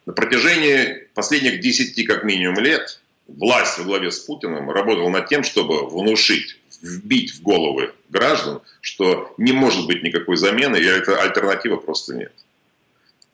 На 0.05 0.13
протяжении 0.13 1.07
последних 1.13 1.61
10 1.61 2.05
как 2.05 2.23
минимум 2.23 2.59
лет 2.59 3.01
власть 3.27 3.77
во 3.77 3.83
главе 3.83 4.11
с 4.11 4.19
Путиным 4.19 4.69
работала 4.69 5.09
над 5.09 5.27
тем, 5.27 5.43
чтобы 5.43 5.87
внушить, 5.87 6.57
вбить 6.81 7.33
в 7.35 7.43
головы 7.43 7.93
граждан, 8.09 8.61
что 8.81 9.33
не 9.37 9.51
может 9.51 9.87
быть 9.87 10.03
никакой 10.03 10.37
замены, 10.37 10.77
и 10.77 10.87
альтернатива 10.87 11.77
просто 11.77 12.15
нет. 12.15 12.33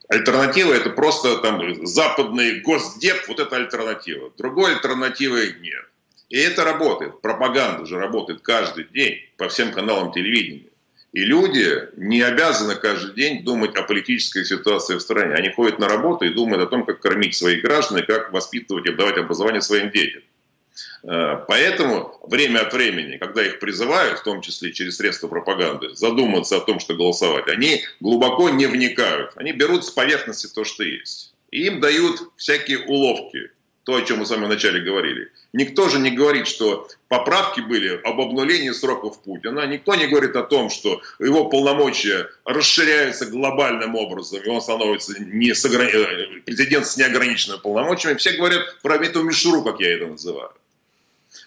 Альтернатива 0.07 0.73
это 0.73 0.89
просто 0.89 1.37
там 1.37 1.85
западный 1.85 2.59
госдеп, 2.59 3.27
вот 3.27 3.39
это 3.39 3.55
альтернатива. 3.55 4.31
Другой 4.37 4.73
альтернативы 4.75 5.55
нет. 5.61 5.85
И 6.27 6.37
это 6.37 6.63
работает. 6.63 7.21
Пропаганда 7.21 7.85
же 7.85 7.97
работает 7.97 8.41
каждый 8.41 8.85
день 8.85 9.19
по 9.37 9.47
всем 9.49 9.71
каналам 9.71 10.11
телевидения. 10.11 10.70
И 11.13 11.25
люди 11.25 11.89
не 11.97 12.21
обязаны 12.21 12.75
каждый 12.75 13.13
день 13.15 13.43
думать 13.43 13.75
о 13.75 13.83
политической 13.83 14.45
ситуации 14.45 14.95
в 14.95 15.01
стране. 15.01 15.35
Они 15.35 15.49
ходят 15.49 15.77
на 15.77 15.89
работу 15.89 16.23
и 16.23 16.33
думают 16.33 16.63
о 16.63 16.67
том, 16.67 16.85
как 16.85 17.01
кормить 17.01 17.35
своих 17.35 17.61
граждан 17.61 17.97
и 17.97 18.05
как 18.05 18.31
воспитывать 18.31 18.87
и 18.87 18.93
давать 18.93 19.17
образование 19.17 19.61
своим 19.61 19.91
детям. 19.91 20.21
Э, 21.03 21.43
поэтому 21.47 22.17
время 22.27 22.59
от 22.59 22.73
времени, 22.73 23.17
когда 23.17 23.45
их 23.45 23.59
призывают, 23.59 24.19
в 24.19 24.23
том 24.23 24.41
числе 24.41 24.71
через 24.71 24.97
средства 24.97 25.27
пропаганды, 25.27 25.95
задуматься 25.95 26.57
о 26.57 26.61
том, 26.61 26.79
что 26.79 26.93
голосовать, 26.93 27.49
они 27.49 27.83
глубоко 27.99 28.49
не 28.49 28.67
вникают. 28.67 29.33
Они 29.35 29.51
берут 29.51 29.85
с 29.85 29.91
поверхности 29.91 30.47
то, 30.47 30.63
что 30.63 30.83
есть. 30.83 31.33
И 31.51 31.65
им 31.65 31.81
дают 31.81 32.21
всякие 32.37 32.85
уловки, 32.85 33.51
то, 33.83 33.95
о 33.95 34.01
чем 34.01 34.19
мы 34.19 34.25
с 34.25 34.29
вами 34.29 34.45
вначале 34.45 34.81
говорили. 34.81 35.31
Никто 35.53 35.89
же 35.89 35.99
не 35.99 36.11
говорит, 36.11 36.47
что 36.47 36.87
поправки 37.07 37.61
были 37.61 37.99
об 38.03 38.21
обнулении 38.21 38.69
сроков 38.71 39.21
Путина. 39.23 39.65
Никто 39.65 39.95
не 39.95 40.07
говорит 40.07 40.35
о 40.35 40.43
том, 40.43 40.69
что 40.69 41.01
его 41.19 41.49
полномочия 41.49 42.29
расширяются 42.45 43.25
глобальным 43.25 43.95
образом, 43.95 44.41
и 44.41 44.49
он 44.49 44.61
становится 44.61 45.19
не 45.19 45.53
с 45.53 45.65
ограни... 45.65 45.91
Э, 45.91 46.41
президент 46.45 46.85
с 46.85 46.97
неограниченными 46.97 47.59
полномочиями. 47.59 48.17
Все 48.17 48.33
говорят 48.33 48.79
про 48.81 48.95
эту 48.95 49.23
мишуру, 49.23 49.63
как 49.63 49.79
я 49.79 49.95
это 49.95 50.07
называю. 50.07 50.51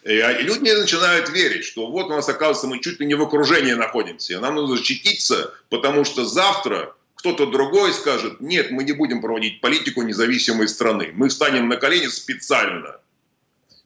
И 0.02 0.12
люди 0.40 0.70
начинают 0.70 1.30
верить, 1.30 1.64
что 1.64 1.86
вот 1.86 2.06
у 2.06 2.10
нас, 2.10 2.28
оказывается, 2.28 2.66
мы 2.66 2.80
чуть 2.80 3.00
ли 3.00 3.06
не 3.06 3.14
в 3.14 3.22
окружении 3.22 3.72
находимся. 3.72 4.40
Нам 4.40 4.56
нужно 4.56 4.76
защититься, 4.76 5.54
потому 5.70 6.04
что 6.04 6.24
завтра 6.24 6.94
кто-то 7.24 7.46
другой 7.46 7.94
скажет, 7.94 8.40
нет, 8.40 8.70
мы 8.70 8.84
не 8.84 8.92
будем 8.92 9.22
проводить 9.22 9.62
политику 9.62 10.02
независимой 10.02 10.68
страны. 10.68 11.10
Мы 11.14 11.30
встанем 11.30 11.68
на 11.68 11.76
колени 11.76 12.08
специально– 12.08 13.00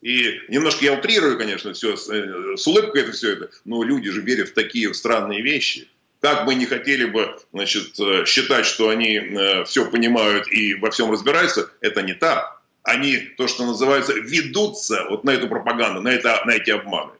и 0.00 0.42
немножко 0.48 0.84
я 0.84 0.92
утрирую, 0.92 1.36
конечно, 1.36 1.72
все, 1.72 1.96
с, 1.96 2.08
э, 2.08 2.56
с 2.56 2.64
улыбкой 2.68 3.02
это 3.02 3.10
все 3.10 3.32
это, 3.32 3.50
но 3.64 3.82
люди 3.82 4.10
же 4.10 4.20
верят 4.20 4.50
в 4.50 4.54
такие 4.54 4.94
странные 4.94 5.42
вещи. 5.42 5.88
Как 6.20 6.46
бы 6.46 6.54
не 6.54 6.66
хотели 6.66 7.04
бы 7.04 7.36
значит, 7.52 7.98
э, 7.98 8.24
считать, 8.24 8.64
что 8.64 8.90
они 8.90 9.16
э, 9.16 9.64
все 9.64 9.90
понимают 9.90 10.46
и 10.52 10.74
во 10.74 10.92
всем 10.92 11.10
разбираются, 11.10 11.68
это 11.80 12.02
не 12.02 12.14
так. 12.14 12.62
Они, 12.84 13.16
то, 13.16 13.48
что 13.48 13.66
называется, 13.66 14.12
ведутся 14.14 15.04
вот 15.10 15.24
на 15.24 15.30
эту 15.30 15.48
пропаганду, 15.48 16.00
на, 16.00 16.10
это, 16.10 16.42
на 16.46 16.52
эти 16.52 16.70
обманы. 16.70 17.10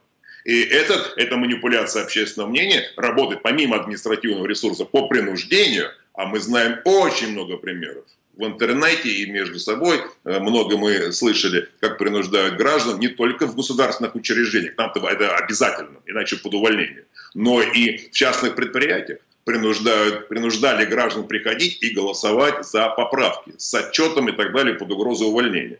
И 0.45 0.61
этот, 0.61 1.13
эта 1.17 1.35
манипуляция 1.35 2.03
общественного 2.03 2.49
мнения 2.49 2.89
работает 2.95 3.43
помимо 3.43 3.75
административного 3.75 4.47
ресурса 4.47 4.85
по 4.85 5.07
принуждению, 5.09 5.91
а 6.19 6.25
мы 6.25 6.39
знаем 6.41 6.79
очень 6.83 7.31
много 7.31 7.55
примеров 7.55 8.03
в 8.35 8.45
интернете 8.45 9.09
и 9.09 9.31
между 9.31 9.57
собой. 9.57 10.01
Э, 10.25 10.39
много 10.39 10.77
мы 10.77 11.13
слышали, 11.13 11.69
как 11.79 11.97
принуждают 11.97 12.57
граждан 12.57 12.99
не 12.99 13.07
только 13.07 13.47
в 13.47 13.55
государственных 13.55 14.15
учреждениях, 14.15 14.75
там 14.75 14.91
это 14.91 15.35
обязательно, 15.37 15.99
иначе 16.05 16.35
под 16.35 16.53
увольнение, 16.53 17.05
но 17.35 17.61
и 17.61 17.97
в 17.97 18.11
частных 18.11 18.55
предприятиях 18.55 19.19
принуждают, 19.45 20.27
принуждали 20.27 20.83
граждан 20.83 21.25
приходить 21.25 21.81
и 21.81 21.91
голосовать 21.91 22.65
за 22.65 22.89
поправки 22.89 23.53
с 23.57 23.73
отчетом 23.73 24.27
и 24.27 24.33
так 24.33 24.51
далее 24.51 24.75
под 24.75 24.91
угрозой 24.91 25.29
увольнения. 25.29 25.79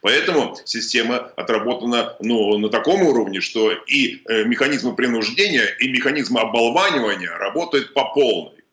Поэтому 0.00 0.56
система 0.64 1.16
отработана 1.36 2.16
ну, 2.20 2.56
на 2.56 2.70
таком 2.70 3.02
уровне, 3.02 3.42
что 3.42 3.70
и 3.70 4.22
э, 4.24 4.44
механизмы 4.44 4.96
принуждения, 4.96 5.66
и 5.78 5.92
механизмы 5.92 6.40
оболванивания 6.40 7.36
работают 7.36 7.92
по 7.92 8.06
полной. 8.14 8.63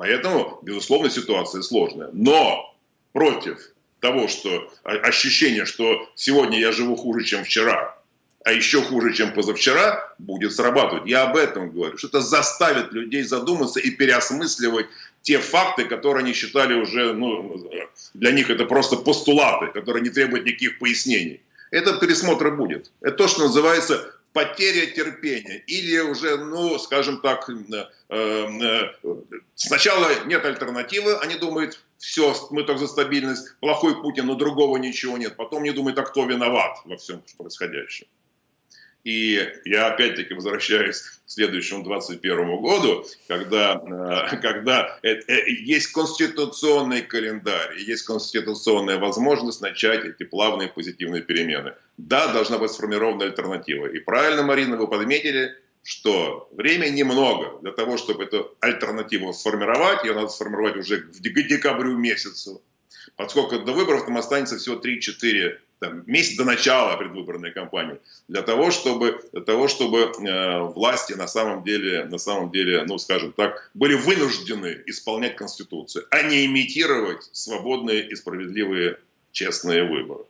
Поэтому, 0.00 0.58
безусловно, 0.62 1.10
ситуация 1.10 1.60
сложная. 1.60 2.08
Но 2.14 2.74
против 3.12 3.58
того, 4.00 4.28
что 4.28 4.72
ощущение, 4.82 5.66
что 5.66 6.08
сегодня 6.14 6.58
я 6.58 6.72
живу 6.72 6.96
хуже, 6.96 7.22
чем 7.22 7.44
вчера, 7.44 7.98
а 8.42 8.52
еще 8.52 8.80
хуже, 8.80 9.12
чем 9.12 9.34
позавчера, 9.34 10.14
будет 10.18 10.54
срабатывать. 10.54 11.06
Я 11.06 11.24
об 11.24 11.36
этом 11.36 11.70
говорю, 11.70 11.98
что 11.98 12.06
это 12.06 12.22
заставит 12.22 12.94
людей 12.94 13.24
задуматься 13.24 13.78
и 13.78 13.90
переосмысливать 13.90 14.86
те 15.20 15.38
факты, 15.38 15.84
которые 15.84 16.24
они 16.24 16.32
считали 16.32 16.72
уже, 16.80 17.12
ну, 17.12 17.62
для 18.14 18.32
них 18.32 18.48
это 18.48 18.64
просто 18.64 18.96
постулаты, 18.96 19.66
которые 19.66 20.02
не 20.02 20.08
требуют 20.08 20.46
никаких 20.46 20.78
пояснений. 20.78 21.42
Этот 21.70 22.00
пересмотр 22.00 22.50
будет. 22.56 22.90
Это 23.02 23.16
то, 23.18 23.28
что 23.28 23.42
называется 23.42 24.14
потеря 24.32 24.86
терпения. 24.86 25.62
Или 25.66 25.98
уже, 26.00 26.36
ну, 26.36 26.78
скажем 26.78 27.20
так, 27.20 27.48
э, 27.48 27.86
э, 28.08 28.92
сначала 29.54 30.24
нет 30.26 30.44
альтернативы, 30.44 31.16
они 31.16 31.36
думают, 31.36 31.80
все, 31.98 32.34
мы 32.50 32.62
только 32.62 32.80
за 32.80 32.86
стабильность, 32.86 33.56
плохой 33.60 34.00
Путин, 34.00 34.26
но 34.26 34.34
другого 34.34 34.76
ничего 34.78 35.18
нет. 35.18 35.36
Потом 35.36 35.62
не 35.62 35.72
думают, 35.72 35.98
а 35.98 36.02
кто 36.02 36.24
виноват 36.24 36.78
во 36.84 36.96
всем 36.96 37.22
происходящем. 37.36 38.06
И 39.04 39.48
я 39.64 39.86
опять-таки 39.86 40.34
возвращаюсь 40.34 41.00
к 41.00 41.20
следующему 41.26 41.82
21 41.82 42.60
году, 42.60 43.06
когда, 43.28 43.80
э, 44.32 44.36
когда 44.42 44.98
есть 45.02 45.92
конституционный 45.92 47.02
календарь, 47.02 47.78
есть 47.78 48.02
конституционная 48.02 48.98
возможность 48.98 49.62
начать 49.62 50.04
эти 50.04 50.24
плавные 50.24 50.68
позитивные 50.68 51.22
перемены. 51.22 51.74
Да, 51.96 52.32
должна 52.32 52.58
быть 52.58 52.72
сформирована 52.72 53.24
альтернатива. 53.24 53.86
И 53.86 54.00
правильно, 54.00 54.42
Марина, 54.42 54.76
вы 54.76 54.86
подметили, 54.86 55.54
что 55.82 56.48
времени 56.52 56.98
немного 56.98 57.58
для 57.62 57.72
того, 57.72 57.96
чтобы 57.96 58.24
эту 58.24 58.54
альтернативу 58.60 59.32
сформировать. 59.32 60.04
Ее 60.04 60.14
надо 60.14 60.28
сформировать 60.28 60.76
уже 60.76 61.00
к 61.00 61.10
декабрю 61.10 61.96
месяцу. 61.96 62.62
Поскольку 63.16 63.58
до 63.58 63.72
выборов 63.72 64.06
там 64.06 64.16
останется 64.16 64.58
всего 64.58 64.76
3-4 64.76 65.58
там, 65.80 66.02
месяц 66.06 66.36
до 66.36 66.44
начала 66.44 66.96
предвыборной 66.96 67.52
кампании, 67.52 67.98
для 68.28 68.42
того, 68.42 68.70
чтобы, 68.70 69.20
для 69.32 69.40
того, 69.40 69.66
чтобы 69.66 69.98
э, 69.98 70.58
власти 70.74 71.14
на 71.14 71.26
самом, 71.26 71.64
деле, 71.64 72.04
на 72.04 72.18
самом 72.18 72.50
деле, 72.50 72.84
ну, 72.86 72.98
скажем 72.98 73.32
так, 73.32 73.70
были 73.74 73.94
вынуждены 73.94 74.82
исполнять 74.86 75.36
Конституцию, 75.36 76.06
а 76.10 76.22
не 76.22 76.44
имитировать 76.46 77.28
свободные 77.32 78.06
и 78.08 78.14
справедливые 78.14 78.98
честные 79.32 79.84
выборы. 79.84 80.24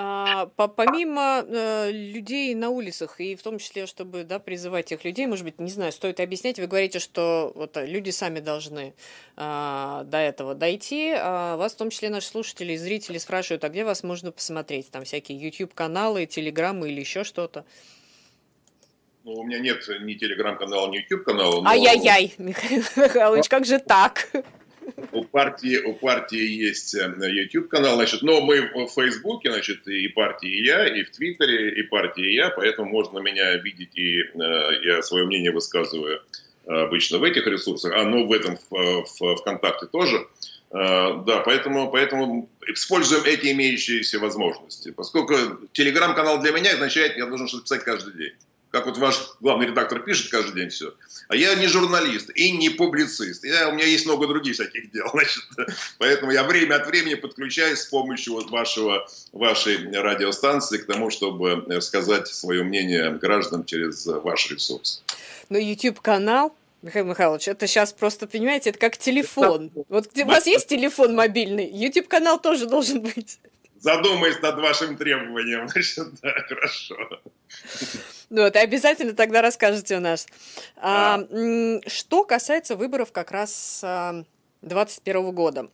А, 0.00 0.46
помимо 0.46 1.44
э, 1.44 1.90
людей 1.90 2.54
на 2.54 2.70
улицах, 2.70 3.20
и 3.20 3.34
в 3.34 3.42
том 3.42 3.58
числе, 3.58 3.86
чтобы 3.86 4.22
да, 4.22 4.38
призывать 4.38 4.86
тех 4.86 5.04
людей, 5.04 5.26
может 5.26 5.44
быть, 5.44 5.58
не 5.58 5.72
знаю, 5.72 5.90
стоит 5.90 6.20
объяснять, 6.20 6.60
вы 6.60 6.68
говорите, 6.68 7.00
что 7.00 7.50
вот, 7.56 7.76
э, 7.76 7.84
люди 7.84 8.10
сами 8.10 8.38
должны 8.38 8.94
а, 9.34 10.04
до 10.04 10.18
этого 10.18 10.54
дойти. 10.54 11.12
А 11.16 11.56
вас, 11.56 11.72
в 11.72 11.78
том 11.78 11.90
числе, 11.90 12.10
наши 12.10 12.28
слушатели 12.28 12.74
и 12.74 12.76
зрители 12.76 13.18
спрашивают, 13.18 13.64
а 13.64 13.70
где 13.70 13.82
вас 13.84 14.04
можно 14.04 14.30
посмотреть? 14.30 14.88
Там 14.92 15.02
всякие 15.02 15.36
YouTube-каналы, 15.36 16.26
телеграммы 16.26 16.90
или 16.90 17.00
еще 17.00 17.24
что-то. 17.24 17.64
Ну, 19.24 19.32
у 19.32 19.42
меня 19.42 19.58
нет 19.58 19.82
ни 20.02 20.14
телеграм-канала, 20.14 20.88
ни 20.92 20.98
YouTube-канала. 20.98 21.60
Но... 21.60 21.68
Ай-яй-яй, 21.68 22.34
Михаил 22.38 22.84
Михайлович, 22.94 23.48
как 23.48 23.66
же 23.66 23.80
так? 23.80 24.30
У 25.12 25.24
партии, 25.24 25.78
у 25.78 25.94
партии 25.94 26.64
есть 26.64 26.94
э, 26.94 27.14
YouTube 27.20 27.68
канал, 27.68 27.96
значит, 27.96 28.22
но 28.22 28.40
мы 28.40 28.60
в 28.60 28.88
Фейсбуке, 28.88 29.50
значит, 29.50 29.86
и 29.86 30.08
партия, 30.08 30.48
и 30.48 30.64
я, 30.64 30.86
и 30.86 31.02
в 31.02 31.10
Твиттере, 31.10 31.80
и 31.80 31.82
партия, 31.82 32.30
и 32.30 32.34
я, 32.34 32.50
поэтому 32.50 32.88
можно 32.88 33.18
меня 33.18 33.56
видеть, 33.56 33.96
и 33.96 34.20
э, 34.20 34.84
я 34.84 35.02
свое 35.02 35.26
мнение 35.26 35.52
высказываю 35.52 36.22
э, 36.66 36.70
обычно 36.70 37.18
в 37.18 37.24
этих 37.24 37.46
ресурсах, 37.46 37.92
а 37.94 38.04
ну 38.04 38.26
в 38.26 38.32
этом 38.32 38.56
в, 38.70 39.04
в 39.04 39.36
ВКонтакте 39.36 39.86
тоже. 39.86 40.26
Да, 40.70 41.42
поэтому, 41.46 41.90
поэтому 41.90 42.50
используем 42.66 43.24
эти 43.24 43.52
имеющиеся 43.52 44.18
возможности. 44.18 44.90
Поскольку 44.90 45.34
телеграм-канал 45.72 46.42
для 46.42 46.52
меня 46.52 46.72
означает, 46.74 47.16
я 47.16 47.24
должен 47.24 47.48
что-то 47.48 47.62
писать 47.62 47.84
каждый 47.84 48.12
день 48.12 48.32
как 48.78 48.86
вот 48.86 48.98
ваш 48.98 49.16
главный 49.40 49.66
редактор 49.66 50.00
пишет 50.00 50.30
каждый 50.30 50.54
день 50.54 50.70
все. 50.70 50.94
А 51.28 51.34
я 51.34 51.54
не 51.56 51.66
журналист 51.66 52.30
и 52.34 52.52
не 52.52 52.70
публицист. 52.70 53.44
Я, 53.44 53.68
у 53.68 53.72
меня 53.72 53.86
есть 53.86 54.06
много 54.06 54.26
других 54.26 54.54
всяких 54.54 54.92
дел. 54.92 55.06
Значит, 55.12 55.42
поэтому 55.98 56.30
я 56.30 56.44
время 56.44 56.76
от 56.76 56.86
времени 56.86 57.14
подключаюсь 57.14 57.80
с 57.80 57.86
помощью 57.86 58.34
вот 58.34 58.50
вашего, 58.50 59.08
вашей 59.32 59.90
радиостанции 59.90 60.78
к 60.78 60.86
тому, 60.86 61.10
чтобы 61.10 61.80
сказать 61.80 62.28
свое 62.28 62.62
мнение 62.62 63.10
гражданам 63.10 63.64
через 63.64 64.06
ваш 64.06 64.50
ресурс. 64.50 65.02
Ну, 65.48 65.58
YouTube-канал 65.58 66.54
Михаил 66.82 67.06
Михайлович, 67.06 67.48
это 67.48 67.66
сейчас 67.66 67.92
просто, 67.92 68.28
понимаете, 68.28 68.70
это 68.70 68.78
как 68.78 68.96
телефон. 68.96 69.72
Вот 69.88 70.10
у 70.16 70.24
вас 70.26 70.46
есть 70.46 70.68
телефон 70.68 71.16
мобильный, 71.16 71.68
YouTube-канал 71.68 72.40
тоже 72.40 72.66
должен 72.66 73.00
быть. 73.00 73.40
Задумаясь 73.78 74.40
над 74.40 74.58
вашим 74.58 74.96
требованием, 74.96 75.68
значит, 75.68 76.20
да, 76.22 76.32
хорошо. 76.48 76.96
Ну, 78.30 78.42
это 78.42 78.60
обязательно 78.60 79.14
тогда 79.14 79.40
расскажете 79.40 79.96
у 79.96 80.00
нас. 80.00 80.26
Да. 80.76 81.14
А, 81.14 81.80
что 81.86 82.24
касается 82.24 82.76
выборов 82.76 83.12
как 83.12 83.30
раз 83.30 83.80
2021 84.62 85.16
а, 85.16 85.32
года. 85.32 85.70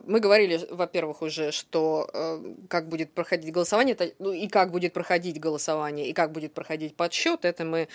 Э, 0.00 0.02
мы 0.06 0.20
говорили, 0.20 0.60
во-первых, 0.70 1.22
уже, 1.22 1.52
что 1.52 2.08
э, 2.12 2.54
как 2.68 2.88
будет 2.88 3.12
проходить 3.12 3.52
голосование, 3.52 3.96
ну 4.18 4.32
и 4.32 4.48
как 4.48 4.70
будет 4.70 4.92
проходить 4.92 5.38
голосование, 5.38 6.08
и 6.08 6.12
как 6.12 6.32
будет 6.32 6.52
проходить 6.52 6.96
подсчет, 6.96 7.44
это 7.44 7.64
мы 7.64 7.88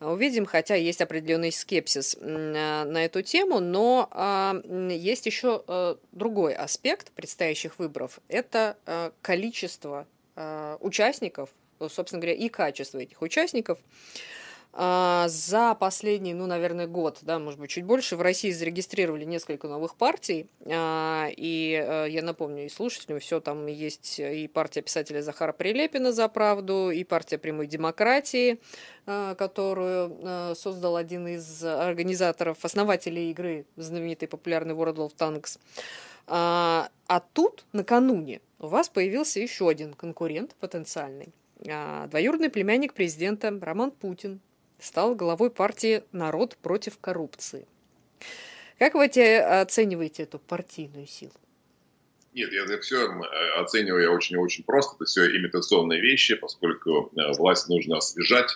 увидим, 0.00 0.46
хотя 0.46 0.74
есть 0.74 1.00
определенный 1.00 1.52
скепсис 1.52 2.16
э, 2.20 2.84
на 2.84 3.04
эту 3.04 3.22
тему, 3.22 3.60
но 3.60 4.08
э, 4.12 4.92
есть 4.94 5.26
еще 5.26 5.62
э, 5.66 5.96
другой 6.12 6.54
аспект 6.54 7.12
предстоящих 7.12 7.78
выборов, 7.78 8.20
это 8.28 8.76
э, 8.86 9.10
количество 9.22 10.06
э, 10.36 10.76
участников 10.80 11.50
собственно 11.88 12.20
говоря, 12.20 12.36
и 12.36 12.48
качество 12.48 12.98
этих 12.98 13.22
участников. 13.22 13.78
А, 14.72 15.26
за 15.28 15.74
последний, 15.74 16.32
ну, 16.32 16.46
наверное, 16.46 16.86
год, 16.86 17.18
да, 17.22 17.40
может 17.40 17.58
быть, 17.58 17.70
чуть 17.70 17.84
больше, 17.84 18.16
в 18.16 18.22
России 18.22 18.52
зарегистрировали 18.52 19.24
несколько 19.24 19.66
новых 19.66 19.96
партий. 19.96 20.48
А, 20.64 21.28
и 21.36 21.72
э, 21.72 22.06
я 22.08 22.22
напомню 22.22 22.66
и 22.66 22.68
слушателям, 22.68 23.18
все 23.18 23.40
там 23.40 23.66
есть 23.66 24.20
и 24.20 24.46
партия 24.46 24.82
писателя 24.82 25.22
Захара 25.22 25.52
Прилепина 25.52 26.12
«За 26.12 26.28
правду», 26.28 26.90
и 26.90 27.02
партия 27.02 27.38
прямой 27.38 27.66
демократии, 27.66 28.60
э, 29.06 29.34
которую 29.36 30.16
э, 30.22 30.54
создал 30.56 30.94
один 30.96 31.26
из 31.26 31.64
организаторов, 31.64 32.64
основателей 32.64 33.32
игры, 33.32 33.66
знаменитый 33.76 34.28
популярный 34.28 34.74
World 34.74 34.98
of 34.98 35.16
Tanks. 35.16 35.58
А, 36.28 36.90
а 37.08 37.20
тут, 37.20 37.64
накануне, 37.72 38.40
у 38.60 38.68
вас 38.68 38.88
появился 38.88 39.40
еще 39.40 39.68
один 39.68 39.94
конкурент 39.94 40.54
потенциальный. 40.60 41.34
Двоюродный 41.58 42.48
племянник 42.48 42.94
президента 42.94 43.52
Роман 43.60 43.90
Путин 43.90 44.40
стал 44.80 45.14
главой 45.14 45.50
партии 45.50 46.02
«Народ 46.12 46.56
против 46.56 46.98
коррупции». 46.98 47.66
Как 48.78 48.94
вы 48.94 49.04
оцениваете 49.04 50.22
эту 50.22 50.38
партийную 50.38 51.06
силу? 51.06 51.32
Нет, 52.32 52.52
я 52.52 52.62
это 52.62 52.80
все 52.80 53.10
оцениваю 53.56 54.12
очень-очень 54.12 54.64
просто. 54.64 54.96
Это 54.96 55.04
все 55.04 55.36
имитационные 55.36 56.00
вещи, 56.00 56.36
поскольку 56.36 57.10
э, 57.16 57.32
власть 57.36 57.68
нужно 57.68 57.98
освежать, 57.98 58.50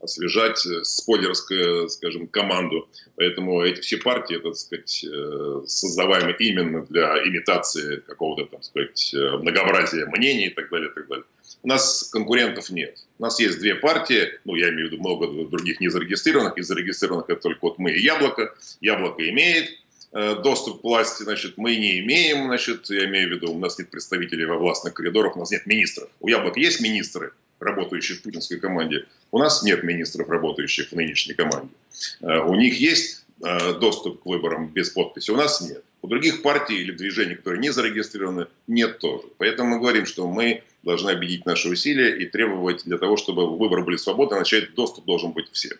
освежать 0.00 0.64
э, 0.66 0.82
спойлерскую, 0.82 1.90
скажем, 1.90 2.26
команду. 2.26 2.88
Поэтому 3.16 3.62
эти 3.62 3.80
все 3.80 3.98
партии, 3.98 4.36
так 4.36 4.56
сказать, 4.56 5.04
э, 5.04 5.62
создаваемы 5.66 6.34
именно 6.38 6.86
для 6.86 7.22
имитации 7.28 7.96
какого-то, 7.96 8.46
так 8.46 8.64
сказать, 8.64 9.14
многообразия 9.14 10.06
мнений 10.06 10.46
и 10.46 10.54
так 10.54 10.70
далее, 10.70 10.90
и 10.90 10.94
так 10.94 11.06
далее. 11.06 11.26
У 11.62 11.68
нас 11.68 12.08
конкурентов 12.12 12.70
нет. 12.70 12.98
У 13.18 13.22
нас 13.22 13.38
есть 13.38 13.58
две 13.58 13.74
партии, 13.74 14.28
ну, 14.44 14.54
я 14.56 14.70
имею 14.70 14.88
в 14.88 14.92
виду 14.92 15.00
много 15.00 15.28
других 15.48 15.80
не 15.80 15.88
зарегистрированных, 15.88 16.58
и 16.58 16.62
зарегистрированных 16.62 17.30
это 17.30 17.40
только 17.40 17.58
вот 17.62 17.78
мы 17.78 17.92
и 17.92 18.00
Яблоко. 18.00 18.54
Яблоко 18.80 19.28
имеет 19.28 19.70
э, 20.12 20.36
доступ 20.42 20.80
к 20.80 20.84
власти, 20.84 21.22
значит, 21.22 21.56
мы 21.56 21.76
не 21.76 22.00
имеем, 22.00 22.46
значит, 22.46 22.90
я 22.90 23.04
имею 23.06 23.28
в 23.28 23.32
виду, 23.32 23.52
у 23.52 23.58
нас 23.58 23.78
нет 23.78 23.90
представителей 23.90 24.44
во 24.44 24.56
властных 24.56 24.94
коридорах, 24.94 25.36
у 25.36 25.40
нас 25.40 25.50
нет 25.50 25.66
министров. 25.66 26.08
У 26.20 26.28
Яблока 26.28 26.58
есть 26.58 26.80
министры, 26.80 27.32
работающие 27.60 28.18
в 28.18 28.22
путинской 28.22 28.58
команде. 28.58 29.06
У 29.30 29.38
нас 29.38 29.62
нет 29.62 29.84
министров, 29.84 30.28
работающих 30.28 30.88
в 30.88 30.92
нынешней 30.92 31.34
команде. 31.34 31.72
Э, 32.20 32.40
у 32.40 32.54
них 32.54 32.80
есть 32.80 33.24
э, 33.44 33.74
доступ 33.74 34.22
к 34.22 34.26
выборам 34.26 34.68
без 34.68 34.90
подписи, 34.90 35.30
у 35.30 35.36
нас 35.36 35.60
нет. 35.60 35.84
У 36.02 36.08
других 36.08 36.42
партий 36.42 36.78
или 36.78 36.92
движений, 36.92 37.36
которые 37.36 37.60
не 37.60 37.70
зарегистрированы, 37.70 38.48
нет 38.66 38.98
тоже. 38.98 39.22
Поэтому 39.38 39.70
мы 39.70 39.80
говорим, 39.80 40.04
что 40.04 40.28
мы 40.28 40.64
должны 40.82 41.10
объединить 41.10 41.46
наши 41.46 41.68
усилия 41.68 42.16
и 42.16 42.26
требовать 42.26 42.82
для 42.84 42.98
того, 42.98 43.16
чтобы 43.16 43.56
выборы 43.56 43.84
были 43.84 43.96
свободны, 43.96 44.36
начать 44.36 44.74
доступ 44.74 45.04
должен 45.04 45.30
быть 45.30 45.46
всем. 45.52 45.78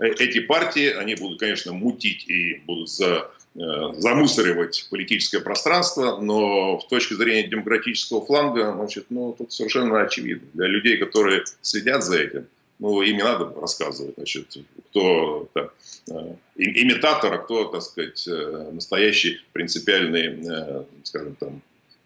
Э, 0.00 0.06
эти 0.06 0.40
партии, 0.40 0.90
они 0.90 1.14
будут, 1.14 1.38
конечно, 1.38 1.72
мутить 1.72 2.28
и 2.28 2.56
будут 2.66 2.90
за, 2.90 3.30
э, 3.54 3.60
замусоривать 3.96 4.88
политическое 4.90 5.38
пространство, 5.38 6.20
но 6.20 6.80
с 6.80 6.86
точки 6.86 7.14
зрения 7.14 7.48
демократического 7.48 8.26
фланга, 8.26 8.72
значит, 8.74 9.06
ну, 9.10 9.36
тут 9.38 9.52
совершенно 9.52 10.02
очевидно. 10.02 10.48
Для 10.52 10.66
людей, 10.66 10.96
которые 10.96 11.44
следят 11.62 12.02
за 12.02 12.18
этим, 12.18 12.46
ну, 12.80 13.02
им 13.02 13.16
не 13.16 13.22
надо 13.22 13.52
рассказывать, 13.60 14.14
значит, 14.16 14.56
кто 14.90 15.48
там, 15.52 15.70
э, 16.10 16.34
имитатор, 16.56 17.34
а 17.34 17.38
кто, 17.38 17.66
так 17.66 17.82
сказать, 17.82 18.26
э, 18.26 18.70
настоящий 18.72 19.40
принципиальный, 19.52 20.26
э, 20.26 20.84
скажем 21.04 21.36
там, 21.36 21.62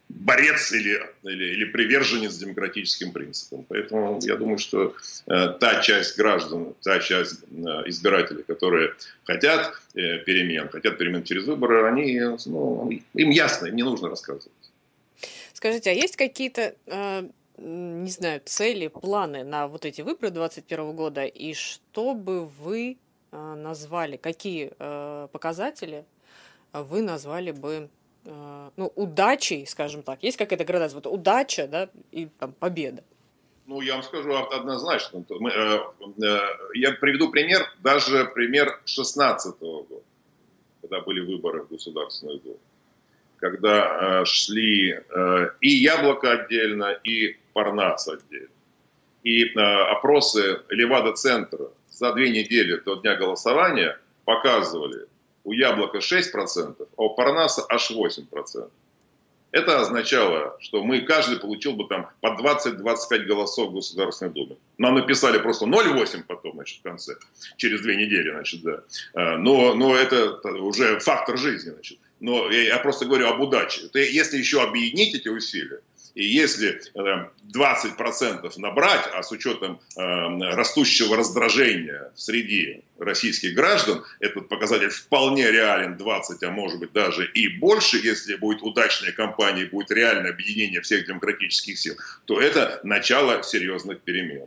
борец 0.08 0.72
или, 0.72 1.00
или, 1.22 1.44
или 1.44 1.64
приверженец 1.64 2.36
демократическим 2.36 3.12
принципам. 3.12 3.64
Поэтому 3.68 4.18
я 4.22 4.36
думаю, 4.36 4.58
что 4.58 4.94
э, 5.26 5.48
та 5.60 5.80
часть 5.80 6.18
граждан, 6.18 6.74
та 6.82 6.98
часть 6.98 7.42
э, 7.50 7.64
избирателей, 7.86 8.42
которые 8.42 8.94
хотят 9.24 9.80
э, 9.94 10.18
перемен, 10.18 10.68
хотят 10.68 10.98
перемен 10.98 11.22
через 11.22 11.44
выборы, 11.44 11.86
они, 11.86 12.20
ну, 12.46 12.90
им 13.14 13.30
ясно, 13.30 13.66
им 13.66 13.76
не 13.76 13.82
нужно 13.82 14.08
рассказывать. 14.08 14.52
Скажите, 15.52 15.90
а 15.90 15.92
есть 15.94 16.16
какие-то, 16.16 16.74
э, 16.86 17.28
не 17.58 18.10
знаю, 18.10 18.40
цели, 18.44 18.88
планы 18.88 19.44
на 19.44 19.68
вот 19.68 19.84
эти 19.84 20.02
выборы 20.02 20.30
2021 20.30 20.96
года, 20.96 21.24
и 21.24 21.54
что 21.54 22.14
бы 22.14 22.46
вы 22.46 22.98
э, 23.32 23.54
назвали, 23.54 24.16
какие 24.16 24.72
э, 24.78 25.28
показатели 25.32 26.04
вы 26.72 27.02
назвали 27.02 27.52
бы 27.52 27.88
Э, 28.24 28.70
ну, 28.76 28.92
удачей, 28.94 29.66
скажем 29.66 30.02
так. 30.02 30.22
Есть 30.22 30.36
какая-то 30.36 30.64
градация? 30.64 30.96
Вот 30.96 31.06
удача, 31.06 31.66
да, 31.68 31.90
и 32.10 32.26
там, 32.38 32.52
победа. 32.52 33.02
Ну, 33.66 33.80
я 33.80 33.94
вам 33.94 34.02
скажу 34.02 34.34
однозначно. 34.34 35.24
Мы, 35.28 35.50
э, 35.50 35.78
э, 36.22 36.40
я 36.74 36.92
приведу 36.92 37.30
пример, 37.30 37.62
даже 37.82 38.24
пример 38.26 38.80
16 38.84 39.58
года, 39.60 40.02
когда 40.80 41.00
были 41.00 41.20
выборы 41.20 41.62
в 41.62 41.68
Государственную 41.68 42.40
Думу. 42.40 42.58
Когда 43.36 44.22
э, 44.22 44.24
шли 44.24 44.92
э, 44.92 45.50
и 45.60 45.68
Яблоко 45.68 46.32
отдельно, 46.32 46.98
и 47.04 47.36
Парнас 47.54 48.06
отдельно. 48.08 48.48
И 49.22 49.44
э, 49.44 49.58
опросы 49.58 50.60
Левада-центра 50.68 51.70
за 51.88 52.12
две 52.12 52.28
недели 52.28 52.76
до 52.76 52.96
дня 52.96 53.16
голосования 53.16 53.98
показывали, 54.26 55.06
у 55.44 55.52
яблока 55.52 55.98
6%, 55.98 56.88
а 56.96 57.02
у 57.02 57.14
парнаса 57.14 57.64
аж 57.68 57.90
8%. 57.90 58.70
Это 59.52 59.80
означало, 59.80 60.56
что 60.58 60.82
мы, 60.82 61.02
каждый 61.02 61.38
получил 61.38 61.74
бы 61.74 61.86
там 61.86 62.10
по 62.20 62.36
20-25 62.36 63.18
голосов 63.20 63.70
в 63.70 63.74
Государственной 63.74 64.32
Думе. 64.32 64.56
Нам 64.78 64.96
написали 64.96 65.38
просто 65.38 65.66
0,8 65.66 66.24
потом, 66.26 66.54
значит, 66.54 66.80
в 66.80 66.82
конце, 66.82 67.14
через 67.56 67.80
две 67.82 67.94
недели, 67.94 68.30
значит, 68.32 68.62
да. 68.62 68.80
А, 69.14 69.36
но, 69.36 69.74
но 69.74 69.94
это 69.94 70.40
уже 70.48 70.98
фактор 70.98 71.38
жизни, 71.38 71.70
значит. 71.70 71.98
Но 72.18 72.50
я 72.50 72.78
просто 72.78 73.04
говорю 73.04 73.28
об 73.28 73.40
удаче. 73.40 73.82
Если 73.94 74.38
еще 74.38 74.60
объединить 74.60 75.14
эти 75.14 75.28
усилия, 75.28 75.80
и 76.14 76.24
если 76.24 76.80
20% 76.94 78.46
э, 78.46 78.60
набрать, 78.60 79.04
а 79.12 79.22
с 79.22 79.32
учетом 79.32 79.80
э, 79.96 80.00
растущего 80.54 81.16
раздражения 81.16 82.12
среди 82.14 82.84
российских 82.98 83.54
граждан, 83.54 84.04
этот 84.20 84.48
показатель 84.48 84.90
вполне 84.90 85.50
реален 85.50 85.96
20, 85.96 86.42
а 86.44 86.50
может 86.50 86.78
быть 86.78 86.92
даже 86.92 87.26
и 87.26 87.48
больше, 87.48 87.96
если 87.96 88.36
будет 88.36 88.62
удачная 88.62 89.10
кампания, 89.10 89.66
будет 89.66 89.90
реальное 89.90 90.30
объединение 90.30 90.80
всех 90.82 91.06
демократических 91.06 91.76
сил, 91.78 91.96
то 92.26 92.40
это 92.40 92.80
начало 92.84 93.42
серьезных 93.42 94.00
перемен. 94.00 94.46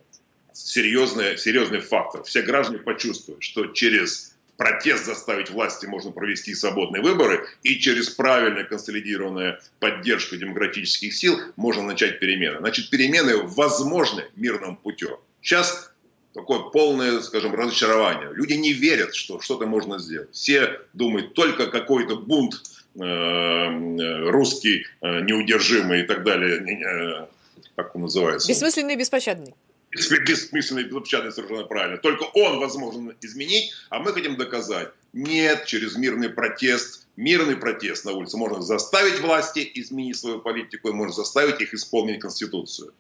Серьезный, 0.53 1.38
серьезный 1.38 1.82
фактор. 1.82 2.24
Все 2.24 2.41
граждане 2.41 2.80
почувствуют, 2.80 3.43
что 3.43 3.68
через 3.68 4.36
протест 4.58 5.05
заставить 5.05 5.49
власти 5.49 5.86
можно 5.86 6.12
провести 6.12 6.53
свободные 6.53 7.01
выборы, 7.01 7.47
и 7.64 7.80
через 7.80 8.10
правильную 8.10 8.68
консолидированную 8.68 9.60
поддержку 9.80 10.36
демократических 10.36 11.14
сил 11.14 11.39
можно 11.55 11.84
начать 11.84 12.20
перемены. 12.20 12.58
Значит, 12.60 12.89
перемены 12.89 13.38
возможны 13.43 14.26
мирным 14.36 14.76
путем. 14.76 15.18
Сейчас 15.41 15.91
такое 16.34 16.60
полное, 16.60 17.22
скажем, 17.22 17.55
разочарование. 17.55 18.32
Люди 18.34 18.53
не 18.53 18.74
верят, 18.74 19.16
что 19.16 19.39
что-то 19.39 19.66
можно 19.66 19.99
сделать. 19.99 20.30
Все 20.34 20.82
думают 20.93 21.34
только 21.34 21.68
какой-то 21.68 22.18
бунт 22.18 22.55
э, 22.95 22.99
э 22.99 24.30
русский, 24.30 24.86
э, 25.01 25.22
неудержимый 25.22 26.01
и 26.01 26.03
так 26.03 26.24
далее, 26.24 27.28
как 27.76 27.95
он 27.95 28.03
называется? 28.03 28.47
Бессмысленный 28.49 28.95
и 28.95 28.97
беспощадный 28.97 29.53
бессмысленный, 29.98 30.84
безобщадный 30.84 31.32
совершенно 31.32 31.64
правильно. 31.64 31.98
Только 31.98 32.24
он 32.34 32.60
возможно 32.60 33.16
изменить, 33.22 33.74
а 33.89 34.00
мы 34.00 34.14
хотим 34.14 34.38
доказать. 34.38 34.89
Нет, 35.14 35.66
через 35.66 35.95
мирный 35.95 36.30
протест, 36.30 37.08
мирный 37.16 37.56
протест 37.56 38.06
на 38.06 38.12
улице 38.12 38.38
можно 38.38 38.62
заставить 38.62 39.20
власти 39.20 39.70
изменить 39.76 40.18
свою 40.18 40.39
политику, 40.39 40.89
и 40.89 40.93
можно 40.93 41.14
заставить 41.14 41.62
их 41.62 41.74
исполнить 41.74 42.20
Конституцию. 42.20 42.93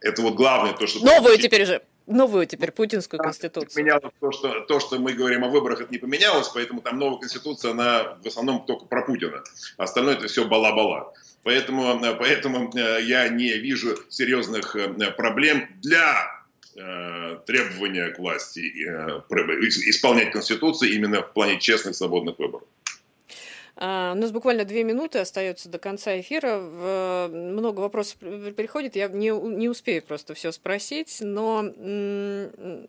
Это 0.00 0.22
вот 0.22 0.34
главное, 0.34 0.72
то, 0.72 0.86
что... 0.86 1.04
Новую 1.04 1.38
теперь 1.38 1.66
же, 1.66 1.82
новую 2.06 2.46
теперь 2.46 2.72
путинскую 2.72 3.20
конституцию. 3.20 3.70
Поменялось 3.72 4.12
то 4.20 4.32
что, 4.32 4.60
то, 4.60 4.80
что 4.80 4.98
мы 4.98 5.12
говорим 5.12 5.44
о 5.44 5.48
выборах, 5.48 5.80
это 5.80 5.92
не 5.92 5.98
поменялось, 5.98 6.48
поэтому 6.48 6.80
там 6.80 6.98
новая 6.98 7.20
конституция, 7.20 7.72
она 7.72 8.18
в 8.22 8.26
основном 8.26 8.64
только 8.66 8.86
про 8.86 9.02
Путина. 9.02 9.42
Остальное 9.76 10.14
это 10.14 10.26
все 10.26 10.46
бала-бала. 10.46 11.12
Поэтому, 11.42 11.98
поэтому 12.18 12.70
э, 12.74 13.02
я 13.02 13.28
не 13.28 13.52
вижу 13.54 13.96
серьезных 14.10 14.76
э, 14.76 15.10
проблем 15.12 15.68
для 15.80 16.39
требования 16.74 18.10
к 18.10 18.18
власти 18.18 18.60
э, 18.60 19.22
исполнять 19.88 20.30
Конституцию 20.30 20.92
именно 20.92 21.22
в 21.22 21.32
плане 21.32 21.58
честных, 21.58 21.96
свободных 21.96 22.38
выборов. 22.38 22.66
А, 23.76 24.12
у 24.14 24.18
нас 24.18 24.30
буквально 24.30 24.64
две 24.64 24.84
минуты 24.84 25.18
остается 25.18 25.68
до 25.68 25.78
конца 25.78 26.18
эфира. 26.20 26.58
Много 27.28 27.80
вопросов 27.80 28.18
приходит. 28.18 28.94
Я 28.94 29.08
не, 29.08 29.30
не 29.30 29.68
успею 29.68 30.02
просто 30.02 30.34
все 30.34 30.52
спросить. 30.52 31.18
Но 31.20 31.64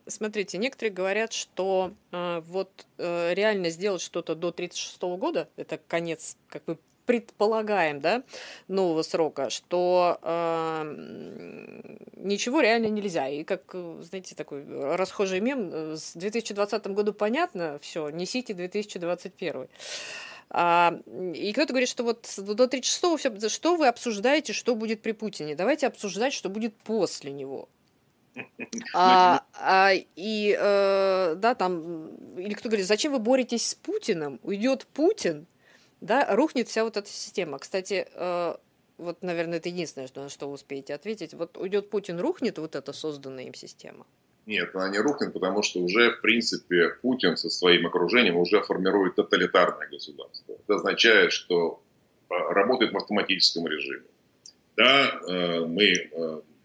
смотрите, 0.06 0.58
некоторые 0.58 0.92
говорят, 0.92 1.32
что 1.32 1.92
э, 2.10 2.42
вот 2.46 2.86
реально 2.98 3.70
сделать 3.70 4.02
что-то 4.02 4.34
до 4.34 4.48
1936 4.48 5.02
года, 5.18 5.48
это 5.56 5.80
конец 5.88 6.36
как 6.48 6.64
бы 6.66 6.78
предполагаем, 7.06 8.00
да, 8.00 8.22
нового 8.68 9.02
срока, 9.02 9.50
что 9.50 10.18
э, 10.22 10.84
ничего 12.16 12.60
реально 12.60 12.86
нельзя. 12.86 13.28
И 13.28 13.44
как, 13.44 13.74
знаете, 14.00 14.34
такой 14.34 14.64
расхожий 14.96 15.40
мем, 15.40 15.96
с 15.96 16.14
2020 16.14 16.86
году 16.88 17.12
понятно, 17.12 17.78
все, 17.80 18.08
несите 18.10 18.54
2021. 18.54 19.68
А, 20.54 20.98
и 21.34 21.52
кто-то 21.52 21.72
говорит, 21.72 21.88
что 21.88 22.04
вот 22.04 22.28
до 22.36 22.64
36-го 22.64 23.16
все, 23.16 23.48
что 23.48 23.76
вы 23.76 23.88
обсуждаете, 23.88 24.52
что 24.52 24.74
будет 24.74 25.00
при 25.00 25.12
Путине? 25.12 25.54
Давайте 25.54 25.86
обсуждать, 25.86 26.34
что 26.34 26.50
будет 26.50 26.74
после 26.76 27.32
него. 27.32 27.68
А, 28.94 29.44
а, 29.54 29.92
и 29.92 30.56
э, 30.58 31.34
да, 31.36 31.54
там, 31.54 32.08
или 32.36 32.54
кто 32.54 32.68
говорит, 32.68 32.86
зачем 32.86 33.12
вы 33.12 33.18
боретесь 33.18 33.68
с 33.68 33.74
Путиным? 33.74 34.40
Уйдет 34.42 34.86
Путин, 34.86 35.46
да, 36.02 36.34
рухнет 36.34 36.68
вся 36.68 36.84
вот 36.84 36.96
эта 36.96 37.08
система. 37.08 37.58
Кстати, 37.58 38.06
э, 38.12 38.54
вот, 38.98 39.22
наверное, 39.22 39.58
это 39.58 39.68
единственное, 39.68 40.08
что, 40.08 40.22
на 40.22 40.28
что 40.28 40.48
вы 40.48 40.54
успеете 40.54 40.94
ответить. 40.94 41.32
Вот 41.32 41.56
уйдет 41.56 41.90
Путин, 41.90 42.20
рухнет 42.20 42.58
вот 42.58 42.74
эта 42.74 42.92
созданная 42.92 43.44
им 43.44 43.54
система? 43.54 44.04
Нет, 44.44 44.74
она 44.74 44.88
не 44.88 44.98
рухнет, 44.98 45.32
потому 45.32 45.62
что 45.62 45.78
уже, 45.78 46.10
в 46.10 46.20
принципе, 46.20 46.90
Путин 47.00 47.36
со 47.36 47.48
своим 47.48 47.86
окружением 47.86 48.36
уже 48.36 48.60
формирует 48.62 49.14
тоталитарное 49.14 49.88
государство. 49.88 50.52
Это 50.52 50.74
означает, 50.74 51.32
что 51.32 51.80
э, 52.28 52.34
работает 52.52 52.92
в 52.92 52.96
автоматическом 52.96 53.68
режиме. 53.68 54.04
Да, 54.76 55.20
э, 55.28 55.60
мы 55.60 56.10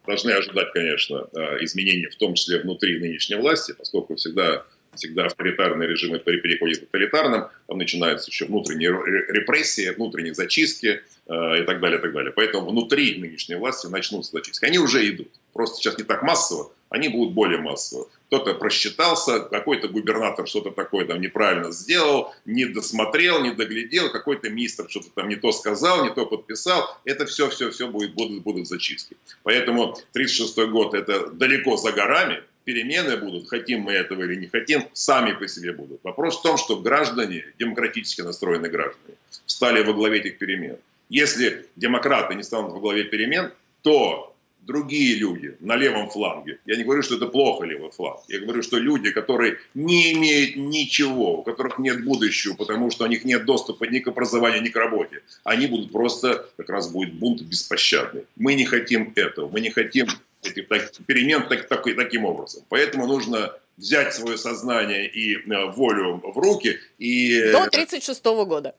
должны 0.08 0.32
ожидать, 0.32 0.72
конечно, 0.72 1.28
изменений, 1.60 2.08
в 2.08 2.16
том 2.16 2.34
числе 2.34 2.62
внутри 2.62 2.98
нынешней 2.98 3.36
власти, 3.36 3.76
поскольку 3.78 4.16
всегда 4.16 4.66
всегда 4.98 5.26
авторитарные 5.26 5.88
режимы 5.88 6.20
переходят 6.20 6.80
к 6.80 6.82
тоталитарным, 6.86 7.48
там 7.68 7.78
начинаются 7.78 8.30
еще 8.30 8.46
внутренние 8.46 8.90
репрессии, 8.90 9.90
внутренние 9.90 10.34
зачистки 10.34 11.02
э, 11.28 11.62
и 11.62 11.64
так 11.64 11.80
далее, 11.80 12.00
и 12.00 12.02
так 12.02 12.14
далее. 12.14 12.32
Поэтому 12.36 12.70
внутри 12.70 13.18
нынешней 13.20 13.56
власти 13.56 13.88
начнутся 13.88 14.32
зачистки. 14.32 14.66
Они 14.66 14.80
уже 14.80 15.08
идут. 15.10 15.30
Просто 15.54 15.78
сейчас 15.78 15.98
не 15.98 16.04
так 16.04 16.22
массово, 16.24 16.72
они 16.90 17.10
будут 17.10 17.34
более 17.34 17.60
массово. 17.60 18.08
Кто-то 18.28 18.54
просчитался, 18.56 19.40
какой-то 19.40 19.88
губернатор 19.88 20.48
что-то 20.48 20.72
такое 20.72 21.06
там 21.06 21.22
неправильно 21.22 21.72
сделал, 21.72 22.34
не 22.46 22.66
досмотрел, 22.66 23.42
не 23.42 23.52
доглядел, 23.52 24.12
какой-то 24.12 24.50
министр 24.50 24.90
что-то 24.90 25.10
там 25.16 25.30
не 25.30 25.36
то 25.36 25.52
сказал, 25.52 26.04
не 26.04 26.14
то 26.14 26.26
подписал. 26.26 26.98
Это 27.06 27.26
все, 27.26 27.50
все, 27.50 27.72
все 27.72 27.88
будет, 27.88 28.14
будут, 28.14 28.44
будут 28.44 28.68
зачистки. 28.68 29.18
Поэтому 29.44 29.98
36 30.14 30.58
год 30.70 30.94
это 30.94 31.28
далеко 31.32 31.78
за 31.78 31.92
горами, 31.92 32.44
перемены 32.68 33.16
будут, 33.16 33.48
хотим 33.48 33.80
мы 33.80 33.94
этого 33.94 34.24
или 34.24 34.36
не 34.36 34.48
хотим, 34.48 34.82
сами 34.92 35.32
по 35.32 35.48
себе 35.48 35.72
будут. 35.72 36.02
Вопрос 36.04 36.40
в 36.40 36.42
том, 36.42 36.58
что 36.58 36.76
граждане, 36.76 37.46
демократически 37.58 38.24
настроенные 38.24 38.70
граждане, 38.70 39.16
стали 39.46 39.84
во 39.84 39.94
главе 39.94 40.20
этих 40.20 40.38
перемен. 40.38 40.76
Если 41.08 41.66
демократы 41.78 42.36
не 42.36 42.44
станут 42.44 42.74
во 42.74 42.80
главе 42.80 43.06
перемен, 43.06 43.54
то 43.84 44.36
другие 44.60 45.16
люди 45.16 45.56
на 45.62 45.78
левом 45.78 46.10
фланге, 46.10 46.58
я 46.66 46.76
не 46.76 46.84
говорю, 46.84 47.04
что 47.04 47.16
это 47.16 47.28
плохо 47.28 47.64
левый 47.64 47.90
фланг, 47.90 48.20
я 48.28 48.40
говорю, 48.40 48.62
что 48.62 48.78
люди, 48.78 49.12
которые 49.12 49.60
не 49.74 50.12
имеют 50.12 50.58
ничего, 50.58 51.40
у 51.40 51.44
которых 51.44 51.80
нет 51.80 52.04
будущего, 52.04 52.54
потому 52.54 52.92
что 52.92 53.06
у 53.06 53.08
них 53.08 53.24
нет 53.24 53.46
доступа 53.46 53.86
ни 53.86 54.00
к 54.00 54.10
образованию, 54.10 54.62
ни 54.62 54.68
к 54.68 54.76
работе, 54.76 55.22
они 55.46 55.68
будут 55.68 55.94
просто, 55.94 56.50
как 56.58 56.70
раз 56.70 56.92
будет 56.92 57.14
бунт 57.14 57.42
беспощадный. 57.44 58.24
Мы 58.36 58.56
не 58.56 58.66
хотим 58.66 59.14
этого, 59.16 59.48
мы 59.48 59.62
не 59.62 59.70
хотим 59.70 60.08
этих 60.44 60.68
так, 60.68 60.92
перемен 61.06 61.48
так, 61.48 61.68
так, 61.68 61.84
таким 61.84 62.26
образом. 62.26 62.64
Поэтому 62.70 63.08
нужно 63.08 63.54
взять 63.78 64.14
свое 64.14 64.38
сознание 64.38 65.08
и 65.08 65.36
э, 65.36 65.66
волю 65.72 66.22
в 66.24 66.38
руки 66.38 66.80
и... 66.98 67.52
До 67.52 67.64
1936 67.64 68.24
года. 68.48 68.76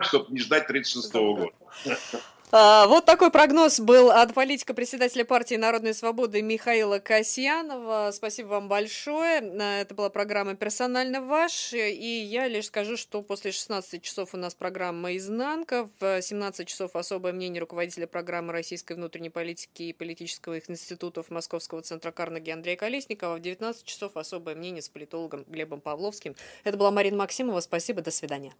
Чтобы 0.00 0.32
не 0.32 0.40
ждать 0.40 0.64
1936 0.64 1.12
года. 1.14 1.52
А, 2.54 2.86
вот 2.86 3.06
такой 3.06 3.30
прогноз 3.30 3.80
был 3.80 4.10
от 4.10 4.34
политика 4.34 4.74
председателя 4.74 5.24
партии 5.24 5.54
Народной 5.54 5.94
свободы 5.94 6.42
Михаила 6.42 6.98
Касьянова. 6.98 8.10
Спасибо 8.12 8.48
вам 8.48 8.68
большое. 8.68 9.38
А, 9.58 9.80
это 9.80 9.94
была 9.94 10.10
программа 10.10 10.54
«Персонально 10.54 11.22
ваш». 11.22 11.72
И 11.72 12.22
я 12.22 12.48
лишь 12.48 12.66
скажу, 12.66 12.98
что 12.98 13.22
после 13.22 13.52
16 13.52 14.02
часов 14.02 14.34
у 14.34 14.36
нас 14.36 14.54
программа 14.54 15.16
«Изнанка». 15.16 15.88
В 15.98 16.20
17 16.20 16.68
часов 16.68 16.94
особое 16.94 17.32
мнение 17.32 17.58
руководителя 17.58 18.06
программы 18.06 18.52
российской 18.52 18.92
внутренней 18.96 19.30
политики 19.30 19.84
и 19.84 19.94
политического 19.94 20.58
институтов 20.58 21.30
Московского 21.30 21.80
центра 21.80 22.10
Карнеги 22.10 22.50
Андрея 22.50 22.76
Колесникова. 22.76 23.36
В 23.36 23.40
19 23.40 23.82
часов 23.86 24.18
особое 24.18 24.54
мнение 24.54 24.82
с 24.82 24.90
политологом 24.90 25.46
Глебом 25.48 25.80
Павловским. 25.80 26.36
Это 26.64 26.76
была 26.76 26.90
Марина 26.90 27.16
Максимова. 27.16 27.60
Спасибо. 27.60 28.02
До 28.02 28.10
свидания. 28.10 28.52